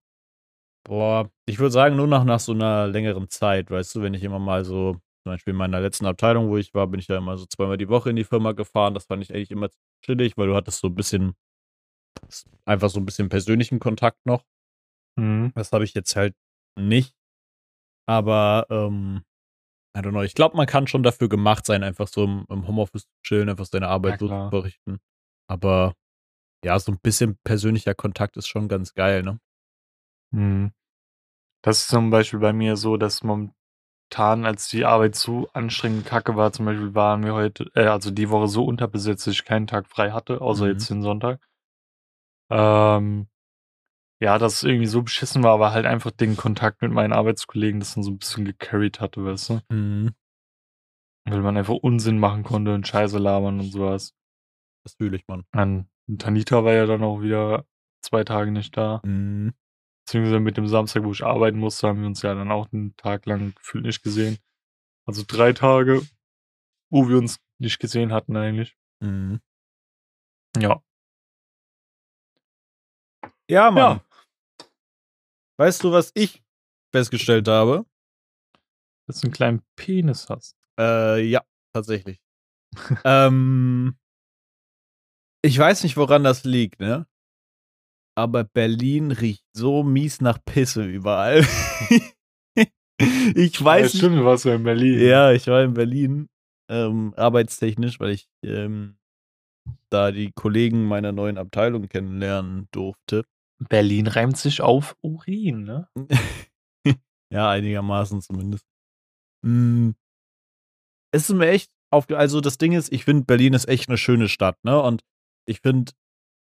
Boah, 0.87 1.31
ich 1.47 1.59
würde 1.59 1.71
sagen, 1.71 1.97
nur 1.97 2.07
nach, 2.07 2.25
nach 2.25 2.41
so 2.41 2.53
einer 2.53 2.87
längeren 2.87 3.31
Zeit, 3.31 3.71
weißt 3.71 3.95
du, 3.95 4.03
wenn 4.03 4.13
ich 4.15 4.23
immer 4.23 4.39
mal 4.39 4.65
so, 4.65 4.95
zum 5.23 5.33
Beispiel 5.33 5.53
in 5.53 5.57
meiner 5.59 5.81
letzten 5.81 6.05
Abteilung, 6.05 6.51
wo 6.51 6.59
ich 6.59 6.75
war, 6.75 6.87
bin 6.87 7.01
ich 7.01 7.09
ja 7.09 7.17
immer 7.17 7.39
so 7.39 7.47
zweimal 7.47 7.79
die 7.79 7.89
Woche 7.89 8.11
in 8.11 8.17
die 8.17 8.25
Firma 8.25 8.53
gefahren. 8.53 8.93
Das 8.93 9.07
fand 9.07 9.23
ich 9.23 9.33
eigentlich 9.33 9.51
immer 9.51 9.71
chillig, 10.05 10.37
weil 10.37 10.49
du 10.49 10.55
hattest 10.55 10.81
so 10.81 10.89
ein 10.89 10.95
bisschen, 10.95 11.35
einfach 12.67 12.91
so 12.91 13.01
ein 13.01 13.07
bisschen 13.07 13.31
persönlichen 13.31 13.79
Kontakt 13.79 14.27
noch. 14.27 14.45
Mhm. 15.17 15.53
Das 15.55 15.73
habe 15.73 15.85
ich 15.85 15.95
jetzt 15.95 16.17
halt 16.17 16.35
nicht. 16.79 17.15
Aber, 18.09 18.67
ähm, 18.71 19.23
I 19.97 20.01
don't 20.01 20.11
know, 20.13 20.23
ich 20.23 20.35
glaube, 20.35 20.57
man 20.57 20.67
kann 20.67 20.87
schon 20.89 21.03
dafür 21.05 21.29
gemacht 21.29 21.67
sein, 21.67 21.85
einfach 21.85 22.09
so 22.09 22.25
im, 22.25 22.47
im 22.51 22.67
Homeoffice 22.69 23.05
zu 23.05 23.15
chillen, 23.25 23.49
einfach 23.51 23.67
seine 23.67 23.89
Arbeit 23.89 24.15
Ja, 24.15 24.19
so 24.19 24.27
zu 24.29 24.29
klar. 24.29 24.51
verrichten. 24.51 25.01
Aber 25.49 25.95
ja, 26.65 26.79
so 26.81 26.93
ein 26.93 26.99
bisschen 27.03 27.39
persönlicher 27.45 27.95
Kontakt 27.95 28.37
ist 28.39 28.49
schon 28.49 28.69
ganz 28.69 28.95
geil, 28.95 29.23
ne? 29.23 29.41
Mhm. 30.33 30.73
Das 31.63 31.81
ist 31.83 31.89
zum 31.89 32.11
Beispiel 32.11 32.41
bei 32.41 32.53
mir 32.53 32.77
so, 32.77 32.97
dass 32.97 33.23
momentan, 33.25 34.47
als 34.47 34.69
die 34.69 34.85
Arbeit 34.85 35.17
so 35.17 35.49
anstrengend 35.55 36.07
kacke 36.07 36.37
war, 36.37 36.53
zum 36.53 36.67
Beispiel 36.67 36.95
waren 36.95 37.25
wir 37.25 37.35
heute, 37.35 37.71
äh, 37.75 37.87
also 37.87 38.11
die 38.13 38.31
Woche 38.31 38.49
so 38.49 38.65
unterbesetzt, 38.65 39.27
dass 39.27 39.35
ich 39.35 39.45
keinen 39.45 39.67
Tag 39.67 39.89
frei 39.89 40.13
hatte, 40.13 40.41
außer 40.43 40.67
Mhm. 40.67 40.71
jetzt 40.73 40.91
den 40.91 41.03
Sonntag. 41.03 41.41
Ähm, 42.51 43.29
ja, 44.21 44.39
dass 44.39 44.55
es 44.55 44.63
irgendwie 44.63 44.87
so 44.87 45.03
beschissen 45.03 45.43
war, 45.43 45.55
aber 45.55 45.73
halt 45.73 45.87
einfach 45.87 46.11
den 46.11 46.37
Kontakt 46.37 46.83
mit 46.83 46.93
meinen 46.93 47.13
Arbeitskollegen 47.13 47.81
das 47.81 47.95
dann 47.95 48.03
so 48.05 48.11
ein 48.11 48.19
bisschen 48.19 48.45
gecarried 48.45 49.01
hatte, 49.01 49.25
weißt 49.25 49.51
du? 49.51 49.61
Mhm. 49.69 50.15
Weil 51.27 51.41
man 51.41 51.57
einfach 51.57 51.75
Unsinn 51.75 52.19
machen 52.19 52.43
konnte 52.43 52.75
und 52.75 52.87
Scheiße 52.87 53.19
labern 53.19 53.61
und 53.61 53.71
sowas. 53.71 54.15
Das 54.85 54.95
fühle 54.95 55.17
ich, 55.17 55.27
Mann. 55.27 55.45
Und 56.07 56.21
Tanita 56.21 56.65
war 56.65 56.75
ja 56.75 56.87
dann 56.87 57.03
auch 57.03 57.23
wieder 57.23 57.67
zwei 58.03 58.25
Tage 58.25 58.51
nicht 58.53 58.77
da. 58.77 59.01
Mhm. 59.05 59.55
Beziehungsweise 60.05 60.41
mit 60.41 60.59
dem 60.59 60.69
Samstag, 60.69 61.05
wo 61.05 61.13
ich 61.13 61.25
arbeiten 61.25 61.59
musste, 61.59 61.89
haben 61.89 62.01
wir 62.01 62.07
uns 62.07 62.21
ja 62.21 62.35
dann 62.35 62.53
auch 62.53 62.71
einen 62.73 62.95
Tag 62.97 63.25
lang 63.25 63.55
gefühlt 63.55 63.87
nicht 63.87 64.03
gesehen. 64.03 64.37
Also 65.07 65.25
drei 65.27 65.55
Tage, 65.55 66.03
wo 66.91 67.09
wir 67.09 67.17
uns 67.17 67.39
nicht 67.59 67.79
gesehen 67.79 68.13
hatten 68.13 68.37
eigentlich. 68.37 68.77
Mhm. 69.01 69.41
Ja. 70.59 70.83
Ja, 73.55 73.71
Mann. 73.71 74.01
Ja. 74.01 74.67
Weißt 75.59 75.85
du, 75.85 75.93
was 75.93 76.11
ich 76.15 76.43
festgestellt 76.93 77.47
habe? 77.47 77.87
Dass 79.07 79.21
du 79.21 79.29
einen 79.29 79.33
kleinen 79.33 79.63
Penis 79.77 80.29
hast. 80.29 80.57
Äh, 80.77 81.25
ja, 81.25 81.45
tatsächlich. 81.73 82.21
ähm, 83.05 83.97
ich 85.45 85.57
weiß 85.57 85.85
nicht, 85.85 85.97
woran 85.97 86.25
das 86.25 86.43
liegt, 86.43 86.81
ne? 86.81 87.07
Aber 88.17 88.43
Berlin 88.43 89.13
riecht 89.13 89.45
so 89.53 89.85
mies 89.85 90.21
nach 90.21 90.45
Pisse 90.45 90.85
überall. 90.85 91.43
ich 93.37 93.61
ja, 93.61 93.65
weiß 93.65 93.95
nicht. 93.95 93.99
stimmt, 93.99 94.17
du 94.17 94.25
warst 94.25 94.47
ja 94.47 94.57
in 94.57 94.65
Berlin. 94.65 94.99
Ja, 94.99 95.31
ich 95.31 95.47
war 95.47 95.63
in 95.63 95.75
Berlin, 95.75 96.29
ähm, 96.69 97.15
arbeitstechnisch, 97.17 98.01
weil 98.01 98.11
ich 98.11 98.29
ähm, 98.43 98.97
da 99.91 100.11
die 100.11 100.33
Kollegen 100.33 100.87
meiner 100.87 101.13
neuen 101.13 101.39
Abteilung 101.39 101.89
kennenlernen 101.89 102.67
durfte. 102.73 103.25
Berlin 103.59 104.07
reimt 104.07 104.37
sich 104.37 104.61
auf 104.61 104.97
Urin, 105.03 105.65
ne? 105.65 105.89
ja, 107.33 107.51
einigermaßen 107.51 108.21
zumindest. 108.21 108.65
Mm. 109.43 109.91
Es 111.13 111.31
ist 111.31 111.37
mir 111.37 111.49
echt 111.49 111.71
aufge... 111.91 112.19
Also 112.19 112.41
das 112.41 112.59
Ding 112.59 112.73
ist, 112.73 112.93
ich 112.93 113.05
finde, 113.05 113.25
Berlin 113.25 113.55
ist 113.55 113.69
echt 113.69 113.89
eine 113.89 113.99
schöne 113.99 114.29
Stadt, 114.29 114.57
ne? 114.65 114.81
Und 114.81 115.03
ich 115.47 115.61
finde 115.61 115.93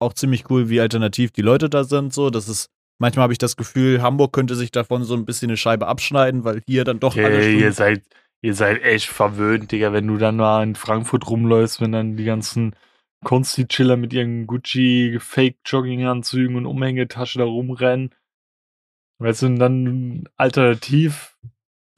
auch 0.01 0.12
ziemlich 0.12 0.51
cool, 0.51 0.68
wie 0.68 0.81
alternativ 0.81 1.31
die 1.33 1.42
Leute 1.42 1.68
da 1.71 1.85
sind. 1.85 2.12
So, 2.12 2.31
das 2.31 2.49
ist... 2.49 2.68
Manchmal 3.01 3.25
habe 3.25 3.33
ich 3.33 3.38
das 3.38 3.57
Gefühl, 3.57 4.03
Hamburg 4.03 4.33
könnte 4.33 4.57
sich 4.57 4.73
davon 4.73 5.05
so 5.05 5.14
ein 5.14 5.25
bisschen 5.25 5.51
eine 5.51 5.57
Scheibe 5.57 5.87
abschneiden, 5.87 6.42
weil 6.42 6.62
hier 6.66 6.83
dann 6.83 6.99
doch 6.99 7.16
alle 7.16 7.27
Okay, 7.29 7.61
ihr 7.61 7.73
seid, 7.73 8.03
ihr 8.42 8.55
seid 8.55 8.83
echt 8.83 9.07
verwöhnt, 9.07 9.71
Digga, 9.71 9.92
wenn 9.92 10.09
du 10.09 10.16
dann 10.16 10.37
mal 10.37 10.64
in 10.64 10.75
Frankfurt 10.75 11.31
rumläufst, 11.31 11.81
wenn 11.81 11.92
dann 11.92 12.16
die 12.16 12.25
ganzen 12.25 12.75
Konsti-Chiller 13.24 13.96
mit 13.96 14.12
ihren 14.12 14.46
Gucci-Fake-Jogginganzügen 14.46 16.57
und 16.57 16.66
Umhängetasche 16.66 17.38
da 17.38 17.44
rumrennen. 17.44 18.14
Weißt 19.20 19.42
du, 19.42 19.46
und 19.46 19.59
dann 19.59 20.28
alternativ 20.37 21.37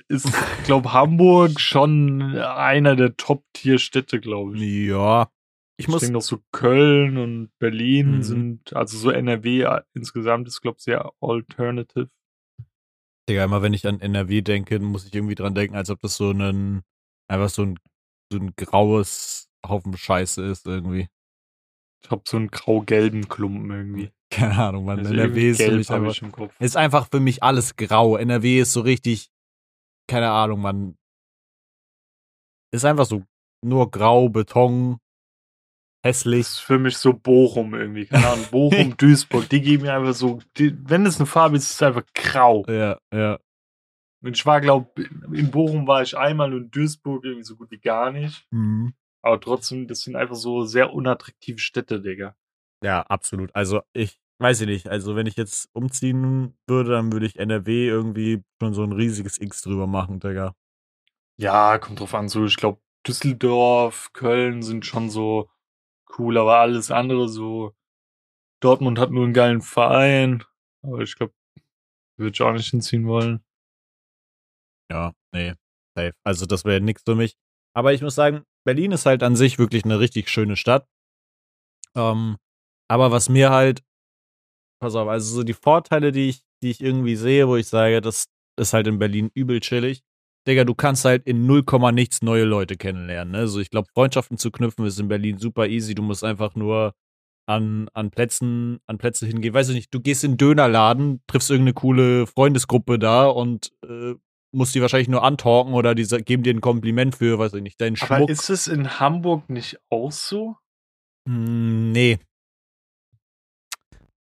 ist, 0.08 0.26
glaub, 0.64 0.92
Hamburg 0.92 1.60
schon 1.60 2.36
einer 2.38 2.96
der 2.96 3.14
Top-Tier-Städte, 3.16 4.20
glaube 4.20 4.56
ich. 4.56 4.88
Ja. 4.88 5.30
Ich 5.76 5.84
Ich 5.84 5.88
muss... 5.88 6.00
denke 6.00 6.14
noch 6.14 6.22
so 6.22 6.40
Köln 6.52 7.18
und 7.18 7.50
Berlin 7.58 8.16
Mhm. 8.18 8.22
sind, 8.22 8.72
also 8.74 8.96
so 8.98 9.10
NRW 9.10 9.66
insgesamt 9.94 10.48
ist, 10.48 10.62
glaube 10.62 10.76
ich, 10.78 10.84
sehr 10.84 11.12
alternative. 11.20 12.10
Digga, 13.28 13.44
immer 13.44 13.62
wenn 13.62 13.74
ich 13.74 13.86
an 13.86 14.00
NRW 14.00 14.40
denke, 14.42 14.78
muss 14.80 15.06
ich 15.06 15.14
irgendwie 15.14 15.36
dran 15.36 15.54
denken, 15.54 15.76
als 15.76 15.90
ob 15.90 16.00
das 16.00 16.16
so 16.16 16.32
ein, 16.32 16.82
einfach 17.28 17.48
so 17.48 17.62
ein, 17.62 17.78
so 18.32 18.40
ein 18.40 18.54
graues 18.56 19.39
Haufen 19.66 19.96
Scheiße 19.96 20.44
ist 20.44 20.66
irgendwie. 20.66 21.08
Ich 22.02 22.10
hab 22.10 22.26
so 22.26 22.36
einen 22.38 22.50
grau-gelben 22.50 23.28
Klumpen 23.28 23.70
irgendwie. 23.70 24.10
Keine 24.30 24.56
Ahnung, 24.56 24.84
man. 24.84 24.98
Also 25.00 25.12
NRW 25.12 25.50
ist 25.50 25.62
für 25.62 25.72
mich 25.76 25.90
einfach, 25.90 26.12
ich 26.12 26.22
im 26.22 26.32
Kopf. 26.32 26.54
ist 26.60 26.76
einfach 26.76 27.08
für 27.10 27.20
mich 27.20 27.42
alles 27.42 27.76
grau. 27.76 28.16
NRW 28.16 28.60
ist 28.60 28.72
so 28.72 28.80
richtig, 28.82 29.28
keine 30.08 30.30
Ahnung, 30.30 30.60
man. 30.60 30.96
Ist 32.72 32.84
einfach 32.84 33.06
so 33.06 33.24
nur 33.64 33.90
grau, 33.90 34.28
Beton, 34.28 34.98
Das 36.02 36.18
hässlich. 36.18 36.40
ist 36.40 36.58
für 36.60 36.78
mich 36.78 36.96
so 36.96 37.12
Bochum 37.12 37.74
irgendwie. 37.74 38.06
Keine 38.06 38.28
Ahnung, 38.28 38.46
Bochum, 38.52 38.96
Duisburg, 38.96 39.48
die 39.48 39.60
geben 39.60 39.82
mir 39.82 39.94
einfach 39.94 40.14
so, 40.14 40.38
die, 40.56 40.76
wenn 40.88 41.04
es 41.06 41.16
eine 41.18 41.26
Farbe 41.26 41.56
ist, 41.56 41.64
ist 41.64 41.72
es 41.72 41.82
einfach 41.82 42.04
grau. 42.14 42.64
Ja, 42.68 42.98
ja. 43.12 43.38
Und 44.22 44.36
ich 44.36 44.46
war, 44.46 44.60
glaube 44.60 44.90
in 45.32 45.50
Bochum 45.50 45.86
war 45.88 46.02
ich 46.02 46.16
einmal 46.16 46.54
und 46.54 46.62
in 46.66 46.70
Duisburg 46.70 47.24
irgendwie 47.24 47.44
so 47.44 47.56
gut 47.56 47.70
wie 47.72 47.78
gar 47.78 48.12
nicht. 48.12 48.46
Mhm. 48.52 48.94
Aber 49.22 49.40
trotzdem, 49.40 49.86
das 49.86 50.00
sind 50.00 50.16
einfach 50.16 50.36
so 50.36 50.64
sehr 50.64 50.92
unattraktive 50.92 51.58
Städte, 51.58 52.00
Digga. 52.00 52.36
Ja, 52.82 53.02
absolut. 53.02 53.54
Also 53.54 53.82
ich 53.92 54.18
weiß 54.40 54.62
ich 54.62 54.66
nicht. 54.66 54.88
Also 54.88 55.16
wenn 55.16 55.26
ich 55.26 55.36
jetzt 55.36 55.68
umziehen 55.74 56.56
würde, 56.66 56.92
dann 56.92 57.12
würde 57.12 57.26
ich 57.26 57.38
NRW 57.38 57.86
irgendwie 57.86 58.42
schon 58.60 58.72
so 58.74 58.82
ein 58.82 58.92
riesiges 58.92 59.38
X 59.40 59.62
drüber 59.62 59.86
machen, 59.86 60.20
Digga. 60.20 60.54
Ja, 61.38 61.78
kommt 61.78 62.00
drauf 62.00 62.14
an. 62.14 62.28
So, 62.28 62.44
ich 62.44 62.56
glaube, 62.56 62.80
Düsseldorf, 63.06 64.12
Köln 64.12 64.62
sind 64.62 64.84
schon 64.86 65.10
so 65.10 65.50
cool, 66.18 66.38
aber 66.38 66.58
alles 66.58 66.90
andere 66.90 67.28
so. 67.28 67.74
Dortmund 68.62 68.98
hat 68.98 69.10
nur 69.10 69.24
einen 69.24 69.32
geilen 69.32 69.62
Verein, 69.62 70.44
aber 70.82 71.00
ich 71.00 71.16
glaube, 71.16 71.32
würde 72.18 72.32
ich 72.34 72.42
auch 72.42 72.52
nicht 72.52 72.70
hinziehen 72.70 73.06
wollen. 73.06 73.42
Ja, 74.90 75.14
nee, 75.32 75.54
safe. 75.96 76.12
Also 76.24 76.44
das 76.44 76.64
wäre 76.64 76.80
nichts 76.80 77.02
für 77.04 77.14
mich. 77.14 77.36
Aber 77.74 77.94
ich 77.94 78.02
muss 78.02 78.16
sagen, 78.16 78.44
Berlin 78.64 78.92
ist 78.92 79.06
halt 79.06 79.22
an 79.22 79.36
sich 79.36 79.58
wirklich 79.58 79.84
eine 79.84 80.00
richtig 80.00 80.28
schöne 80.28 80.56
Stadt. 80.56 80.86
Ähm, 81.96 82.36
aber 82.88 83.10
was 83.10 83.28
mir 83.28 83.50
halt, 83.50 83.82
pass 84.80 84.94
auf, 84.94 85.08
also 85.08 85.34
so 85.36 85.42
die 85.42 85.54
Vorteile, 85.54 86.12
die 86.12 86.30
ich, 86.30 86.42
die 86.62 86.70
ich 86.70 86.80
irgendwie 86.80 87.16
sehe, 87.16 87.48
wo 87.48 87.56
ich 87.56 87.68
sage, 87.68 88.00
das 88.00 88.26
ist 88.58 88.72
halt 88.72 88.86
in 88.86 88.98
Berlin 88.98 89.30
übel 89.34 89.60
chillig. 89.60 90.02
Digga, 90.46 90.64
du 90.64 90.74
kannst 90.74 91.04
halt 91.04 91.26
in 91.26 91.46
0, 91.46 91.64
nichts 91.92 92.22
neue 92.22 92.44
Leute 92.44 92.76
kennenlernen. 92.76 93.32
Ne? 93.32 93.38
Also 93.38 93.60
ich 93.60 93.70
glaube, 93.70 93.88
Freundschaften 93.94 94.38
zu 94.38 94.50
knüpfen 94.50 94.86
ist 94.86 94.98
in 94.98 95.08
Berlin 95.08 95.38
super 95.38 95.66
easy. 95.66 95.94
Du 95.94 96.02
musst 96.02 96.24
einfach 96.24 96.54
nur 96.54 96.94
an, 97.46 97.88
an 97.92 98.10
Plätzen, 98.10 98.80
an 98.86 98.98
Plätze 98.98 99.26
hingehen. 99.26 99.52
Weiß 99.52 99.68
ich 99.68 99.74
nicht, 99.74 99.94
du 99.94 100.00
gehst 100.00 100.24
in 100.24 100.32
den 100.32 100.38
Dönerladen, 100.38 101.20
triffst 101.26 101.50
irgendeine 101.50 101.74
coole 101.74 102.26
Freundesgruppe 102.26 102.98
da 102.98 103.26
und 103.26 103.72
äh, 103.86 104.14
musst 104.52 104.74
die 104.74 104.80
wahrscheinlich 104.80 105.08
nur 105.08 105.22
antalken 105.22 105.74
oder 105.74 105.94
die 105.94 106.04
geben 106.24 106.42
dir 106.42 106.54
ein 106.54 106.60
Kompliment 106.60 107.14
für, 107.14 107.38
weiß 107.38 107.54
ich 107.54 107.62
nicht, 107.62 107.80
deinen 107.80 107.96
Schmuck. 107.96 108.10
Aber 108.10 108.28
ist 108.28 108.50
es 108.50 108.66
in 108.66 109.00
Hamburg 109.00 109.48
nicht 109.48 109.78
auch 109.90 110.12
so? 110.12 110.56
Hm, 111.28 111.92
nee. 111.92 112.18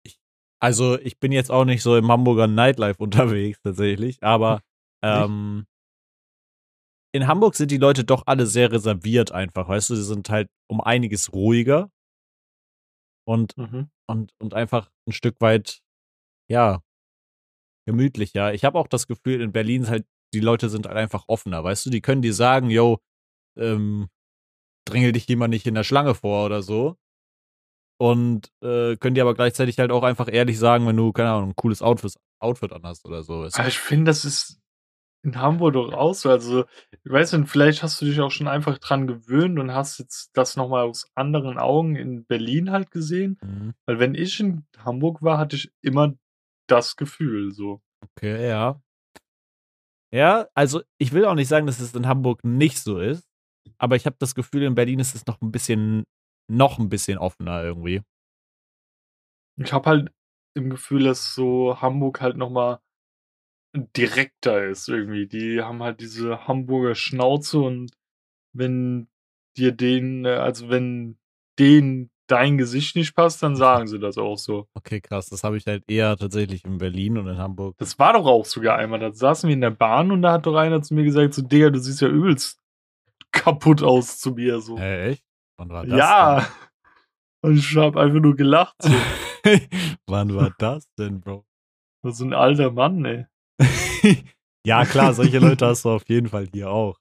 Ich, 0.05 0.19
also, 0.61 0.99
ich 0.99 1.19
bin 1.19 1.33
jetzt 1.33 1.51
auch 1.51 1.65
nicht 1.65 1.83
so 1.83 1.97
im 1.97 2.11
Hamburger 2.11 2.47
Nightlife 2.47 2.99
unterwegs, 3.03 3.61
tatsächlich, 3.63 4.23
aber 4.23 4.63
ähm, 5.03 5.67
in 7.15 7.27
Hamburg 7.27 7.55
sind 7.55 7.71
die 7.71 7.79
Leute 7.79 8.05
doch 8.05 8.25
alle 8.27 8.47
sehr 8.47 8.73
reserviert 8.73 9.33
einfach, 9.33 9.69
weißt 9.69 9.91
du, 9.91 9.95
sie 9.95 10.05
sind 10.05 10.29
halt 10.29 10.49
um 10.69 10.81
einiges 10.81 11.33
ruhiger 11.33 11.91
und, 13.27 13.57
mhm. 13.57 13.91
und, 14.09 14.33
und 14.41 14.55
einfach 14.55 14.91
ein 15.09 15.13
Stück 15.13 15.41
weit, 15.41 15.81
ja, 16.51 16.83
gemütlicher. 17.87 18.53
Ich 18.53 18.65
habe 18.65 18.79
auch 18.79 18.89
das 18.89 19.07
Gefühl, 19.07 19.41
in 19.41 19.53
Berlin 19.53 19.89
halt, 19.89 20.07
die 20.35 20.41
Leute 20.41 20.69
sind 20.69 20.87
halt 20.87 20.97
einfach 20.97 21.25
offener, 21.29 21.63
weißt 21.65 21.87
du, 21.87 21.91
die 21.91 22.01
können 22.01 22.23
dir 22.23 22.35
sagen, 22.35 22.71
yo, 22.71 22.99
ähm, 23.57 24.09
drängel 24.87 25.13
dich 25.13 25.27
jemand 25.29 25.51
nicht 25.51 25.67
in 25.67 25.75
der 25.75 25.85
Schlange 25.85 26.15
vor 26.15 26.47
oder 26.47 26.63
so. 26.63 26.97
Und 27.99 28.53
äh, 28.63 28.97
können 28.97 29.15
dir 29.15 29.23
aber 29.23 29.35
gleichzeitig 29.35 29.79
halt 29.79 29.91
auch 29.91 30.03
einfach 30.03 30.29
ehrlich 30.31 30.59
sagen, 30.59 30.87
wenn 30.87 30.97
du, 30.97 31.13
keine 31.13 31.31
Ahnung, 31.31 31.51
ein 31.51 31.57
cooles 31.57 31.81
Outfit, 31.81 32.15
Outfit 32.41 32.73
anhast 32.73 33.07
oder 33.07 33.23
so. 33.23 33.49
Aber 33.51 33.69
ich 33.69 33.79
finde, 33.79 34.11
das 34.11 34.25
ist 34.25 34.61
in 35.23 35.41
Hamburg 35.41 35.73
doch 35.75 35.93
auch 35.93 36.15
so. 36.15 36.31
Also, 36.31 36.65
ich 36.91 37.11
weiß 37.11 37.33
nicht, 37.33 37.49
vielleicht 37.49 37.83
hast 37.83 38.01
du 38.01 38.05
dich 38.05 38.21
auch 38.21 38.31
schon 38.31 38.49
einfach 38.49 38.79
dran 38.79 39.07
gewöhnt 39.07 39.59
und 39.59 39.73
hast 39.73 39.99
jetzt 39.99 40.31
das 40.35 40.57
nochmal 40.57 40.85
aus 40.85 41.11
anderen 41.15 41.59
Augen 41.59 41.97
in 41.97 42.27
Berlin 42.27 42.71
halt 42.71 42.91
gesehen. 42.91 43.39
Mhm. 43.43 43.75
Weil 43.87 43.99
wenn 43.99 44.15
ich 44.15 44.39
in 44.41 44.67
Hamburg 44.79 45.23
war, 45.23 45.39
hatte 45.39 45.57
ich 45.57 45.73
immer 45.81 46.15
das 46.69 46.97
Gefühl 46.97 47.53
so. 47.53 47.81
Okay, 48.03 48.47
ja. 48.47 48.81
Ja, 50.17 50.49
also 50.55 50.81
ich 50.97 51.13
will 51.13 51.27
auch 51.27 51.35
nicht 51.35 51.49
sagen, 51.49 51.67
dass 51.67 51.79
es 51.79 51.95
in 51.95 52.07
Hamburg 52.07 52.43
nicht 52.43 52.79
so 52.79 52.99
ist, 52.99 53.29
aber 53.77 53.97
ich 53.97 54.07
habe 54.07 54.17
das 54.19 54.35
Gefühl, 54.35 54.63
in 54.63 54.75
Berlin 54.75 54.99
ist 54.99 55.15
es 55.15 55.27
noch 55.27 55.43
ein 55.43 55.53
bisschen, 55.53 56.05
noch 56.51 56.79
ein 56.79 56.89
bisschen 56.89 57.19
offener 57.19 57.63
irgendwie. 57.63 58.01
Ich 59.59 59.75
habe 59.75 59.91
halt 59.91 60.13
im 60.55 60.71
Gefühl, 60.71 61.05
dass 61.05 61.35
so 61.35 61.83
Hamburg 61.83 62.23
halt 62.23 62.39
nochmal 62.39 62.81
direkter 63.77 64.65
ist 64.65 64.89
irgendwie. 64.89 65.27
Die 65.27 65.61
haben 65.61 65.83
halt 65.83 66.01
diese 66.01 66.49
Hamburger 66.49 66.95
Schnauze 66.95 67.59
und 67.59 67.93
wenn 68.55 69.09
dir 69.59 69.73
den, 69.73 70.25
äh, 70.25 70.31
also 70.31 70.71
wenn 70.71 71.19
denen 71.59 72.11
dein 72.27 72.59
Gesicht 72.59 72.97
nicht 72.97 73.15
passt, 73.15 73.43
dann 73.43 73.57
sagen 73.57 73.87
sie 73.87 73.99
das 73.99 74.19
auch 74.19 74.39
so. 74.39 74.67
Okay, 74.75 75.01
krass. 75.01 75.29
Das 75.29 75.45
habe 75.45 75.57
ich 75.57 75.67
halt 75.67 75.85
eher 75.89 76.17
tatsächlich 76.17 76.65
in 76.65 76.79
Berlin 76.79 77.19
und 77.19 77.29
in 77.29 77.39
Hamburg. 77.39 77.77
Das 77.79 77.99
war 77.99 78.13
doch 78.13 78.27
auch 78.27 78.45
sogar 78.45 78.77
einmal. 78.77 78.99
Da 78.99 79.13
saßen 79.13 79.49
wir 79.49 79.55
in 79.55 79.61
der 79.61 79.71
Bahn 79.71 80.11
und 80.11 80.23
da 80.23 80.33
hat 80.33 80.47
doch 80.47 80.57
einer 80.57 80.83
zu 80.83 80.95
mir 80.95 81.05
gesagt: 81.05 81.35
So, 81.35 81.43
Digga, 81.43 81.71
du 81.71 81.79
siehst 81.79 82.01
ja 82.01 82.09
übelst 82.09 82.61
kaputt 83.33 83.83
aus 83.83 84.19
zu 84.19 84.33
mir. 84.33 84.61
So. 84.61 84.79
Hä, 84.79 85.11
echt? 85.11 85.25
Wann 85.59 85.69
war 85.71 85.87
das? 85.87 85.99
Ja. 85.99 86.41
Denn? 86.41 86.47
Und 87.43 87.59
ich 87.59 87.77
habe 87.77 88.01
einfach 88.01 88.21
nur 88.21 88.35
gelacht. 88.35 88.75
So. 88.83 88.93
Wann 90.07 90.35
war 90.35 90.53
das 90.59 90.89
denn, 90.99 91.21
Bro? 91.21 91.45
Das 92.03 92.15
ist 92.15 92.21
ein 92.21 92.35
alter 92.35 92.73
Mann, 92.73 93.05
ey. 93.05 93.27
ja, 94.67 94.85
klar, 94.85 95.15
solche 95.15 95.39
Leute 95.39 95.67
hast 95.67 95.85
du 95.85 95.91
auf 95.91 96.09
jeden 96.09 96.29
Fall 96.29 96.49
hier 96.53 96.71
auch. 96.71 96.99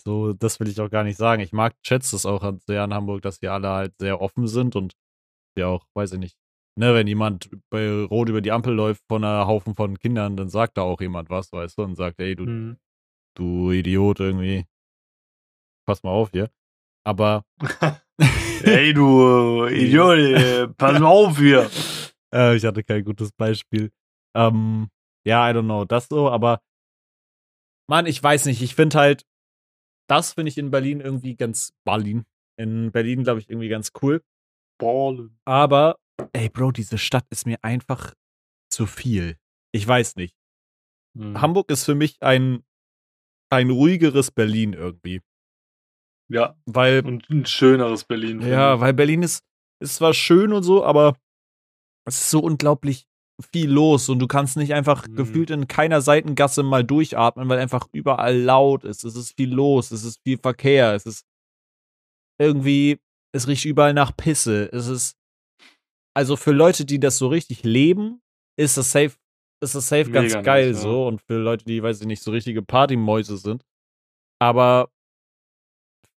So, 0.00 0.32
das 0.32 0.60
will 0.60 0.68
ich 0.68 0.80
auch 0.80 0.90
gar 0.90 1.04
nicht 1.04 1.16
sagen. 1.16 1.42
Ich 1.42 1.52
mag, 1.52 1.74
schätze 1.82 2.16
es 2.16 2.26
auch 2.26 2.52
sehr 2.66 2.82
an 2.82 2.94
Hamburg, 2.94 3.22
dass 3.22 3.40
die 3.40 3.48
alle 3.48 3.68
halt 3.68 3.94
sehr 3.98 4.20
offen 4.20 4.46
sind 4.46 4.76
und 4.76 4.94
ja 5.56 5.66
auch, 5.66 5.86
weiß 5.94 6.12
ich 6.12 6.18
nicht. 6.18 6.36
Ne, 6.78 6.94
wenn 6.94 7.08
jemand 7.08 7.50
bei 7.70 8.04
Rot 8.04 8.28
über 8.28 8.40
die 8.40 8.52
Ampel 8.52 8.72
läuft 8.72 9.02
von 9.08 9.24
einer 9.24 9.48
Haufen 9.48 9.74
von 9.74 9.98
Kindern, 9.98 10.36
dann 10.36 10.48
sagt 10.48 10.78
da 10.78 10.82
auch 10.82 11.00
jemand 11.00 11.28
was, 11.28 11.52
weißt 11.52 11.76
du, 11.76 11.82
und 11.82 11.96
sagt, 11.96 12.20
ey, 12.20 12.36
du, 12.36 12.46
hm. 12.46 12.76
du 13.34 13.72
Idiot 13.72 14.20
irgendwie. 14.20 14.64
Pass 15.86 16.04
mal 16.04 16.10
auf 16.10 16.30
hier. 16.30 16.50
Aber. 17.04 17.44
ey, 18.62 18.94
du 18.94 19.66
Idiot, 19.66 20.76
pass 20.76 21.00
mal 21.00 21.08
auf 21.08 21.38
hier. 21.38 21.68
Äh, 22.30 22.56
ich 22.56 22.64
hatte 22.66 22.84
kein 22.84 23.02
gutes 23.04 23.32
Beispiel. 23.32 23.90
Ähm, 24.36 24.90
ja, 25.26 25.48
I 25.48 25.54
don't 25.54 25.64
know, 25.64 25.86
das 25.86 26.08
so, 26.08 26.28
aber 26.28 26.60
Mann, 27.88 28.04
ich 28.04 28.22
weiß 28.22 28.44
nicht, 28.46 28.60
ich 28.60 28.74
finde 28.74 28.98
halt, 28.98 29.24
das 30.08 30.32
finde 30.32 30.48
ich 30.50 30.58
in 30.58 30.70
Berlin 30.70 31.00
irgendwie 31.00 31.36
ganz 31.36 31.72
Berlin. 31.84 32.24
In 32.56 32.90
Berlin, 32.90 33.24
glaube 33.24 33.40
ich, 33.40 33.48
irgendwie 33.48 33.68
ganz 33.68 33.92
cool. 34.02 34.22
Ballen. 34.78 35.38
Aber, 35.44 35.98
ey, 36.32 36.48
Bro, 36.48 36.72
diese 36.72 36.98
Stadt 36.98 37.26
ist 37.30 37.46
mir 37.46 37.58
einfach 37.62 38.14
zu 38.70 38.86
viel. 38.86 39.36
Ich 39.72 39.86
weiß 39.86 40.16
nicht. 40.16 40.36
Hm. 41.16 41.40
Hamburg 41.40 41.70
ist 41.70 41.84
für 41.84 41.94
mich 41.94 42.22
ein, 42.22 42.64
ein 43.50 43.70
ruhigeres 43.70 44.30
Berlin 44.30 44.72
irgendwie. 44.72 45.20
Ja. 46.28 46.56
Weil. 46.66 47.04
Und 47.04 47.28
ein 47.30 47.46
schöneres 47.46 48.04
Berlin. 48.04 48.40
Ja, 48.42 48.80
weil 48.80 48.94
Berlin 48.94 49.22
ist, 49.22 49.42
ist 49.80 49.96
zwar 49.96 50.14
schön 50.14 50.52
und 50.52 50.62
so, 50.62 50.84
aber 50.84 51.16
es 52.06 52.20
ist 52.20 52.30
so 52.30 52.40
unglaublich 52.40 53.07
viel 53.52 53.70
los 53.70 54.08
und 54.08 54.18
du 54.18 54.26
kannst 54.26 54.56
nicht 54.56 54.74
einfach 54.74 55.06
mhm. 55.06 55.16
gefühlt 55.16 55.50
in 55.50 55.68
keiner 55.68 56.00
Seitengasse 56.00 56.62
mal 56.62 56.84
durchatmen, 56.84 57.48
weil 57.48 57.58
einfach 57.58 57.86
überall 57.92 58.36
laut 58.36 58.84
ist. 58.84 59.04
Es 59.04 59.14
ist 59.14 59.36
viel 59.36 59.52
los, 59.52 59.90
es 59.90 60.04
ist 60.04 60.20
viel 60.24 60.38
Verkehr, 60.38 60.94
es 60.94 61.06
ist 61.06 61.24
irgendwie, 62.40 62.98
es 63.32 63.46
riecht 63.46 63.64
überall 63.64 63.94
nach 63.94 64.16
Pisse. 64.16 64.70
Es 64.72 64.88
ist, 64.88 65.16
also 66.16 66.36
für 66.36 66.52
Leute, 66.52 66.84
die 66.84 66.98
das 66.98 67.18
so 67.18 67.28
richtig 67.28 67.62
leben, 67.62 68.20
ist 68.58 68.76
das 68.76 68.90
safe, 68.90 69.16
ist 69.62 69.74
das 69.74 69.88
safe 69.88 70.06
Mega 70.06 70.20
ganz 70.20 70.44
geil 70.44 70.72
nice, 70.72 70.82
so. 70.82 71.02
Ja. 71.02 71.08
Und 71.08 71.22
für 71.22 71.38
Leute, 71.38 71.64
die, 71.64 71.82
weiß 71.82 72.00
ich 72.00 72.06
nicht, 72.06 72.22
so 72.22 72.32
richtige 72.32 72.62
Partymäuse 72.62 73.36
sind. 73.36 73.64
Aber 74.40 74.90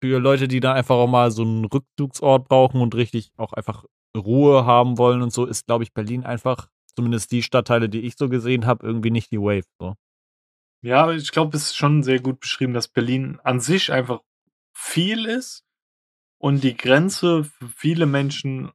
für 0.02 0.18
Leute, 0.18 0.48
die 0.48 0.60
da 0.60 0.72
einfach 0.72 0.96
auch 0.96 1.06
mal 1.06 1.30
so 1.30 1.42
einen 1.42 1.66
Rückzugsort 1.66 2.48
brauchen 2.48 2.80
und 2.80 2.94
richtig 2.94 3.30
auch 3.36 3.52
einfach 3.52 3.84
Ruhe 4.16 4.64
haben 4.64 4.96
wollen 4.96 5.22
und 5.22 5.32
so, 5.32 5.44
ist, 5.44 5.66
glaube 5.66 5.84
ich, 5.84 5.92
Berlin 5.92 6.24
einfach 6.24 6.68
zumindest 6.94 7.32
die 7.32 7.42
Stadtteile, 7.42 7.88
die 7.88 8.00
ich 8.00 8.16
so 8.16 8.28
gesehen 8.28 8.66
habe, 8.66 8.86
irgendwie 8.86 9.10
nicht 9.10 9.30
die 9.30 9.40
Wave. 9.40 9.66
So. 9.78 9.94
Ja, 10.82 11.10
ich 11.10 11.30
glaube, 11.32 11.56
es 11.56 11.64
ist 11.64 11.76
schon 11.76 12.02
sehr 12.02 12.20
gut 12.20 12.40
beschrieben, 12.40 12.72
dass 12.72 12.88
Berlin 12.88 13.38
an 13.44 13.60
sich 13.60 13.92
einfach 13.92 14.20
viel 14.74 15.26
ist 15.26 15.64
und 16.38 16.64
die 16.64 16.76
Grenze 16.76 17.44
für 17.44 17.68
viele 17.68 18.06
Menschen, 18.06 18.72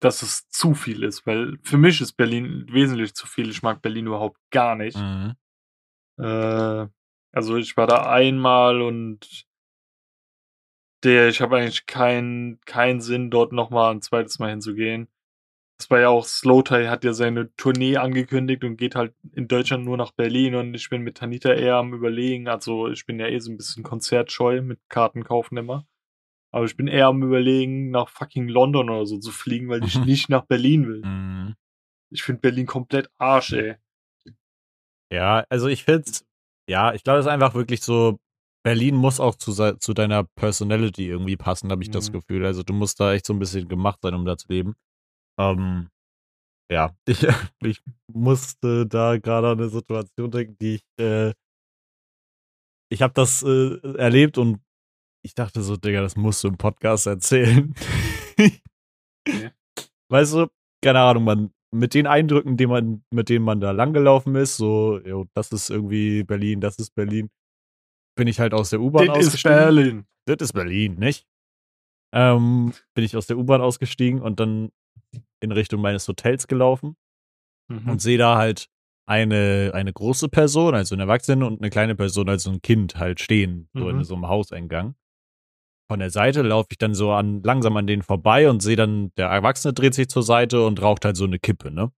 dass 0.00 0.22
es 0.22 0.48
zu 0.48 0.74
viel 0.74 1.04
ist, 1.04 1.26
weil 1.26 1.58
für 1.62 1.78
mich 1.78 2.00
ist 2.00 2.14
Berlin 2.14 2.66
wesentlich 2.68 3.14
zu 3.14 3.26
viel. 3.26 3.48
Ich 3.48 3.62
mag 3.62 3.80
Berlin 3.80 4.06
überhaupt 4.06 4.38
gar 4.50 4.74
nicht. 4.74 4.96
Mhm. 4.96 5.34
Äh, 6.18 6.88
also 7.32 7.56
ich 7.56 7.76
war 7.76 7.86
da 7.86 8.10
einmal 8.10 8.82
und 8.82 9.46
der, 11.04 11.28
ich 11.28 11.40
habe 11.40 11.58
eigentlich 11.58 11.86
keinen 11.86 12.60
keinen 12.62 13.00
Sinn, 13.00 13.30
dort 13.30 13.52
nochmal 13.52 13.92
ein 13.92 14.02
zweites 14.02 14.38
Mal 14.38 14.50
hinzugehen. 14.50 15.08
Das 15.78 15.90
war 15.90 16.00
ja 16.00 16.08
auch, 16.10 16.24
Slowtie 16.24 16.88
hat 16.88 17.02
ja 17.04 17.12
seine 17.12 17.54
Tournee 17.56 17.96
angekündigt 17.96 18.62
und 18.62 18.76
geht 18.76 18.94
halt 18.94 19.14
in 19.32 19.48
Deutschland 19.48 19.84
nur 19.84 19.96
nach 19.96 20.12
Berlin 20.12 20.54
und 20.54 20.74
ich 20.74 20.88
bin 20.88 21.02
mit 21.02 21.16
Tanita 21.16 21.52
eher 21.52 21.76
am 21.76 21.92
überlegen, 21.92 22.46
also 22.46 22.88
ich 22.88 23.04
bin 23.04 23.18
ja 23.18 23.26
eh 23.26 23.38
so 23.40 23.50
ein 23.50 23.56
bisschen 23.56 23.82
konzertscheu 23.82 24.62
mit 24.62 24.78
Karten 24.88 25.24
kaufen 25.24 25.56
immer. 25.56 25.86
Aber 26.52 26.66
ich 26.66 26.76
bin 26.76 26.86
eher 26.86 27.06
am 27.06 27.22
überlegen, 27.22 27.90
nach 27.90 28.10
fucking 28.10 28.46
London 28.46 28.90
oder 28.90 29.06
so 29.06 29.18
zu 29.18 29.32
fliegen, 29.32 29.68
weil 29.68 29.82
ich 29.84 29.98
nicht 30.04 30.28
nach 30.28 30.44
Berlin 30.44 30.86
will. 30.86 31.02
Mhm. 31.04 31.54
Ich 32.10 32.22
finde 32.22 32.42
Berlin 32.42 32.66
komplett 32.66 33.10
Arsch, 33.18 33.52
ey. 33.54 33.76
Ja, 35.10 35.44
also 35.48 35.66
ich 35.68 35.84
find's, 35.84 36.26
ja, 36.68 36.92
ich 36.92 37.04
glaube, 37.04 37.20
es 37.20 37.26
ist 37.26 37.32
einfach 37.32 37.54
wirklich 37.54 37.82
so, 37.82 38.18
Berlin 38.62 38.94
muss 38.94 39.18
auch 39.18 39.34
zu, 39.34 39.52
zu 39.76 39.94
deiner 39.94 40.24
Personality 40.24 41.08
irgendwie 41.08 41.36
passen, 41.36 41.70
habe 41.70 41.82
ich 41.82 41.88
mhm. 41.88 41.94
das 41.94 42.12
Gefühl. 42.12 42.46
Also 42.46 42.62
du 42.62 42.72
musst 42.72 43.00
da 43.00 43.12
echt 43.12 43.26
so 43.26 43.32
ein 43.32 43.38
bisschen 43.38 43.68
gemacht 43.68 44.00
sein, 44.02 44.14
um 44.14 44.24
da 44.24 44.36
zu 44.36 44.46
leben. 44.48 44.74
Ähm, 45.38 45.88
ja, 46.70 46.94
ich, 47.06 47.26
ich 47.62 47.82
musste 48.12 48.86
da 48.86 49.18
gerade 49.18 49.50
an 49.50 49.58
eine 49.60 49.68
Situation 49.68 50.30
denken, 50.30 50.56
die 50.60 50.74
ich, 50.76 50.84
äh, 50.98 51.32
ich 52.90 53.02
habe 53.02 53.14
das 53.14 53.42
äh, 53.42 53.78
erlebt 53.96 54.38
und 54.38 54.60
ich 55.24 55.34
dachte 55.34 55.62
so, 55.62 55.76
Digga, 55.76 56.00
das 56.00 56.16
musst 56.16 56.42
du 56.44 56.48
im 56.48 56.56
Podcast 56.56 57.06
erzählen. 57.06 57.74
Okay. 58.38 58.60
Weißt 60.10 60.34
du, 60.34 60.48
keine 60.82 61.00
Ahnung, 61.00 61.24
man, 61.24 61.54
mit 61.72 61.94
den 61.94 62.06
Eindrücken, 62.06 62.56
die 62.56 62.66
man, 62.66 63.04
mit 63.10 63.28
denen 63.28 63.44
man 63.44 63.60
da 63.60 63.70
langgelaufen 63.70 64.34
ist, 64.36 64.56
so, 64.56 64.98
jo, 65.04 65.26
das 65.34 65.52
ist 65.52 65.70
irgendwie 65.70 66.22
Berlin, 66.24 66.60
das 66.60 66.78
ist 66.78 66.94
Berlin, 66.94 67.30
bin 68.16 68.28
ich 68.28 68.40
halt 68.40 68.52
aus 68.52 68.70
der 68.70 68.80
U-Bahn 68.80 69.06
Das 69.06 69.18
ist 69.18 69.26
ausgestiegen. 69.28 69.56
Berlin. 69.56 70.06
Das 70.26 70.36
ist 70.40 70.52
Berlin, 70.52 70.94
nicht? 70.96 71.26
Ähm, 72.14 72.74
bin 72.94 73.04
ich 73.04 73.16
aus 73.16 73.26
der 73.26 73.38
U-Bahn 73.38 73.62
ausgestiegen 73.62 74.20
und 74.20 74.38
dann 74.38 74.70
in 75.40 75.52
Richtung 75.52 75.80
meines 75.80 76.06
Hotels 76.08 76.46
gelaufen 76.46 76.96
Mhm. 77.68 77.88
und 77.90 78.02
sehe 78.02 78.18
da 78.18 78.36
halt 78.36 78.68
eine, 79.06 79.72
eine 79.74 79.92
große 79.92 80.28
Person, 80.28 80.74
also 80.74 80.94
eine 80.94 81.02
Erwachsene 81.04 81.44
und 81.46 81.60
eine 81.60 81.70
kleine 81.70 81.94
Person, 81.94 82.28
also 82.28 82.50
ein 82.50 82.62
Kind 82.62 82.96
halt 82.96 83.20
stehen, 83.20 83.68
so 83.74 83.84
Mhm. 83.84 83.98
in 83.98 84.04
so 84.04 84.14
einem 84.14 84.28
Hauseingang. 84.28 84.94
Von 85.90 85.98
der 85.98 86.10
Seite 86.10 86.42
laufe 86.42 86.68
ich 86.70 86.78
dann 86.78 86.94
so 86.94 87.12
an, 87.12 87.42
langsam 87.42 87.76
an 87.76 87.86
denen 87.86 88.02
vorbei 88.02 88.48
und 88.48 88.62
sehe 88.62 88.76
dann, 88.76 89.12
der 89.16 89.28
Erwachsene 89.28 89.74
dreht 89.74 89.94
sich 89.94 90.08
zur 90.08 90.22
Seite 90.22 90.64
und 90.66 90.80
raucht 90.80 91.04
halt 91.04 91.16
so 91.16 91.24
eine 91.24 91.38
Kippe, 91.38 91.70
ne? 91.70 91.92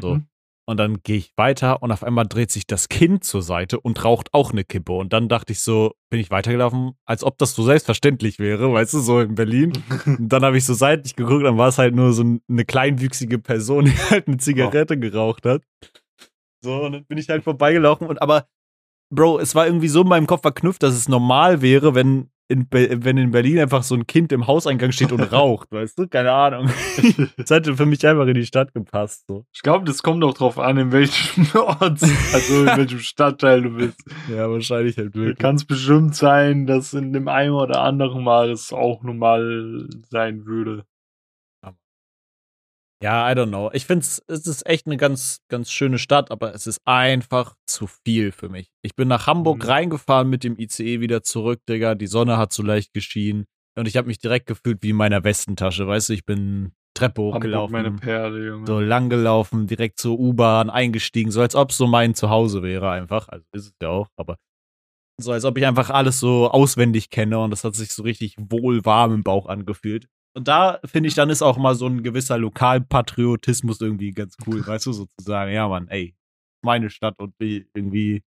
so. 0.00 0.16
Mhm. 0.16 0.28
Und 0.68 0.76
dann 0.76 0.98
gehe 1.02 1.16
ich 1.16 1.32
weiter 1.36 1.82
und 1.82 1.90
auf 1.92 2.04
einmal 2.04 2.26
dreht 2.26 2.50
sich 2.50 2.66
das 2.66 2.90
Kind 2.90 3.24
zur 3.24 3.40
Seite 3.40 3.80
und 3.80 4.04
raucht 4.04 4.34
auch 4.34 4.52
eine 4.52 4.64
Kippe. 4.64 4.92
Und 4.92 5.14
dann 5.14 5.26
dachte 5.30 5.54
ich 5.54 5.60
so, 5.60 5.94
bin 6.10 6.20
ich 6.20 6.30
weitergelaufen, 6.30 6.92
als 7.06 7.24
ob 7.24 7.38
das 7.38 7.54
so 7.54 7.62
selbstverständlich 7.62 8.38
wäre, 8.38 8.70
weißt 8.70 8.92
du, 8.92 9.00
so 9.00 9.20
in 9.20 9.34
Berlin. 9.34 9.72
Und 10.04 10.28
dann 10.28 10.44
habe 10.44 10.58
ich 10.58 10.66
so 10.66 10.74
seitlich 10.74 11.16
geguckt, 11.16 11.44
dann 11.46 11.56
war 11.56 11.68
es 11.68 11.78
halt 11.78 11.94
nur 11.94 12.12
so 12.12 12.22
ein- 12.22 12.42
eine 12.50 12.66
kleinwüchsige 12.66 13.38
Person, 13.38 13.86
die 13.86 13.92
halt 14.10 14.28
eine 14.28 14.36
Zigarette 14.36 14.98
geraucht 14.98 15.46
hat. 15.46 15.62
So, 16.62 16.82
und 16.82 16.92
dann 16.92 17.04
bin 17.06 17.16
ich 17.18 17.28
halt 17.30 17.44
vorbeigelaufen. 17.44 18.06
Und 18.06 18.20
aber, 18.20 18.46
Bro, 19.10 19.38
es 19.40 19.54
war 19.54 19.66
irgendwie 19.66 19.88
so 19.88 20.02
in 20.02 20.08
meinem 20.08 20.26
Kopf 20.26 20.42
verknüpft, 20.42 20.82
dass 20.82 20.94
es 20.94 21.08
normal 21.08 21.62
wäre, 21.62 21.94
wenn 21.94 22.30
in, 22.48 22.66
Be 22.66 22.88
wenn 23.04 23.18
in 23.18 23.30
Berlin 23.30 23.58
einfach 23.58 23.82
so 23.82 23.94
ein 23.94 24.06
Kind 24.06 24.32
im 24.32 24.46
Hauseingang 24.46 24.90
steht 24.92 25.12
und 25.12 25.20
raucht, 25.32 25.70
weißt 25.70 25.98
du? 25.98 26.08
Keine 26.08 26.32
Ahnung. 26.32 26.70
Das 27.36 27.50
hätte 27.50 27.76
für 27.76 27.86
mich 27.86 28.04
einfach 28.06 28.26
in 28.26 28.34
die 28.34 28.46
Stadt 28.46 28.74
gepasst. 28.74 29.24
So. 29.28 29.44
Ich 29.52 29.62
glaube, 29.62 29.84
das 29.84 30.02
kommt 30.02 30.24
auch 30.24 30.34
drauf 30.34 30.58
an, 30.58 30.76
in 30.78 30.92
welchem 30.92 31.46
Ort, 31.54 32.02
also 32.32 32.60
in 32.60 32.76
welchem 32.76 32.98
Stadtteil 32.98 33.62
du 33.62 33.70
bist. 33.70 33.98
Ja, 34.30 34.50
wahrscheinlich 34.50 34.96
halt 34.96 35.14
wirklich. 35.14 35.38
Kann 35.38 35.56
es 35.56 35.64
bestimmt 35.64 36.14
sein, 36.14 36.66
dass 36.66 36.94
in 36.94 37.12
dem 37.12 37.28
einen 37.28 37.52
oder 37.52 37.82
anderen 37.82 38.24
Mal 38.24 38.50
es 38.50 38.72
auch 38.72 39.02
normal 39.02 39.88
sein 40.10 40.46
würde. 40.46 40.84
Ja, 43.02 43.30
I 43.30 43.34
don't 43.34 43.48
know. 43.48 43.70
Ich 43.72 43.86
finde 43.86 44.04
es 44.04 44.18
ist 44.26 44.66
echt 44.66 44.86
eine 44.86 44.96
ganz, 44.96 45.38
ganz 45.48 45.70
schöne 45.70 45.98
Stadt, 45.98 46.30
aber 46.32 46.52
es 46.54 46.66
ist 46.66 46.80
einfach 46.84 47.54
zu 47.66 47.86
viel 47.86 48.32
für 48.32 48.48
mich. 48.48 48.72
Ich 48.82 48.96
bin 48.96 49.06
nach 49.08 49.26
Hamburg 49.28 49.58
Mhm. 49.62 49.70
reingefahren 49.70 50.28
mit 50.28 50.42
dem 50.42 50.58
ICE 50.58 51.00
wieder 51.00 51.22
zurück, 51.22 51.60
Digga. 51.68 51.94
Die 51.94 52.08
Sonne 52.08 52.38
hat 52.38 52.52
so 52.52 52.62
leicht 52.64 52.92
geschienen 52.92 53.44
und 53.76 53.86
ich 53.86 53.96
habe 53.96 54.08
mich 54.08 54.18
direkt 54.18 54.46
gefühlt 54.46 54.78
wie 54.82 54.90
in 54.90 54.96
meiner 54.96 55.22
Westentasche. 55.22 55.86
Weißt 55.86 56.08
du, 56.08 56.12
ich 56.14 56.24
bin 56.24 56.72
Treppe 56.94 57.22
Hamburg, 57.22 57.36
hochgelaufen, 57.36 57.72
meine 57.72 57.92
Perle, 57.92 58.44
Junge. 58.48 58.66
so 58.66 58.80
lang 58.80 59.08
gelaufen, 59.10 59.68
direkt 59.68 60.00
zur 60.00 60.18
U-Bahn 60.18 60.68
eingestiegen, 60.68 61.30
so 61.30 61.40
als 61.40 61.54
ob 61.54 61.70
es 61.70 61.76
so 61.76 61.86
mein 61.86 62.16
Zuhause 62.16 62.62
wäre 62.62 62.90
einfach. 62.90 63.28
Also 63.28 63.44
ist 63.52 63.66
es 63.66 63.72
ja 63.80 63.90
auch, 63.90 64.08
aber 64.16 64.36
so 65.20 65.30
als 65.30 65.44
ob 65.44 65.56
ich 65.58 65.66
einfach 65.66 65.90
alles 65.90 66.18
so 66.18 66.50
auswendig 66.50 67.10
kenne 67.10 67.38
und 67.38 67.50
das 67.52 67.62
hat 67.62 67.76
sich 67.76 67.92
so 67.92 68.02
richtig 68.02 68.34
wohl 68.38 68.84
warm 68.84 69.14
im 69.14 69.22
Bauch 69.22 69.46
angefühlt. 69.46 70.08
Und 70.34 70.46
da 70.46 70.78
finde 70.84 71.08
ich, 71.08 71.14
dann 71.14 71.30
ist 71.30 71.42
auch 71.42 71.56
mal 71.56 71.74
so 71.74 71.86
ein 71.86 72.02
gewisser 72.02 72.38
Lokalpatriotismus 72.38 73.80
irgendwie 73.80 74.12
ganz 74.12 74.36
cool, 74.46 74.64
weißt 74.66 74.86
du, 74.86 74.92
sozusagen, 74.92 75.52
ja, 75.52 75.66
Mann, 75.68 75.88
ey, 75.88 76.14
meine 76.62 76.90
Stadt 76.90 77.18
und 77.18 77.34
irgendwie 77.38 78.22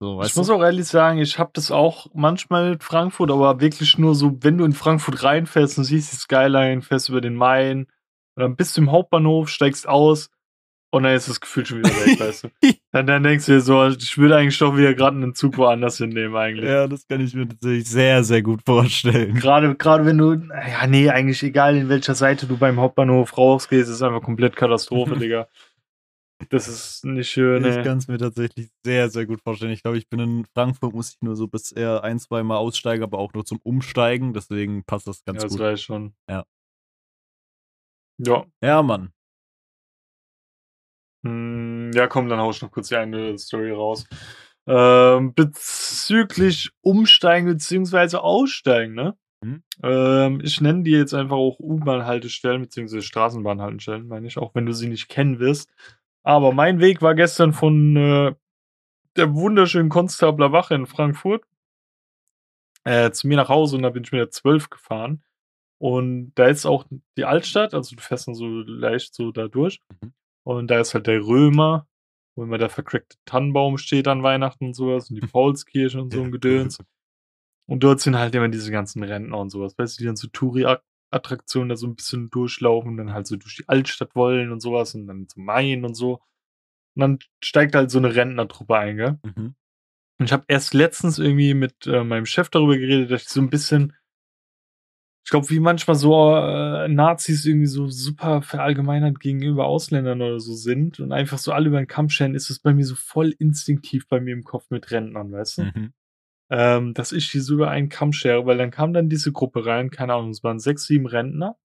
so, 0.00 0.16
weißt 0.16 0.30
ich 0.30 0.36
muss 0.36 0.46
du? 0.46 0.54
auch 0.54 0.62
ehrlich 0.62 0.86
sagen, 0.86 1.18
ich 1.18 1.38
habe 1.38 1.50
das 1.52 1.70
auch 1.70 2.06
manchmal 2.14 2.72
in 2.72 2.80
Frankfurt, 2.80 3.30
aber 3.30 3.60
wirklich 3.60 3.98
nur 3.98 4.14
so, 4.14 4.38
wenn 4.40 4.56
du 4.56 4.64
in 4.64 4.72
Frankfurt 4.72 5.22
reinfährst 5.22 5.76
und 5.76 5.84
siehst 5.84 6.12
die 6.12 6.16
Skyline, 6.16 6.80
fährst 6.80 7.10
über 7.10 7.20
den 7.20 7.34
Main 7.34 7.80
und 8.36 8.42
dann 8.42 8.56
bist 8.56 8.76
du 8.76 8.80
im 8.80 8.90
Hauptbahnhof, 8.90 9.50
steigst 9.50 9.86
aus 9.86 10.30
und 10.90 11.04
dann 11.04 11.14
ist 11.14 11.28
das 11.28 11.40
Gefühl 11.40 11.64
schon 11.66 11.78
wieder 11.78 11.90
weg, 11.90 12.18
weißt 12.20 12.44
du. 12.44 12.48
Dann, 12.92 13.06
dann 13.06 13.22
denkst 13.22 13.46
du 13.46 13.52
dir 13.52 13.60
so, 13.60 13.86
ich 13.86 14.18
würde 14.18 14.36
eigentlich 14.36 14.58
doch 14.58 14.76
wieder 14.76 14.94
gerade 14.94 15.16
einen 15.16 15.36
Zug 15.36 15.56
woanders 15.58 15.98
hinnehmen 15.98 16.34
eigentlich. 16.34 16.68
Ja, 16.68 16.88
das 16.88 17.06
kann 17.06 17.20
ich 17.20 17.32
mir 17.34 17.46
tatsächlich 17.46 17.88
sehr, 17.88 18.24
sehr 18.24 18.42
gut 18.42 18.62
vorstellen. 18.66 19.34
Gerade, 19.36 19.76
gerade 19.76 20.04
wenn 20.06 20.18
du, 20.18 20.32
ja, 20.32 20.88
nee, 20.88 21.08
eigentlich 21.08 21.40
egal, 21.44 21.76
in 21.76 21.88
welcher 21.88 22.16
Seite 22.16 22.46
du 22.46 22.56
beim 22.56 22.80
Hauptbahnhof 22.80 23.38
rausgehst, 23.38 23.88
ist 23.88 24.02
einfach 24.02 24.22
komplett 24.22 24.56
Katastrophe, 24.56 25.16
Digga. 25.18 25.46
Das 26.48 26.66
ist 26.66 27.04
nicht 27.04 27.30
schön, 27.30 27.64
Ich 27.64 27.84
kann 27.84 27.98
es 27.98 28.08
mir 28.08 28.18
tatsächlich 28.18 28.70
sehr, 28.84 29.08
sehr 29.10 29.26
gut 29.26 29.40
vorstellen. 29.42 29.70
Ich 29.72 29.82
glaube, 29.82 29.98
ich 29.98 30.08
bin 30.08 30.18
in 30.18 30.46
Frankfurt, 30.54 30.92
muss 30.92 31.10
ich 31.10 31.18
nur 31.20 31.36
so 31.36 31.46
bisher 31.46 32.02
ein, 32.02 32.18
zwei 32.18 32.42
Mal 32.42 32.56
aussteigen, 32.56 33.04
aber 33.04 33.18
auch 33.18 33.32
nur 33.34 33.44
zum 33.44 33.60
Umsteigen. 33.62 34.32
Deswegen 34.32 34.82
passt 34.84 35.06
das 35.06 35.22
ganz 35.24 35.36
Ja, 35.36 35.42
das 35.44 35.52
gut. 35.52 35.60
reicht 35.60 35.84
schon. 35.84 36.14
Ja. 36.28 36.44
Ja. 38.18 38.46
Ja, 38.62 38.82
Mann. 38.82 39.12
Hm, 41.24 41.90
ja, 41.94 42.06
komm, 42.06 42.28
dann 42.28 42.40
hau 42.40 42.50
ich 42.50 42.62
noch 42.62 42.70
kurz 42.70 42.88
die 42.88 42.96
eine 42.96 43.38
Story 43.38 43.72
raus. 43.72 44.06
Ähm, 44.66 45.34
bezüglich 45.34 46.70
Umsteigen 46.82 47.48
beziehungsweise 47.48 48.22
Aussteigen, 48.22 48.94
ne? 48.94 49.16
Mhm. 49.42 49.62
Ähm, 49.82 50.40
ich 50.44 50.60
nenne 50.60 50.82
die 50.82 50.92
jetzt 50.92 51.14
einfach 51.14 51.36
auch 51.36 51.58
U-Bahn-Haltestellen 51.58 52.62
beziehungsweise 52.62 53.02
Straßenbahn-Haltestellen, 53.02 54.06
meine 54.06 54.26
ich, 54.26 54.38
auch 54.38 54.54
wenn 54.54 54.66
du 54.66 54.72
sie 54.72 54.88
nicht 54.88 55.08
kennen 55.08 55.38
wirst. 55.38 55.70
Aber 56.22 56.52
mein 56.52 56.80
Weg 56.80 57.02
war 57.02 57.14
gestern 57.14 57.52
von 57.52 57.96
äh, 57.96 58.34
der 59.16 59.34
wunderschönen 59.34 59.88
Konstabler 59.88 60.52
Wache 60.52 60.74
in 60.74 60.86
Frankfurt 60.86 61.44
äh, 62.84 63.10
zu 63.10 63.28
mir 63.28 63.36
nach 63.36 63.48
Hause 63.48 63.76
und 63.76 63.82
da 63.82 63.90
bin 63.90 64.04
ich 64.04 64.12
mit 64.12 64.20
der 64.20 64.30
12 64.30 64.70
gefahren. 64.70 65.22
Und 65.78 66.32
da 66.34 66.46
ist 66.48 66.66
auch 66.66 66.84
die 67.16 67.24
Altstadt, 67.24 67.72
also 67.74 67.96
du 67.96 68.02
fährst 68.02 68.28
dann 68.28 68.34
so 68.34 68.46
leicht 68.46 69.14
so 69.14 69.32
da 69.32 69.48
durch. 69.48 69.80
Mhm. 70.02 70.12
Und 70.56 70.68
da 70.68 70.80
ist 70.80 70.94
halt 70.94 71.06
der 71.06 71.20
Römer, 71.20 71.86
wo 72.36 72.42
immer 72.42 72.58
der 72.58 72.70
vercrackte 72.70 73.16
Tannenbaum 73.24 73.78
steht 73.78 74.08
an 74.08 74.22
Weihnachten 74.22 74.66
und 74.66 74.74
sowas 74.74 75.08
und 75.08 75.16
die 75.16 75.26
Paulskirche 75.26 76.00
und 76.00 76.12
so 76.12 76.22
ein 76.22 76.32
Gedöns. 76.32 76.78
Und 77.68 77.84
dort 77.84 78.00
sind 78.00 78.18
halt 78.18 78.34
immer 78.34 78.48
diese 78.48 78.72
ganzen 78.72 79.04
Rentner 79.04 79.38
und 79.38 79.50
sowas, 79.50 79.78
weißt 79.78 79.96
du, 79.96 80.02
die 80.02 80.06
dann 80.06 80.16
so 80.16 80.26
Touri-Attraktionen 80.26 81.68
da 81.68 81.76
so 81.76 81.86
ein 81.86 81.94
bisschen 81.94 82.30
durchlaufen 82.30 82.96
dann 82.96 83.12
halt 83.12 83.28
so 83.28 83.36
durch 83.36 83.56
die 83.56 83.68
Altstadt 83.68 84.16
wollen 84.16 84.50
und 84.50 84.60
sowas 84.60 84.94
und 84.96 85.06
dann 85.06 85.28
zum 85.28 85.44
Main 85.44 85.84
und 85.84 85.94
so. 85.94 86.14
Und 86.96 87.00
dann 87.00 87.18
steigt 87.42 87.76
halt 87.76 87.92
so 87.92 87.98
eine 87.98 88.16
Rentnertruppe 88.16 88.76
ein, 88.76 88.96
gell? 88.96 89.18
Mhm. 89.22 89.54
Und 90.18 90.26
ich 90.26 90.32
habe 90.32 90.44
erst 90.48 90.74
letztens 90.74 91.20
irgendwie 91.20 91.54
mit 91.54 91.86
äh, 91.86 92.02
meinem 92.02 92.26
Chef 92.26 92.48
darüber 92.50 92.76
geredet, 92.76 93.12
dass 93.12 93.22
ich 93.22 93.28
so 93.28 93.40
ein 93.40 93.50
bisschen, 93.50 93.94
ich 95.24 95.30
glaube, 95.30 95.48
wie 95.50 95.60
manchmal 95.60 95.96
so 95.96 96.34
äh, 96.36 96.88
Nazis 96.88 97.44
irgendwie 97.44 97.66
so 97.66 97.88
super 97.88 98.42
verallgemeinert 98.42 99.20
gegenüber 99.20 99.66
Ausländern 99.66 100.22
oder 100.22 100.40
so 100.40 100.54
sind 100.54 100.98
und 100.98 101.12
einfach 101.12 101.38
so 101.38 101.52
alle 101.52 101.68
über 101.68 101.78
den 101.78 101.86
Kamm 101.86 102.08
scheren, 102.08 102.34
ist 102.34 102.50
es 102.50 102.58
bei 102.58 102.72
mir 102.74 102.84
so 102.84 102.94
voll 102.96 103.34
instinktiv 103.38 104.08
bei 104.08 104.20
mir 104.20 104.32
im 104.32 104.44
Kopf 104.44 104.70
mit 104.70 104.90
Rentnern, 104.90 105.30
weißt 105.32 105.58
du? 105.58 105.62
Mhm. 105.62 105.92
ähm, 106.50 106.94
dass 106.94 107.12
ich 107.12 107.30
die 107.30 107.40
so 107.40 107.54
über 107.54 107.70
einen 107.70 107.88
Kamm 107.90 108.12
schere, 108.12 108.44
weil 108.46 108.58
dann 108.58 108.70
kam 108.72 108.92
dann 108.92 109.08
diese 109.08 109.30
Gruppe 109.32 109.66
rein, 109.66 109.90
keine 109.90 110.14
Ahnung, 110.14 110.30
es 110.30 110.42
waren 110.42 110.58
sechs, 110.58 110.86
sieben 110.86 111.06
Rentner. 111.06 111.56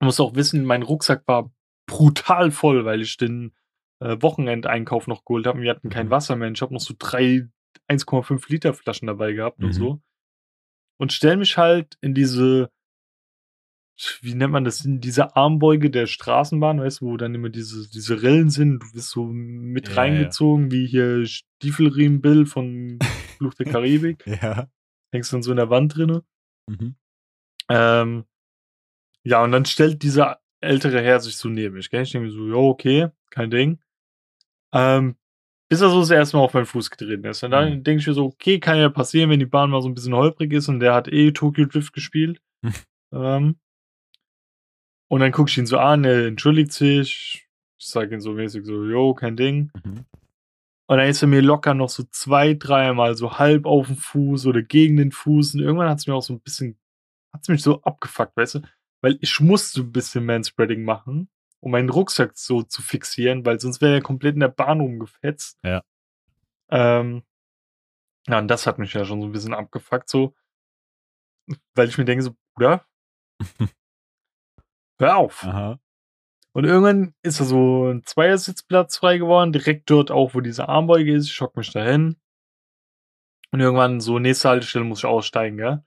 Man 0.00 0.06
muss 0.06 0.20
auch 0.20 0.34
wissen, 0.34 0.64
mein 0.64 0.82
Rucksack 0.82 1.26
war 1.26 1.50
brutal 1.86 2.50
voll, 2.50 2.84
weil 2.84 3.00
ich 3.02 3.16
den 3.16 3.52
äh, 4.00 4.16
Wochenendeinkauf 4.20 5.06
noch 5.06 5.24
geholt 5.24 5.46
habe. 5.46 5.60
Wir 5.62 5.70
hatten 5.70 5.88
kein 5.88 6.06
Mhm. 6.06 6.10
Wasser 6.10 6.36
mehr. 6.36 6.50
Ich 6.50 6.60
habe 6.62 6.74
noch 6.74 6.80
so 6.80 6.94
drei 6.98 7.48
1,5 7.88 8.48
Liter 8.50 8.74
Flaschen 8.74 9.06
dabei 9.06 9.32
gehabt 9.32 9.58
und 9.60 9.68
Mhm. 9.68 9.72
so. 9.72 10.00
Und 10.98 11.12
stell 11.12 11.36
mich 11.36 11.58
halt 11.58 11.98
in 12.00 12.14
diese, 12.14 12.70
wie 14.20 14.34
nennt 14.34 14.52
man 14.52 14.64
das, 14.64 14.84
in 14.84 15.00
diese 15.00 15.36
Armbeuge 15.36 15.90
der 15.90 16.06
Straßenbahn, 16.06 16.80
weißt 16.80 17.00
du, 17.00 17.06
wo 17.06 17.16
dann 17.16 17.34
immer 17.34 17.48
diese, 17.48 17.88
diese 17.90 18.22
Rillen 18.22 18.50
sind. 18.50 18.82
Du 18.82 18.92
bist 18.92 19.10
so 19.10 19.24
mit 19.26 19.88
Ja, 19.88 19.94
ja. 19.94 20.00
reingezogen, 20.00 20.70
wie 20.70 20.86
hier 20.86 21.26
Stiefelriemen 21.26 22.20
Bill 22.20 22.46
von 22.46 22.98
Fluch 23.38 23.54
der 23.54 23.66
Karibik. 23.66 24.24
Ja. 24.42 24.68
Hängst 25.12 25.32
dann 25.32 25.42
so 25.42 25.50
in 25.52 25.56
der 25.56 25.70
Wand 25.70 25.96
drinne. 25.96 26.24
Mhm. 26.68 26.96
Ähm, 27.68 28.24
ja, 29.22 29.42
und 29.42 29.52
dann 29.52 29.64
stellt 29.64 30.02
dieser 30.02 30.40
ältere 30.60 31.00
Herr 31.00 31.20
sich 31.20 31.36
so 31.36 31.48
neben 31.48 31.74
mich. 31.76 31.90
Gell? 31.90 32.02
Ich 32.02 32.12
denke 32.12 32.26
mir 32.28 32.32
so, 32.32 32.48
ja, 32.48 32.54
okay, 32.54 33.08
kein 33.30 33.50
Ding. 33.50 33.78
Ähm, 34.72 35.16
bis 35.68 35.80
er 35.80 35.90
so 35.90 36.00
das 36.00 36.10
erste 36.10 36.36
Mal 36.36 36.44
auf 36.44 36.54
meinen 36.54 36.66
Fuß 36.66 36.90
getreten 36.90 37.24
ist. 37.24 37.42
Und 37.42 37.50
dann 37.50 37.78
Mhm. 37.78 37.84
denke 37.84 38.00
ich 38.00 38.06
mir 38.06 38.14
so, 38.14 38.24
okay, 38.26 38.60
kann 38.60 38.78
ja 38.78 38.88
passieren, 38.88 39.30
wenn 39.30 39.40
die 39.40 39.46
Bahn 39.46 39.70
mal 39.70 39.82
so 39.82 39.88
ein 39.88 39.94
bisschen 39.94 40.14
holprig 40.14 40.52
ist 40.52 40.68
und 40.68 40.80
der 40.80 40.94
hat 40.94 41.08
eh 41.08 41.32
Tokyo 41.32 41.64
Drift 41.66 41.92
gespielt. 41.92 42.40
Hm. 42.64 42.74
ähm, 43.12 43.56
und 45.08 45.20
dann 45.20 45.32
gucke 45.32 45.50
ich 45.50 45.58
ihn 45.58 45.66
so 45.66 45.78
an, 45.78 46.04
er 46.04 46.26
entschuldigt 46.26 46.72
sich. 46.72 47.46
Ich 47.78 47.86
sage 47.88 48.14
ihn 48.14 48.20
so 48.20 48.32
mäßig 48.32 48.64
so, 48.64 48.84
jo, 48.84 49.14
kein 49.14 49.36
Ding. 49.36 49.70
Mhm. 49.84 50.04
Und 50.88 50.98
dann 50.98 51.08
ist 51.08 51.22
er 51.22 51.28
mir 51.28 51.42
locker 51.42 51.74
noch 51.74 51.88
so 51.88 52.04
zwei, 52.10 52.54
dreimal 52.54 53.16
so 53.16 53.38
halb 53.38 53.66
auf 53.66 53.88
dem 53.88 53.96
Fuß 53.96 54.46
oder 54.46 54.62
gegen 54.62 54.96
den 54.96 55.10
Fuß. 55.12 55.54
Und 55.54 55.60
irgendwann 55.60 55.88
hat 55.88 55.98
es 55.98 56.06
mir 56.06 56.14
auch 56.14 56.22
so 56.22 56.32
ein 56.32 56.40
bisschen, 56.40 56.78
hat 57.32 57.42
es 57.42 57.48
mich 57.48 57.62
so 57.62 57.82
abgefuckt, 57.82 58.36
weißt 58.36 58.56
du? 58.56 58.60
Weil 59.02 59.18
ich 59.20 59.40
musste 59.40 59.82
ein 59.82 59.92
bisschen 59.92 60.24
Manspreading 60.24 60.84
machen, 60.84 61.28
um 61.66 61.72
meinen 61.72 61.90
Rucksack 61.90 62.38
so 62.38 62.62
zu 62.62 62.80
fixieren, 62.80 63.44
weil 63.44 63.58
sonst 63.58 63.80
wäre 63.80 63.94
er 63.94 64.00
komplett 64.00 64.34
in 64.34 64.40
der 64.40 64.46
Bahn 64.46 64.80
rumgefetzt. 64.80 65.58
Ja. 65.64 65.82
Ähm, 66.70 67.24
Ja, 68.28 68.38
und 68.38 68.46
das 68.46 68.68
hat 68.68 68.78
mich 68.78 68.92
ja 68.94 69.04
schon 69.04 69.20
so 69.20 69.26
ein 69.26 69.32
bisschen 69.32 69.52
abgefuckt, 69.52 70.08
so. 70.08 70.32
Weil 71.74 71.88
ich 71.88 71.98
mir 71.98 72.04
denke, 72.04 72.22
so, 72.22 72.36
Bruder, 72.54 72.86
hör 75.00 75.16
auf. 75.16 75.42
Aha. 75.42 75.80
Und 76.52 76.64
irgendwann 76.64 77.14
ist 77.22 77.40
da 77.40 77.44
so 77.44 77.88
ein 77.90 78.04
Zweiersitzplatz 78.04 78.98
frei 78.98 79.18
geworden, 79.18 79.52
direkt 79.52 79.90
dort 79.90 80.12
auch, 80.12 80.34
wo 80.34 80.40
diese 80.40 80.68
Armbeuge 80.68 81.14
ist. 81.14 81.26
Ich 81.26 81.34
schock 81.34 81.56
mich 81.56 81.72
dahin. 81.72 82.16
Und 83.50 83.58
irgendwann 83.58 83.98
so, 84.00 84.20
nächste 84.20 84.50
Haltestelle 84.50 84.84
muss 84.84 85.00
ich 85.00 85.06
aussteigen, 85.06 85.56
gell? 85.56 85.84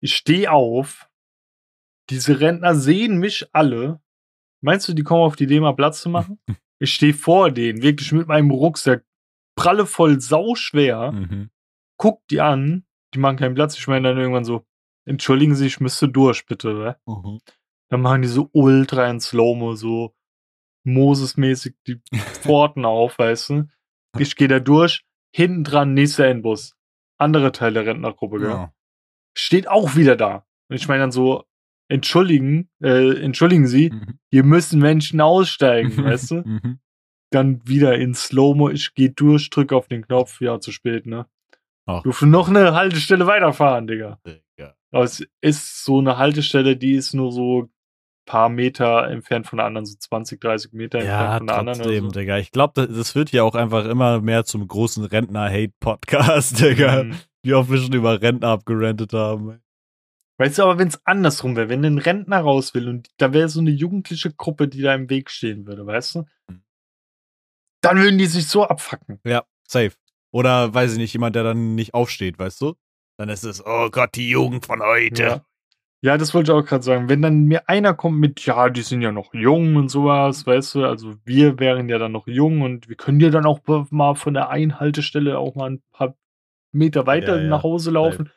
Ich 0.00 0.14
stehe 0.14 0.52
auf. 0.52 1.10
Diese 2.10 2.38
Rentner 2.38 2.76
sehen 2.76 3.18
mich 3.18 3.52
alle. 3.52 4.00
Meinst 4.66 4.88
du, 4.88 4.94
die 4.94 5.04
kommen 5.04 5.22
auf 5.22 5.36
die 5.36 5.44
Idee, 5.44 5.60
mal 5.60 5.76
Platz 5.76 6.02
zu 6.02 6.10
machen? 6.10 6.40
Ich 6.78 6.92
stehe 6.92 7.14
vor 7.14 7.50
denen, 7.50 7.80
wirklich 7.80 8.12
mit 8.12 8.28
meinem 8.28 8.50
Rucksack, 8.50 9.02
pralle 9.58 9.86
voll, 9.86 10.20
sauschwer. 10.20 11.10
Mhm. 11.10 11.48
Guck 11.98 12.20
die 12.28 12.42
an, 12.42 12.84
die 13.14 13.18
machen 13.18 13.38
keinen 13.38 13.54
Platz. 13.54 13.78
Ich 13.78 13.88
meine 13.88 14.10
dann 14.10 14.18
irgendwann 14.18 14.44
so, 14.44 14.66
entschuldigen 15.06 15.54
Sie, 15.54 15.68
ich 15.68 15.80
müsste 15.80 16.06
durch, 16.06 16.44
bitte? 16.44 16.98
Mhm. 17.06 17.38
Dann 17.88 18.02
machen 18.02 18.20
die 18.20 18.28
so 18.28 18.50
ultra 18.52 19.08
in 19.08 19.20
Slow-Mo, 19.20 19.72
so 19.74 20.14
Moses-mäßig 20.84 21.76
die 21.86 22.02
Pforten 22.42 22.84
auf, 22.84 23.18
weißt 23.18 23.48
du? 23.48 23.68
Ich 24.18 24.36
gehe 24.36 24.48
da 24.48 24.60
durch, 24.60 25.02
hinten 25.34 25.64
dran, 25.64 25.94
nächster 25.94 26.26
Endbus. 26.26 26.76
Andere 27.16 27.52
Teil 27.52 27.72
der 27.72 27.86
Rentnergruppe, 27.86 28.38
gell? 28.38 28.50
Ja. 28.50 28.74
Steht 29.34 29.66
auch 29.66 29.96
wieder 29.96 30.14
da. 30.16 30.44
Und 30.68 30.76
ich 30.76 30.88
meine 30.88 31.04
dann 31.04 31.12
so, 31.12 31.46
entschuldigen, 31.88 32.68
äh, 32.82 33.12
entschuldigen 33.22 33.66
Sie, 33.66 33.90
Mhm. 33.90 34.18
hier 34.30 34.44
müssen 34.44 34.80
Menschen 34.80 35.20
aussteigen, 35.20 35.96
weißt 36.04 36.30
du? 36.32 36.34
Mhm. 36.44 36.78
Dann 37.30 37.60
wieder 37.66 37.96
in 37.96 38.14
Slow-Mo, 38.14 38.70
ich 38.70 38.94
gehe 38.94 39.10
durch, 39.10 39.50
drücke 39.50 39.74
auf 39.76 39.88
den 39.88 40.02
Knopf, 40.06 40.40
ja, 40.40 40.60
zu 40.60 40.70
spät, 40.72 41.06
ne? 41.06 41.26
Ach. 41.86 42.02
Durfte 42.02 42.26
noch 42.26 42.48
eine 42.48 42.74
Haltestelle 42.74 43.26
weiterfahren, 43.26 43.86
Digga. 43.86 44.18
Ja. 44.58 44.74
Aber 44.92 45.04
es 45.04 45.26
ist 45.40 45.84
so 45.84 45.98
eine 45.98 46.16
Haltestelle, 46.18 46.76
die 46.76 46.92
ist 46.94 47.14
nur 47.14 47.30
so 47.32 47.68
paar 48.26 48.48
Meter 48.48 49.08
entfernt 49.08 49.46
von 49.46 49.58
der 49.58 49.66
anderen, 49.66 49.86
so 49.86 49.94
20, 49.96 50.40
30 50.40 50.72
Meter 50.72 50.98
entfernt 50.98 51.20
Ja, 51.30 51.38
von 51.38 51.46
der 51.46 51.58
anderen. 51.58 51.78
trotzdem, 51.78 52.04
Oder 52.06 52.14
so. 52.14 52.20
Digga. 52.20 52.38
Ich 52.38 52.50
glaube, 52.50 52.72
das, 52.74 52.96
das 52.96 53.14
wird 53.14 53.30
ja 53.30 53.44
auch 53.44 53.54
einfach 53.54 53.84
immer 53.86 54.20
mehr 54.20 54.44
zum 54.44 54.66
großen 54.66 55.04
Rentner-Hate-Podcast, 55.04 56.60
Digga. 56.62 57.04
Mhm. 57.04 57.14
Wie 57.42 57.54
oft 57.54 57.70
wir 57.70 57.78
schon 57.78 57.92
über 57.92 58.20
Rentner 58.20 58.48
abgerantet 58.48 59.12
haben. 59.12 59.60
Weißt 60.38 60.58
du, 60.58 60.64
aber 60.64 60.78
wenn 60.78 60.88
es 60.88 61.00
andersrum 61.06 61.56
wäre, 61.56 61.68
wenn 61.70 61.84
ein 61.84 61.98
Rentner 61.98 62.40
raus 62.40 62.74
will 62.74 62.88
und 62.88 63.08
da 63.16 63.32
wäre 63.32 63.48
so 63.48 63.60
eine 63.60 63.70
jugendliche 63.70 64.32
Gruppe, 64.32 64.68
die 64.68 64.82
da 64.82 64.94
im 64.94 65.08
Weg 65.08 65.30
stehen 65.30 65.66
würde, 65.66 65.86
weißt 65.86 66.16
du? 66.16 66.24
Mhm. 66.48 66.62
Dann 67.80 67.98
würden 67.98 68.18
die 68.18 68.26
sich 68.26 68.48
so 68.48 68.64
abfacken. 68.64 69.20
Ja, 69.24 69.44
safe. 69.66 69.92
Oder, 70.32 70.74
weiß 70.74 70.92
ich 70.92 70.98
nicht, 70.98 71.12
jemand, 71.14 71.36
der 71.36 71.44
dann 71.44 71.74
nicht 71.74 71.94
aufsteht, 71.94 72.38
weißt 72.38 72.60
du? 72.60 72.74
Dann 73.18 73.30
ist 73.30 73.44
es, 73.44 73.64
oh 73.64 73.88
Gott, 73.90 74.14
die 74.14 74.28
Jugend 74.28 74.66
von 74.66 74.82
heute. 74.82 75.22
Ja. 75.22 75.46
ja, 76.02 76.18
das 76.18 76.34
wollte 76.34 76.52
ich 76.52 76.58
auch 76.58 76.66
gerade 76.66 76.82
sagen. 76.82 77.08
Wenn 77.08 77.22
dann 77.22 77.44
mir 77.44 77.68
einer 77.68 77.94
kommt 77.94 78.18
mit, 78.18 78.44
ja, 78.44 78.68
die 78.68 78.82
sind 78.82 79.00
ja 79.00 79.12
noch 79.12 79.32
jung 79.32 79.76
und 79.76 79.88
sowas, 79.88 80.46
weißt 80.46 80.74
du, 80.74 80.84
also 80.84 81.14
wir 81.24 81.58
wären 81.58 81.88
ja 81.88 81.96
dann 81.96 82.12
noch 82.12 82.26
jung 82.26 82.60
und 82.60 82.90
wir 82.90 82.96
können 82.96 83.20
ja 83.20 83.30
dann 83.30 83.46
auch 83.46 83.60
mal 83.90 84.14
von 84.16 84.34
der 84.34 84.50
Einhaltestelle 84.50 85.38
auch 85.38 85.54
mal 85.54 85.70
ein 85.70 85.82
paar 85.92 86.14
Meter 86.72 87.06
weiter 87.06 87.36
Ja, 87.36 87.42
ja. 87.42 87.48
nach 87.48 87.62
Hause 87.62 87.90
laufen. 87.92 88.30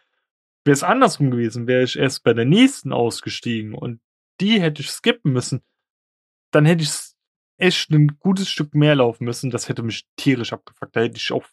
Wäre 0.65 0.73
es 0.73 0.83
andersrum 0.83 1.31
gewesen, 1.31 1.67
wäre 1.67 1.83
ich 1.83 1.97
erst 1.97 2.23
bei 2.23 2.33
der 2.33 2.45
nächsten 2.45 2.93
ausgestiegen 2.93 3.73
und 3.73 4.01
die 4.41 4.61
hätte 4.61 4.81
ich 4.81 4.89
skippen 4.89 5.31
müssen, 5.31 5.61
dann 6.51 6.65
hätte 6.65 6.83
ich 6.83 6.91
echt 7.57 7.89
ein 7.91 8.19
gutes 8.19 8.49
Stück 8.49 8.73
mehr 8.73 8.95
laufen 8.95 9.25
müssen. 9.25 9.49
Das 9.49 9.67
hätte 9.67 9.83
mich 9.83 10.07
tierisch 10.15 10.53
abgefuckt. 10.53 10.95
Da 10.95 11.01
hätte 11.01 11.17
ich 11.17 11.31
auch 11.31 11.45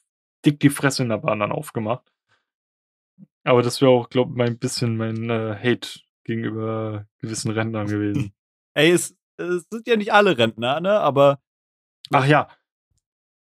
dick 0.44 0.60
die 0.60 0.70
Fresse 0.70 1.02
in 1.02 1.08
der 1.08 1.18
Bahn 1.18 1.40
dann 1.40 1.52
aufgemacht. 1.52 2.12
Aber 3.44 3.62
das 3.62 3.80
wäre 3.80 3.90
auch, 3.90 4.08
glaube 4.08 4.32
ich, 4.32 4.36
mein 4.36 4.58
bisschen 4.58 4.96
mein 4.96 5.30
äh, 5.30 5.56
Hate 5.56 6.00
gegenüber 6.24 7.06
gewissen 7.20 7.50
Rentnern 7.50 7.86
gewesen. 7.86 8.32
Ey, 8.74 8.90
es, 8.90 9.16
es 9.36 9.66
sind 9.70 9.86
ja 9.86 9.96
nicht 9.96 10.12
alle 10.12 10.36
Rentner, 10.38 10.80
ne? 10.80 11.00
Aber 11.00 11.40
Ach 12.12 12.26
ja. 12.26 12.48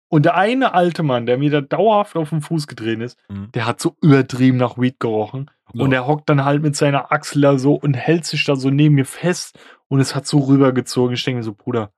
Und 0.10 0.24
der 0.26 0.36
eine 0.38 0.74
alte 0.74 1.04
Mann, 1.04 1.26
der 1.26 1.38
mir 1.38 1.50
da 1.52 1.60
dauerhaft 1.62 2.16
auf 2.16 2.30
den 2.30 2.42
Fuß 2.42 2.68
getreten 2.68 3.02
ist, 3.02 3.18
Mhm. 3.30 3.52
der 3.52 3.66
hat 3.66 3.82
so 3.82 3.96
übertrieben 4.02 4.58
nach 4.58 4.78
Weed 4.78 5.00
gerochen. 5.00 5.52
Und 5.74 5.92
Ja. 5.92 5.98
er 6.00 6.08
hockt 6.08 6.30
dann 6.30 6.46
halt 6.46 6.62
mit 6.62 6.76
seiner 6.78 7.12
Achsel 7.12 7.42
da 7.42 7.58
so 7.58 7.74
und 7.76 7.94
hält 7.96 8.24
sich 8.26 8.46
da 8.46 8.56
so 8.56 8.70
neben 8.70 8.96
mir 8.96 9.06
fest 9.06 9.60
und 9.90 10.00
es 10.00 10.16
hat 10.16 10.26
so 10.26 10.40
rübergezogen. 10.40 11.14
Ich 11.16 11.24
denke 11.26 11.40
mir 11.40 11.44
so, 11.44 11.54
Bruder, 11.54 11.92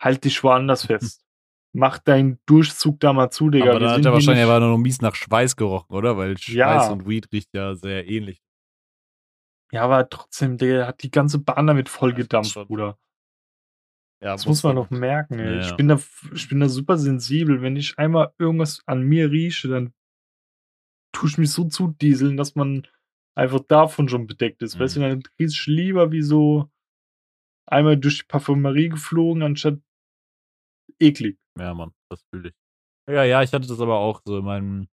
halt 0.00 0.24
dich 0.24 0.42
woanders 0.42 0.84
fest. 0.86 1.22
Mach 1.72 1.98
deinen 1.98 2.40
Durchzug 2.46 2.98
da 2.98 3.12
mal 3.12 3.30
zu, 3.30 3.50
Digga. 3.50 3.70
aber 3.70 3.78
dann 3.80 3.90
hat 3.92 4.04
er 4.06 4.12
wahrscheinlich 4.12 4.44
aber 4.44 4.58
noch 4.58 4.78
mies 4.78 5.02
nach 5.02 5.14
Schweiß 5.14 5.54
gerochen, 5.56 5.94
oder? 5.94 6.16
Weil 6.16 6.36
Schweiß 6.38 6.54
Ja. 6.56 6.90
und 6.90 7.06
Weed 7.06 7.28
riecht 7.32 7.50
ja 7.54 7.74
sehr 7.76 8.08
ähnlich. 8.08 8.40
Ja, 9.70 9.82
aber 9.82 10.08
trotzdem, 10.08 10.56
der 10.56 10.86
hat 10.88 11.02
die 11.02 11.10
ganze 11.12 11.38
Bahn 11.38 11.66
damit 11.68 11.88
voll 11.88 12.10
Ja, 12.10 12.16
gedampft. 12.16 12.54
Bruder. 12.66 12.96
Ja, 14.22 14.32
Das 14.32 14.46
muss 14.46 14.62
man 14.62 14.76
doch 14.76 14.90
merken. 14.90 15.38
Ja, 15.38 15.58
Ich, 15.60 15.76
bin 15.76 15.88
da, 15.88 15.98
ich 16.34 16.48
bin 16.48 16.60
da 16.60 16.68
super 16.68 16.98
sensibel. 16.98 17.62
Wenn 17.62 17.76
ich 17.76 17.98
einmal 17.98 18.32
irgendwas 18.38 18.82
an 18.86 19.02
mir 19.02 19.30
rieche, 19.30 19.68
dann 19.68 19.92
tue 21.12 21.28
ich 21.28 21.38
mich 21.38 21.50
so 21.50 21.64
zudieseln, 21.64 22.36
dass 22.36 22.54
man 22.54 22.86
einfach 23.34 23.60
davon 23.60 24.08
schon 24.08 24.26
bedeckt 24.26 24.62
ist. 24.62 24.78
Weißt 24.78 24.96
du, 24.96 25.00
Mhm. 25.00 25.04
dann 25.04 25.22
riech 25.38 25.52
ich 25.60 25.66
lieber 25.66 26.12
wie 26.12 26.22
so 26.22 26.70
einmal 27.66 27.96
durch 27.96 28.18
die 28.18 28.26
Parfümerie 28.26 28.88
geflogen, 28.90 29.42
anstatt 29.42 29.78
eklig. 31.00 31.38
Ja, 31.58 31.74
Mann, 31.74 31.92
das 32.10 32.22
fühle 32.30 32.50
ich. 32.50 32.54
Ja, 33.08 33.24
ja, 33.24 33.42
ich 33.42 33.52
hatte 33.52 33.66
das 33.68 33.80
aber 33.80 33.98
auch 33.98 34.22
so 34.24 34.38
in 34.38 34.44
meinem, 34.44 34.88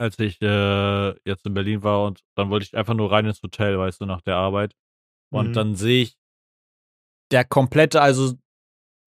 als 0.00 0.18
ich 0.18 0.40
äh, 0.42 1.10
jetzt 1.28 1.46
in 1.46 1.54
Berlin 1.54 1.82
war 1.82 2.06
und 2.06 2.22
dann 2.36 2.50
wollte 2.50 2.64
ich 2.64 2.76
einfach 2.76 2.94
nur 2.94 3.10
rein 3.12 3.26
ins 3.26 3.42
Hotel, 3.42 3.78
weißt 3.78 4.00
du, 4.00 4.06
nach 4.06 4.22
der 4.22 4.36
Arbeit. 4.36 4.74
Und 5.32 5.50
Mhm. 5.50 5.52
dann 5.54 5.74
sehe 5.76 6.02
ich 6.02 6.18
der 7.32 7.44
komplette, 7.44 8.00
also 8.00 8.34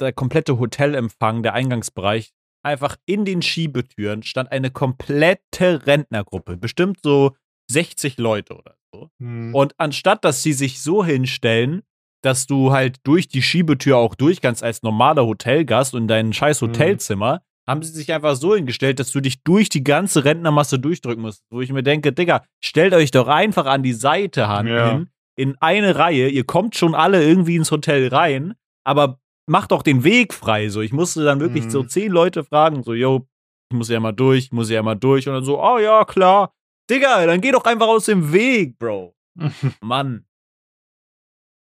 der 0.01 0.11
komplette 0.13 0.59
Hotelempfang, 0.59 1.43
der 1.43 1.53
Eingangsbereich, 1.53 2.31
einfach 2.63 2.97
in 3.05 3.23
den 3.25 3.41
Schiebetüren 3.41 4.23
stand 4.23 4.51
eine 4.51 4.71
komplette 4.71 5.85
Rentnergruppe. 5.85 6.57
Bestimmt 6.57 6.99
so 7.03 7.35
60 7.71 8.17
Leute 8.17 8.55
oder 8.57 8.75
so. 8.93 9.09
Mhm. 9.19 9.53
Und 9.55 9.73
anstatt, 9.77 10.25
dass 10.25 10.43
sie 10.43 10.53
sich 10.53 10.81
so 10.81 11.05
hinstellen, 11.05 11.83
dass 12.23 12.47
du 12.47 12.71
halt 12.71 12.97
durch 13.03 13.27
die 13.27 13.41
Schiebetür 13.43 13.97
auch 13.97 14.15
durch 14.15 14.41
kannst 14.41 14.63
als 14.63 14.81
normaler 14.81 15.25
Hotelgast 15.25 15.93
und 15.93 16.07
dein 16.07 16.33
scheiß 16.33 16.61
Mhm. 16.61 16.67
Hotelzimmer, 16.67 17.41
haben 17.67 17.81
sie 17.81 17.93
sich 17.93 18.11
einfach 18.13 18.35
so 18.35 18.55
hingestellt, 18.55 18.99
dass 18.99 19.11
du 19.11 19.21
dich 19.21 19.43
durch 19.43 19.69
die 19.69 19.83
ganze 19.83 20.23
Rentnermasse 20.23 20.77
durchdrücken 20.79 21.21
musst. 21.23 21.43
Wo 21.49 21.61
ich 21.61 21.71
mir 21.71 21.81
denke, 21.83 22.13
Digga, 22.13 22.43
stellt 22.63 22.93
euch 22.93 23.09
doch 23.11 23.27
einfach 23.27 23.65
an 23.65 23.81
die 23.83 23.93
Seite 23.93 24.41
Ja. 24.41 24.91
hin, 24.91 25.09
in 25.37 25.55
eine 25.61 25.95
Reihe. 25.97 26.29
Ihr 26.29 26.45
kommt 26.45 26.75
schon 26.75 26.95
alle 26.95 27.23
irgendwie 27.23 27.55
ins 27.55 27.71
Hotel 27.71 28.07
rein, 28.07 28.55
aber 28.85 29.19
macht 29.47 29.71
doch 29.71 29.83
den 29.83 30.03
Weg 30.03 30.33
frei. 30.33 30.69
So, 30.69 30.81
ich 30.81 30.93
musste 30.93 31.23
dann 31.23 31.39
wirklich 31.39 31.65
Mhm. 31.65 31.69
so 31.69 31.83
zehn 31.83 32.11
Leute 32.11 32.43
fragen, 32.43 32.83
so, 32.83 32.93
yo, 32.93 33.27
ich 33.71 33.77
muss 33.77 33.89
ja 33.89 33.99
mal 33.99 34.11
durch, 34.13 34.45
ich 34.45 34.51
muss 34.51 34.69
ja 34.69 34.81
mal 34.83 34.95
durch. 34.95 35.27
Und 35.27 35.33
dann 35.35 35.43
so, 35.45 35.61
oh 35.61 35.77
ja, 35.79 36.05
klar. 36.05 36.53
Digga, 36.89 37.25
dann 37.25 37.41
geh 37.41 37.51
doch 37.51 37.65
einfach 37.65 37.87
aus 37.87 38.05
dem 38.05 38.31
Weg, 38.31 38.77
Bro. 38.77 39.15
Mann. 39.81 40.25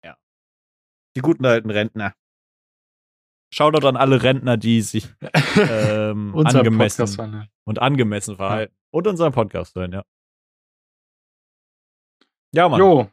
Ja. 0.05 0.17
Die 1.17 1.21
guten 1.21 1.45
alten 1.45 1.71
Rentner. 1.71 2.15
Shoutout 3.53 3.87
an 3.87 3.97
alle 3.97 4.23
Rentner, 4.23 4.57
die 4.57 4.81
sich 4.83 5.09
ähm, 5.57 6.35
angemessen 6.45 7.49
und 7.65 7.79
angemessen 7.79 8.37
verhalten. 8.37 8.75
Und 8.91 9.07
unseren 9.07 9.33
Podcast 9.33 9.75
hören, 9.75 9.93
ja. 9.93 10.05
Ja, 12.55 12.69
Mann. 12.69 12.81
Jo, 12.81 13.11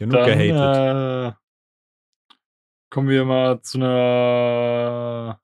genug 0.00 0.14
dann 0.14 0.26
gehatet. 0.26 1.34
äh, 1.34 1.36
kommen 2.90 3.08
wir 3.08 3.24
mal 3.24 3.60
zu 3.62 3.78
einer 3.78 5.40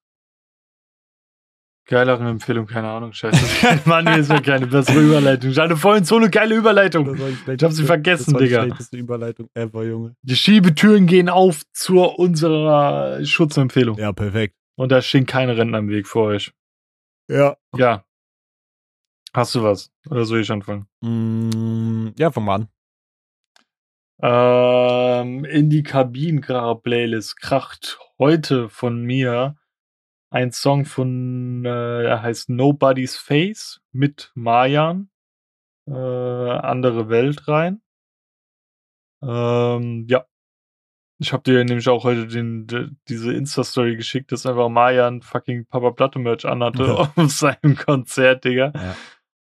geileren 1.86 2.26
Empfehlung, 2.26 2.66
keine 2.66 2.88
Ahnung, 2.88 3.12
scheiße. 3.12 3.78
Mann, 3.84 4.04
mir 4.04 4.18
ist 4.18 4.28
mir 4.28 4.42
keine 4.42 4.66
bessere 4.66 4.98
Überleitung. 5.00 5.50
Ich 5.50 5.58
hatte 5.58 5.76
vorhin 5.76 6.04
so 6.04 6.16
eine 6.16 6.30
geile 6.30 6.56
Überleitung. 6.56 7.16
Ich 7.46 7.62
hab 7.62 7.70
sie 7.72 7.84
vergessen, 7.84 8.32
das 8.32 8.34
war 8.34 8.40
Digga. 8.40 8.60
Die 8.62 8.66
schlechteste 8.66 8.96
Überleitung 8.96 9.48
ever, 9.54 9.84
Junge. 9.84 10.16
Die 10.22 10.36
Schiebetüren 10.36 11.06
gehen 11.06 11.28
auf 11.28 11.62
zu 11.72 12.00
unserer 12.02 13.24
Schutzempfehlung. 13.24 13.98
Ja, 13.98 14.12
perfekt. 14.12 14.56
Und 14.76 14.90
da 14.90 15.00
stehen 15.00 15.26
keine 15.26 15.56
Rentner 15.56 15.78
im 15.78 15.88
Weg 15.88 16.08
für 16.08 16.20
euch. 16.20 16.52
Ja. 17.30 17.56
Ja. 17.76 18.04
Hast 19.32 19.54
du 19.54 19.62
was? 19.62 19.92
Oder 20.08 20.24
soll 20.24 20.40
ich 20.40 20.50
anfangen? 20.50 20.86
Mm, 21.02 22.08
ja, 22.18 22.30
fang 22.32 22.44
mal 22.44 22.54
an. 22.56 22.68
Ähm, 24.22 25.44
in 25.44 25.68
die 25.70 25.82
Kabinenkracher-Playlist 25.82 27.40
kracht 27.40 27.98
heute 28.18 28.68
von 28.68 29.02
mir 29.02 29.56
ein 30.30 30.52
Song 30.52 30.84
von, 30.84 31.64
äh, 31.64 32.04
er 32.04 32.22
heißt 32.22 32.48
Nobody's 32.50 33.16
Face 33.16 33.80
mit 33.92 34.32
Mayan. 34.34 35.10
Äh, 35.88 35.92
andere 35.92 37.08
Welt 37.08 37.46
rein. 37.46 37.80
Ähm, 39.22 40.06
ja. 40.08 40.24
Ich 41.18 41.32
habe 41.32 41.42
dir 41.44 41.64
nämlich 41.64 41.88
auch 41.88 42.04
heute 42.04 42.26
den, 42.26 42.66
de, 42.66 42.90
diese 43.08 43.32
Insta-Story 43.32 43.96
geschickt, 43.96 44.32
dass 44.32 44.44
einfach 44.44 44.68
Mayan 44.68 45.22
fucking 45.22 45.64
Papa 45.66 45.92
Platte 45.92 46.18
Merch 46.18 46.44
anhatte 46.44 46.84
Ja. 46.84 46.94
auf 46.94 47.12
seinem 47.30 47.76
Konzert, 47.76 48.44
Digga. 48.44 48.72
Ja. 48.74 48.96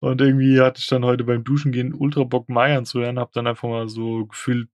Und 0.04 0.20
irgendwie 0.20 0.60
hatte 0.60 0.82
ich 0.82 0.88
dann 0.88 1.06
heute 1.06 1.24
beim 1.24 1.46
Duschen 1.46 1.72
gehen 1.72 1.94
ultra 1.94 2.26
Bock, 2.26 2.50
Mayan 2.50 2.84
zu 2.84 3.00
hören. 3.00 3.18
Hab 3.18 3.32
dann 3.32 3.48
einfach 3.48 3.70
mal 3.70 3.88
so 3.88 4.26
gefühlt 4.26 4.68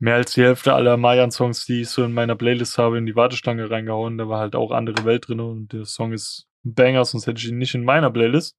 mehr 0.00 0.16
als 0.16 0.32
die 0.32 0.42
Hälfte 0.42 0.74
aller 0.74 0.96
Mayan-Songs, 0.96 1.66
die 1.66 1.82
ich 1.82 1.88
so 1.88 2.02
in 2.02 2.12
meiner 2.12 2.34
Playlist 2.34 2.78
habe, 2.78 2.98
in 2.98 3.06
die 3.06 3.14
Warteschlange 3.14 3.70
reingehauen. 3.70 4.18
Da 4.18 4.28
war 4.28 4.40
halt 4.40 4.56
auch 4.56 4.72
andere 4.72 5.04
Welt 5.04 5.28
drin 5.28 5.38
und 5.38 5.72
der 5.72 5.84
Song 5.84 6.12
ist 6.12 6.48
ein 6.64 6.74
Banger, 6.74 7.04
sonst 7.04 7.28
hätte 7.28 7.38
ich 7.38 7.48
ihn 7.48 7.58
nicht 7.58 7.76
in 7.76 7.84
meiner 7.84 8.10
Playlist. 8.10 8.56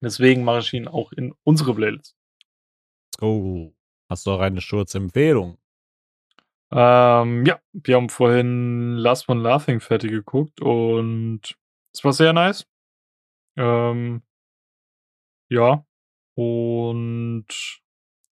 Deswegen 0.00 0.44
mache 0.44 0.60
ich 0.60 0.72
ihn 0.72 0.86
auch 0.86 1.10
in 1.10 1.34
unsere 1.42 1.74
Playlist. 1.74 2.14
Oh, 3.20 3.72
hast 4.08 4.24
du 4.24 4.30
auch 4.30 4.40
eine 4.40 4.60
Schurzempfehlung? 4.60 5.58
Ähm, 6.70 7.44
ja, 7.44 7.58
wir 7.72 7.96
haben 7.96 8.08
vorhin 8.08 8.98
Last 8.98 9.28
One 9.28 9.42
Laughing 9.42 9.80
fertig 9.80 10.12
geguckt 10.12 10.60
und 10.60 11.56
es 11.92 12.04
war 12.04 12.12
sehr 12.12 12.32
nice. 12.32 12.68
Ähm, 13.56 14.22
ja, 15.48 15.84
und 16.34 17.46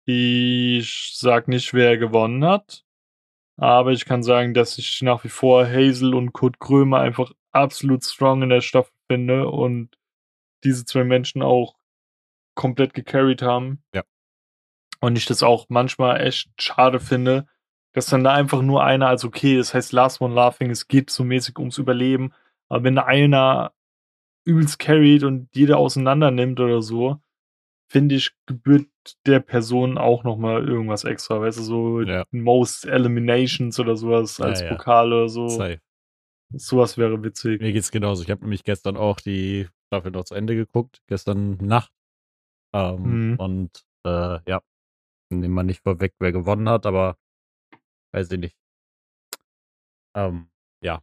ich 0.06 1.12
sag 1.14 1.48
nicht, 1.48 1.74
wer 1.74 1.98
gewonnen 1.98 2.44
hat, 2.44 2.84
aber 3.56 3.92
ich 3.92 4.04
kann 4.06 4.22
sagen, 4.22 4.54
dass 4.54 4.78
ich 4.78 5.02
nach 5.02 5.22
wie 5.24 5.28
vor 5.28 5.66
Hazel 5.66 6.14
und 6.14 6.32
Kurt 6.32 6.60
Krömer 6.60 7.00
einfach 7.00 7.32
absolut 7.52 8.04
strong 8.04 8.42
in 8.42 8.48
der 8.48 8.60
Staffel 8.60 8.92
finde 9.10 9.48
und 9.48 9.98
diese 10.64 10.84
zwei 10.84 11.04
Menschen 11.04 11.42
auch 11.42 11.76
komplett 12.54 12.94
gecarried 12.94 13.42
haben. 13.42 13.82
Ja. 13.94 14.02
Und 15.00 15.16
ich 15.16 15.26
das 15.26 15.42
auch 15.42 15.66
manchmal 15.68 16.20
echt 16.20 16.50
schade 16.60 17.00
finde, 17.00 17.46
dass 17.92 18.06
dann 18.06 18.24
da 18.24 18.34
einfach 18.34 18.62
nur 18.62 18.84
einer, 18.84 19.08
also 19.08 19.28
okay, 19.28 19.56
das 19.56 19.74
heißt 19.74 19.92
Last 19.92 20.20
One 20.20 20.34
Laughing, 20.34 20.70
es 20.70 20.88
geht 20.88 21.10
so 21.10 21.24
mäßig 21.24 21.58
ums 21.58 21.78
Überleben, 21.78 22.32
aber 22.68 22.84
wenn 22.84 22.98
einer 22.98 23.72
übelst 24.50 24.78
carried 24.78 25.24
und 25.24 25.48
jeder 25.54 25.78
auseinander 25.78 26.30
nimmt 26.30 26.60
oder 26.60 26.82
so, 26.82 27.18
finde 27.88 28.14
ich, 28.16 28.32
gebührt 28.46 28.88
der 29.26 29.40
Person 29.40 29.98
auch 29.98 30.24
nochmal 30.24 30.66
irgendwas 30.68 31.04
extra, 31.04 31.40
weißt 31.40 31.58
du, 31.58 31.62
so 31.62 32.00
Ja. 32.02 32.24
Most 32.30 32.84
Eliminations 32.86 33.78
oder 33.80 33.96
sowas 33.96 34.40
als 34.40 34.60
ja. 34.60 34.68
Pokal 34.68 35.12
oder 35.12 35.28
so. 35.28 35.48
Safe. 35.48 35.80
Sowas 36.52 36.98
wäre 36.98 37.22
witzig. 37.22 37.60
Mir 37.60 37.72
geht's 37.72 37.90
genauso. 37.92 38.22
Ich 38.24 38.30
habe 38.30 38.42
nämlich 38.42 38.64
gestern 38.64 38.96
auch 38.96 39.20
die 39.20 39.68
Staffel 39.86 40.10
noch 40.10 40.24
zu 40.24 40.34
Ende 40.34 40.56
geguckt, 40.56 41.00
gestern 41.06 41.56
Nacht. 41.58 41.92
Ähm, 42.74 43.30
Mhm. 43.32 43.36
Und 43.38 43.84
äh, 44.04 44.38
ja, 44.48 44.60
nehmen 45.30 45.54
wir 45.54 45.62
nicht 45.62 45.82
vorweg, 45.82 46.14
wer 46.18 46.32
gewonnen 46.32 46.68
hat, 46.68 46.86
aber 46.86 47.16
weiß 48.12 48.30
ich 48.32 48.38
nicht. 48.40 48.56
Ähm, 50.14 50.48
ja. 50.82 51.00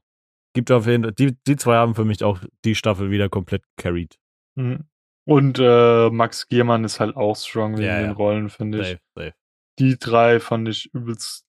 Gibt 0.58 0.72
auf 0.72 0.88
jeden 0.88 1.04
Fall, 1.04 1.12
die, 1.14 1.38
die 1.46 1.56
zwei 1.56 1.76
haben 1.76 1.94
für 1.94 2.04
mich 2.04 2.24
auch 2.24 2.40
die 2.66 2.74
Staffel 2.74 3.12
wieder 3.12 3.30
komplett 3.30 3.62
carried. 3.76 4.18
Mhm. 4.56 4.86
Und 5.24 5.60
äh, 5.60 6.10
Max 6.10 6.48
Giermann 6.48 6.84
ist 6.84 7.00
halt 7.00 7.16
auch 7.16 7.36
strong 7.38 7.74
wegen 7.74 7.86
Ja, 7.86 7.98
den 8.00 8.06
ja. 8.08 8.12
Rollen, 8.14 8.50
finde 8.50 8.80
ich. 8.82 8.88
Safe, 8.88 9.02
safe. 9.14 9.34
Die 9.78 10.00
drei 10.00 10.40
fand 10.40 10.68
ich 10.68 10.92
übelst 10.96 11.46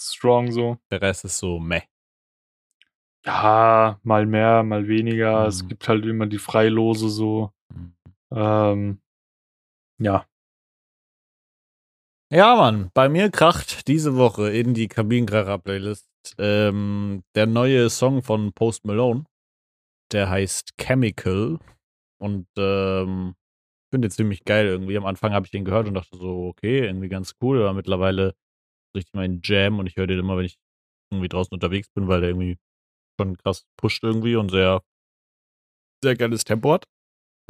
strong 0.00 0.52
so. 0.52 0.78
Der 0.92 1.02
Rest 1.02 1.24
ist 1.24 1.38
so 1.38 1.58
meh. 1.58 1.82
Ja, 3.26 3.98
mal 4.04 4.24
mehr, 4.24 4.62
mal 4.62 4.86
weniger. 4.86 5.48
Es 5.48 5.64
Mhm. 5.64 5.68
gibt 5.70 5.88
halt 5.88 6.04
immer 6.06 6.26
die 6.26 6.38
Freilose 6.38 7.08
so. 7.08 7.50
Mhm. 7.74 7.96
Ähm, 8.30 9.00
ja. 9.98 10.26
Ja, 12.30 12.54
Mann, 12.54 12.92
bei 12.94 13.08
mir 13.08 13.30
kracht 13.32 13.88
diese 13.88 14.14
Woche 14.16 14.48
in 14.50 14.74
die 14.74 14.86
Kabinenkracher-Playlist 14.86 16.08
ähm, 16.38 17.22
der 17.34 17.46
neue 17.46 17.90
Song 17.90 18.22
von 18.22 18.52
Post 18.52 18.84
Malone. 18.84 19.24
Der 20.12 20.28
heißt 20.28 20.76
Chemical. 20.78 21.58
Und 22.20 22.46
ähm, 22.56 23.34
finde 23.90 24.08
den 24.08 24.10
ziemlich 24.10 24.44
geil 24.44 24.66
irgendwie. 24.66 24.96
Am 24.96 25.06
Anfang 25.06 25.32
habe 25.32 25.46
ich 25.46 25.50
den 25.52 25.64
gehört 25.64 25.86
und 25.86 25.94
dachte 25.94 26.16
so, 26.16 26.46
okay, 26.46 26.86
irgendwie 26.86 27.08
ganz 27.08 27.34
cool. 27.42 27.60
Aber 27.60 27.72
mittlerweile 27.74 28.34
richtig 28.96 29.14
mein 29.14 29.40
Jam 29.42 29.78
und 29.78 29.86
ich 29.86 29.96
höre 29.96 30.06
den 30.06 30.20
immer, 30.20 30.36
wenn 30.36 30.46
ich 30.46 30.58
irgendwie 31.10 31.28
draußen 31.28 31.52
unterwegs 31.52 31.88
bin, 31.94 32.08
weil 32.08 32.20
der 32.20 32.30
irgendwie 32.30 32.58
schon 33.20 33.36
krass 33.36 33.66
pusht 33.76 34.02
irgendwie 34.02 34.36
und 34.36 34.50
sehr, 34.50 34.82
sehr 36.02 36.16
geiles 36.16 36.44
Tempo 36.44 36.72
hat. 36.72 36.86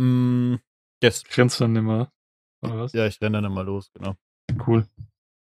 Mm, 0.01 0.57
yes. 1.03 1.25
Grenzt 1.25 1.61
dann 1.61 1.77
immer. 1.77 2.11
Oder 2.62 2.79
was? 2.79 2.93
Ja, 2.93 3.07
ich 3.07 3.20
renne 3.20 3.39
dann 3.39 3.51
immer 3.53 3.62
los, 3.62 3.91
genau 3.93 4.16
Cool. 4.66 4.87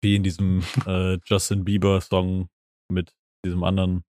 wie 0.02 0.16
in 0.16 0.22
diesem 0.22 0.62
äh, 0.86 1.18
Justin 1.24 1.64
Bieber 1.64 2.00
Song 2.00 2.48
mit 2.90 3.12
diesem 3.44 3.64
anderen 3.64 4.04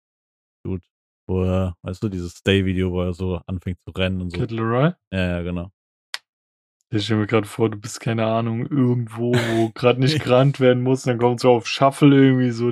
Dude, 0.64 0.84
wo 1.28 1.44
er, 1.44 1.76
weißt 1.84 2.04
du, 2.04 2.10
dieses 2.10 2.34
Stay-Video, 2.34 2.92
wo 2.92 3.02
er 3.02 3.14
so 3.14 3.42
anfängt 3.48 3.80
zu 3.82 3.92
rennen 3.92 4.22
und 4.22 4.32
so. 4.32 4.38
Kid 4.38 4.52
Leroy? 4.52 4.92
Ja, 5.12 5.28
ja, 5.28 5.42
genau. 5.42 5.72
Ich 6.94 7.06
stelle 7.06 7.22
mir 7.22 7.28
gerade 7.28 7.48
vor, 7.48 7.70
du 7.70 7.78
bist, 7.78 8.02
keine 8.02 8.26
Ahnung, 8.26 8.68
irgendwo, 8.68 9.34
wo 9.34 9.70
gerade 9.74 10.00
nicht 10.00 10.22
gerannt 10.22 10.60
werden 10.60 10.84
muss, 10.84 11.04
dann 11.04 11.18
kommt 11.18 11.40
so 11.40 11.52
auf 11.52 11.68
Shuffle 11.68 12.16
irgendwie 12.16 12.52
so 12.52 12.72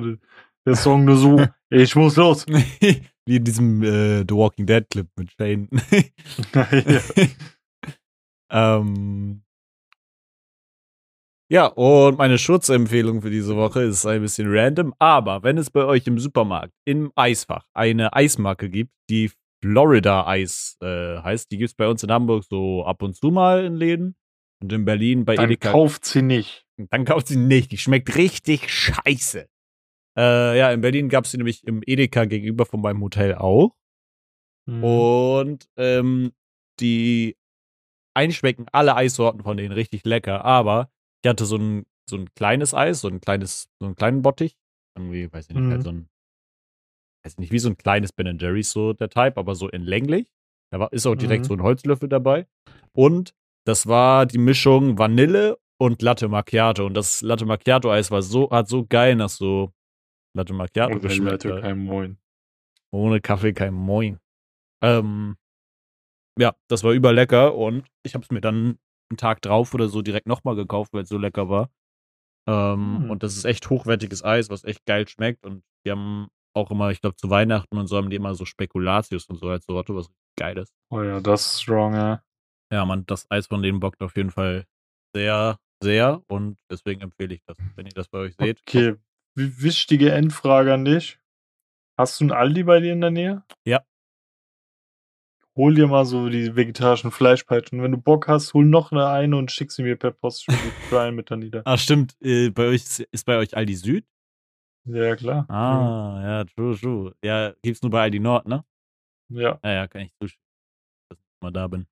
der, 0.66 0.76
Song 0.76 1.06
nur 1.06 1.16
so, 1.16 1.44
ich 1.70 1.96
muss 1.96 2.16
los. 2.16 2.46
wie 3.26 3.36
in 3.36 3.44
diesem 3.44 3.82
äh, 3.82 4.20
The 4.20 4.34
Walking 4.34 4.66
Dead 4.66 4.88
Clip 4.90 5.08
mit 5.16 5.32
Shane. 5.32 5.68
ähm, 8.50 9.42
ja, 11.50 11.66
und 11.66 12.18
meine 12.18 12.38
Schutzempfehlung 12.38 13.22
für 13.22 13.30
diese 13.30 13.56
Woche 13.56 13.82
ist 13.82 14.06
ein 14.06 14.22
bisschen 14.22 14.46
random, 14.48 14.94
aber 15.00 15.42
wenn 15.42 15.58
es 15.58 15.68
bei 15.68 15.84
euch 15.84 16.06
im 16.06 16.18
Supermarkt 16.18 16.72
im 16.84 17.10
Eisfach 17.16 17.64
eine 17.74 18.12
Eismarke 18.12 18.70
gibt, 18.70 18.92
die 19.08 19.32
Florida 19.60 20.26
Eis 20.26 20.76
äh, 20.80 21.18
heißt, 21.18 21.50
die 21.50 21.58
gibt 21.58 21.70
es 21.70 21.74
bei 21.74 21.88
uns 21.88 22.04
in 22.04 22.12
Hamburg 22.12 22.44
so 22.48 22.84
ab 22.84 23.02
und 23.02 23.16
zu 23.16 23.32
mal 23.32 23.64
in 23.64 23.74
Läden 23.74 24.14
und 24.62 24.72
in 24.72 24.84
Berlin 24.84 25.24
bei 25.24 25.34
Dann 25.34 25.46
Edeka. 25.46 25.72
kauft 25.72 26.04
sie 26.04 26.22
nicht. 26.22 26.64
Dann 26.76 27.04
kauft 27.04 27.26
sie 27.26 27.36
nicht, 27.36 27.72
die 27.72 27.78
schmeckt 27.78 28.14
richtig 28.14 28.72
scheiße. 28.72 29.46
Äh, 30.16 30.58
ja, 30.58 30.70
in 30.70 30.80
Berlin 30.80 31.08
gab 31.08 31.24
es 31.24 31.32
sie 31.32 31.36
nämlich 31.36 31.64
im 31.66 31.82
Edeka 31.84 32.26
gegenüber 32.26 32.64
von 32.64 32.80
meinem 32.80 33.02
Hotel 33.02 33.34
auch. 33.34 33.74
Mhm. 34.66 34.84
Und 34.84 35.68
ähm, 35.76 36.32
die 36.78 37.36
eigentlich 38.14 38.38
schmecken 38.38 38.66
alle 38.72 38.94
Eissorten 38.96 39.42
von 39.42 39.56
denen 39.56 39.72
richtig 39.72 40.04
lecker, 40.04 40.44
aber 40.44 40.90
ich 41.22 41.28
hatte 41.28 41.44
so 41.44 41.56
ein, 41.56 41.86
so 42.08 42.16
ein 42.16 42.32
kleines 42.34 42.74
Eis, 42.74 43.00
so 43.02 43.08
ein 43.08 43.20
kleines, 43.20 43.68
so 43.80 43.86
einen 43.86 43.96
kleinen 43.96 44.22
Bottich. 44.22 44.56
Irgendwie, 44.96 45.32
weiß 45.32 45.48
ich 45.48 45.54
nicht, 45.54 45.64
Mhm. 45.64 45.70
halt 45.70 45.82
so 45.82 45.90
ein, 45.90 46.08
weiß 47.24 47.32
ich 47.34 47.38
nicht, 47.38 47.52
wie 47.52 47.58
so 47.58 47.68
ein 47.68 47.76
kleines 47.76 48.12
Ben 48.12 48.38
Jerry's, 48.38 48.70
so 48.72 48.92
der 48.92 49.08
Type, 49.08 49.36
aber 49.36 49.54
so 49.54 49.68
in 49.68 49.82
länglich. 49.82 50.32
Da 50.72 50.80
war, 50.80 50.92
ist 50.92 51.06
auch 51.06 51.14
direkt 51.16 51.44
Mhm. 51.44 51.48
so 51.48 51.54
ein 51.54 51.62
Holzlöffel 51.62 52.08
dabei. 52.08 52.46
Und 52.92 53.34
das 53.66 53.86
war 53.86 54.26
die 54.26 54.38
Mischung 54.38 54.98
Vanille 54.98 55.58
und 55.78 56.02
Latte 56.02 56.28
Macchiato. 56.28 56.86
Und 56.86 56.94
das 56.94 57.22
Latte 57.22 57.44
Macchiato 57.46 57.90
Eis 57.90 58.10
war 58.10 58.22
so, 58.22 58.50
hat 58.50 58.68
so 58.68 58.86
geil 58.86 59.14
nach 59.16 59.28
so 59.28 59.72
Latte 60.36 60.52
Macchiato 60.54 60.94
Und 60.94 61.02
geschmeckt. 61.02 61.44
Halt. 61.44 61.62
kein 61.62 61.78
Moin. 61.78 62.18
Ohne 62.92 63.20
Kaffee 63.20 63.52
kein 63.52 63.74
Moin. 63.74 64.18
Ähm, 64.82 65.36
ja, 66.38 66.54
das 66.68 66.82
war 66.84 66.92
überlecker 66.92 67.54
und 67.54 67.86
ich 68.04 68.14
habe 68.14 68.24
es 68.24 68.30
mir 68.30 68.40
dann 68.40 68.78
einen 69.10 69.18
Tag 69.18 69.42
drauf 69.42 69.74
oder 69.74 69.88
so 69.88 70.02
direkt 70.02 70.26
nochmal 70.26 70.56
gekauft, 70.56 70.92
weil 70.92 71.02
es 71.02 71.08
so 71.08 71.18
lecker 71.18 71.48
war. 71.48 71.70
Ähm, 72.48 73.02
Hm. 73.02 73.10
Und 73.10 73.22
das 73.22 73.36
ist 73.36 73.44
echt 73.44 73.68
hochwertiges 73.70 74.24
Eis, 74.24 74.50
was 74.50 74.64
echt 74.64 74.84
geil 74.86 75.06
schmeckt. 75.08 75.44
Und 75.44 75.62
die 75.84 75.90
haben 75.90 76.28
auch 76.54 76.70
immer, 76.70 76.90
ich 76.90 77.00
glaube, 77.00 77.16
zu 77.16 77.30
Weihnachten 77.30 77.76
und 77.76 77.86
so 77.86 77.96
haben 77.96 78.10
die 78.10 78.16
immer 78.16 78.34
so 78.34 78.44
Spekulatius 78.44 79.26
und 79.26 79.36
so 79.36 79.48
als 79.48 79.66
Sorte, 79.66 79.94
was 79.94 80.10
geil 80.36 80.58
ist. 80.58 80.72
Oh 80.90 81.02
ja, 81.02 81.20
das 81.20 81.46
ist 81.46 81.62
strong, 81.62 81.94
ja. 81.94 82.22
Ja, 82.72 82.84
man, 82.84 83.04
das 83.06 83.30
Eis 83.30 83.46
von 83.46 83.62
denen 83.62 83.80
bockt 83.80 84.00
auf 84.02 84.16
jeden 84.16 84.30
Fall 84.30 84.64
sehr, 85.14 85.58
sehr 85.82 86.22
und 86.28 86.58
deswegen 86.70 87.00
empfehle 87.00 87.34
ich 87.34 87.42
das, 87.46 87.56
wenn 87.76 87.86
ihr 87.86 87.92
das 87.92 88.08
bei 88.08 88.18
euch 88.18 88.36
seht. 88.36 88.60
Okay, 88.66 88.96
wichtige 89.34 90.12
Endfrage 90.12 90.72
an 90.72 90.84
dich. 90.84 91.18
Hast 91.98 92.20
du 92.20 92.24
ein 92.24 92.32
Aldi 92.32 92.62
bei 92.64 92.80
dir 92.80 92.92
in 92.92 93.00
der 93.00 93.10
Nähe? 93.10 93.44
Ja. 93.66 93.82
Hol 95.56 95.74
dir 95.74 95.88
mal 95.88 96.04
so 96.04 96.28
die 96.28 96.54
vegetarischen 96.54 97.10
Fleischpeitschen. 97.10 97.82
Wenn 97.82 97.90
du 97.92 97.98
Bock 97.98 98.28
hast, 98.28 98.54
hol 98.54 98.64
noch 98.64 98.92
eine 98.92 99.08
ein 99.08 99.34
und 99.34 99.50
schick 99.50 99.72
sie 99.72 99.82
mir 99.82 99.96
per 99.96 100.12
Post 100.12 100.46
Brian 100.90 101.14
mit 101.14 101.30
dann 101.30 101.40
nieder. 101.40 101.62
Ah, 101.64 101.76
stimmt, 101.76 102.14
äh, 102.22 102.50
bei 102.50 102.66
euch 102.68 102.76
ist, 102.82 103.00
ist 103.00 103.26
bei 103.26 103.36
euch 103.36 103.56
Aldi 103.56 103.74
Süd? 103.74 104.06
Ja, 104.84 105.14
klar. 105.16 105.46
Ah, 105.50 106.20
ja, 106.22 106.44
true, 106.44 106.76
true. 106.76 107.14
Ja, 107.22 107.52
gibt's 107.62 107.82
nur 107.82 107.90
bei 107.90 108.02
Aldi 108.02 108.20
Nord, 108.20 108.46
ne? 108.46 108.64
Ja, 109.28 109.58
Ja, 109.62 109.72
ja, 109.72 109.86
kann 109.88 110.02
ich 110.02 110.12
zustimmen, 110.20 110.44
dass 111.10 111.18
ich 111.18 111.42
mal 111.42 111.50
da 111.52 111.66
bin. 111.68 111.86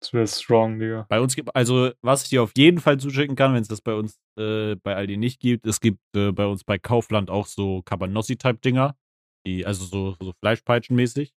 das 0.00 0.12
wäre 0.12 0.26
strong, 0.26 0.78
Digga. 0.78 1.06
Bei 1.08 1.20
uns 1.20 1.36
gibt, 1.36 1.54
also 1.54 1.90
was 2.00 2.24
ich 2.24 2.30
dir 2.30 2.42
auf 2.42 2.52
jeden 2.56 2.80
Fall 2.80 2.98
zuschicken 2.98 3.36
kann, 3.36 3.54
wenn 3.54 3.62
es 3.62 3.68
das 3.68 3.80
bei 3.82 3.94
uns 3.94 4.18
äh, 4.38 4.74
bei 4.76 4.96
Aldi 4.96 5.16
nicht 5.16 5.40
gibt, 5.40 5.66
es 5.66 5.80
gibt 5.80 6.00
äh, 6.16 6.32
bei 6.32 6.46
uns 6.46 6.64
bei 6.64 6.78
Kaufland 6.78 7.30
auch 7.30 7.46
so 7.46 7.82
Cabanossi-Type-Dinger, 7.82 8.96
die, 9.46 9.64
also 9.64 9.84
so, 9.84 10.16
so 10.20 10.32
Fleischpeitschen-mäßig, 10.42 11.32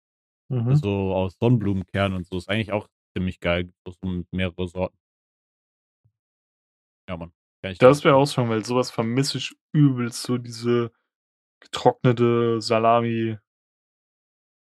Mhm. 0.48 0.76
so 0.76 1.14
aus 1.14 1.36
Sonnenblumenkernen 1.38 2.16
und 2.16 2.26
so, 2.26 2.36
ist 2.36 2.48
eigentlich 2.48 2.72
auch 2.72 2.88
ziemlich 3.16 3.40
geil, 3.40 3.72
so 3.86 4.08
mit 4.08 4.32
mehrere 4.32 4.68
Sorten. 4.68 4.96
Ja, 7.08 7.16
Mann. 7.16 7.32
Das 7.78 8.04
wäre 8.04 8.16
auch 8.16 8.26
weil 8.50 8.64
sowas 8.64 8.90
vermisse 8.90 9.38
ich 9.38 9.56
übelst, 9.72 10.22
so 10.22 10.36
diese 10.36 10.92
getrocknete 11.60 12.60
Salami 12.60 13.38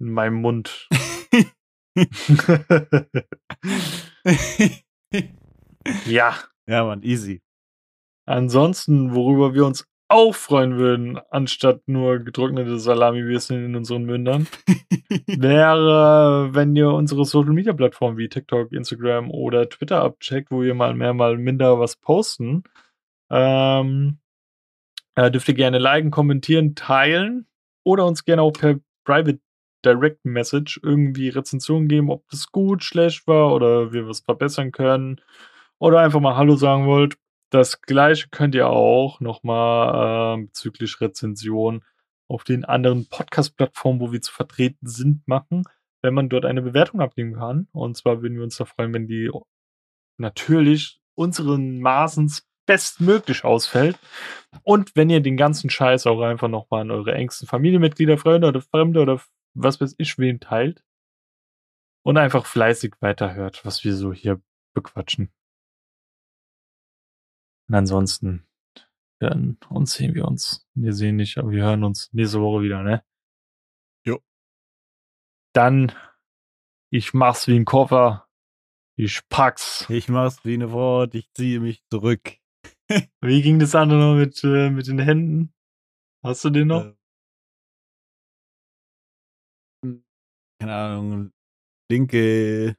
in 0.00 0.10
meinem 0.10 0.42
Mund. 0.42 0.86
ja. 6.06 6.36
ja, 6.66 6.84
Mann, 6.84 7.02
easy. 7.02 7.42
Ansonsten, 8.26 9.14
worüber 9.14 9.54
wir 9.54 9.64
uns 9.66 9.86
auch 10.10 10.34
freuen 10.34 10.76
würden, 10.76 11.18
anstatt 11.30 11.86
nur 11.86 12.18
getrocknete 12.18 12.78
Salami-Würstchen 12.78 13.64
in 13.64 13.76
unseren 13.76 14.04
Mündern, 14.04 14.46
wäre, 15.26 16.50
wenn 16.52 16.74
ihr 16.74 16.90
unsere 16.90 17.24
Social-Media-Plattformen 17.24 18.18
wie 18.18 18.28
TikTok, 18.28 18.72
Instagram 18.72 19.30
oder 19.30 19.68
Twitter 19.68 20.02
abcheckt, 20.02 20.50
wo 20.50 20.62
wir 20.62 20.74
mal 20.74 20.94
mehr, 20.94 21.14
mal 21.14 21.38
minder 21.38 21.78
was 21.78 21.96
posten. 21.96 22.64
Ähm, 23.30 24.18
äh, 25.14 25.30
dürft 25.30 25.48
ihr 25.48 25.54
gerne 25.54 25.78
liken, 25.78 26.10
kommentieren, 26.10 26.74
teilen 26.74 27.46
oder 27.84 28.06
uns 28.06 28.24
gerne 28.24 28.42
auch 28.42 28.52
per 28.52 28.76
Private 29.04 29.40
Direct 29.84 30.24
Message 30.24 30.80
irgendwie 30.82 31.28
Rezensionen 31.30 31.88
geben, 31.88 32.10
ob 32.10 32.28
das 32.30 32.50
gut, 32.52 32.84
schlecht 32.84 33.26
war 33.26 33.52
oder 33.54 33.92
wir 33.92 34.08
was 34.08 34.20
verbessern 34.20 34.72
können 34.72 35.20
oder 35.78 36.00
einfach 36.00 36.20
mal 36.20 36.36
Hallo 36.36 36.56
sagen 36.56 36.86
wollt. 36.86 37.16
Das 37.50 37.82
gleiche 37.82 38.28
könnt 38.30 38.54
ihr 38.54 38.68
auch 38.68 39.20
nochmal 39.20 40.38
äh, 40.38 40.44
bezüglich 40.44 41.00
Rezension 41.00 41.84
auf 42.28 42.44
den 42.44 42.64
anderen 42.64 43.08
Podcast-Plattformen, 43.08 44.00
wo 44.00 44.12
wir 44.12 44.20
zu 44.20 44.32
vertreten 44.32 44.86
sind, 44.86 45.26
machen, 45.26 45.64
wenn 46.00 46.14
man 46.14 46.28
dort 46.28 46.44
eine 46.44 46.62
Bewertung 46.62 47.00
abgeben 47.00 47.34
kann. 47.34 47.66
Und 47.72 47.96
zwar 47.96 48.22
würden 48.22 48.36
wir 48.36 48.44
uns 48.44 48.56
da 48.56 48.64
freuen, 48.64 48.94
wenn 48.94 49.08
die 49.08 49.30
natürlich 50.16 51.00
unseren 51.16 51.80
Maßens 51.80 52.46
bestmöglich 52.66 53.44
ausfällt. 53.44 53.98
Und 54.62 54.94
wenn 54.94 55.10
ihr 55.10 55.20
den 55.20 55.36
ganzen 55.36 55.70
Scheiß 55.70 56.06
auch 56.06 56.20
einfach 56.20 56.48
nochmal 56.48 56.82
an 56.82 56.92
eure 56.92 57.14
engsten 57.14 57.48
Familienmitglieder, 57.48 58.16
Freunde 58.16 58.46
oder 58.46 58.60
Fremde 58.60 59.00
oder 59.00 59.20
was 59.54 59.80
weiß 59.80 59.96
ich 59.98 60.18
wen 60.18 60.38
teilt. 60.38 60.84
Und 62.02 62.16
einfach 62.16 62.46
fleißig 62.46 62.94
weiterhört, 63.00 63.64
was 63.64 63.84
wir 63.84 63.94
so 63.94 64.12
hier 64.12 64.40
bequatschen. 64.72 65.32
Und 67.70 67.76
ansonsten 67.76 68.48
hören 69.20 69.56
uns 69.68 69.92
sehen 69.92 70.16
wir 70.16 70.24
uns. 70.24 70.66
Wir 70.74 70.92
sehen 70.92 71.14
nicht, 71.14 71.38
aber 71.38 71.52
wir 71.52 71.62
hören 71.62 71.84
uns 71.84 72.12
nächste 72.12 72.40
Woche 72.40 72.64
wieder, 72.64 72.82
ne? 72.82 73.04
Jo. 74.04 74.18
Dann, 75.54 75.92
ich 76.90 77.14
mach's 77.14 77.46
wie 77.46 77.54
ein 77.54 77.64
Koffer. 77.64 78.28
Ich 78.96 79.20
pack's. 79.28 79.88
Ich 79.88 80.08
mach's 80.08 80.44
wie 80.44 80.54
eine 80.54 80.72
Wort, 80.72 81.14
ich 81.14 81.32
ziehe 81.32 81.60
mich 81.60 81.84
zurück. 81.92 82.38
Wie 83.20 83.40
ging 83.40 83.60
das 83.60 83.76
andere 83.76 84.00
noch 84.00 84.16
mit, 84.16 84.42
äh, 84.42 84.68
mit 84.70 84.88
den 84.88 84.98
Händen? 84.98 85.54
Hast 86.24 86.44
du 86.44 86.50
den 86.50 86.66
noch? 86.66 86.86
Äh, 89.84 90.00
keine 90.60 90.74
Ahnung. 90.74 91.32
Linke. 91.88 92.76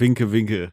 Winke, 0.00 0.32
winke. 0.32 0.72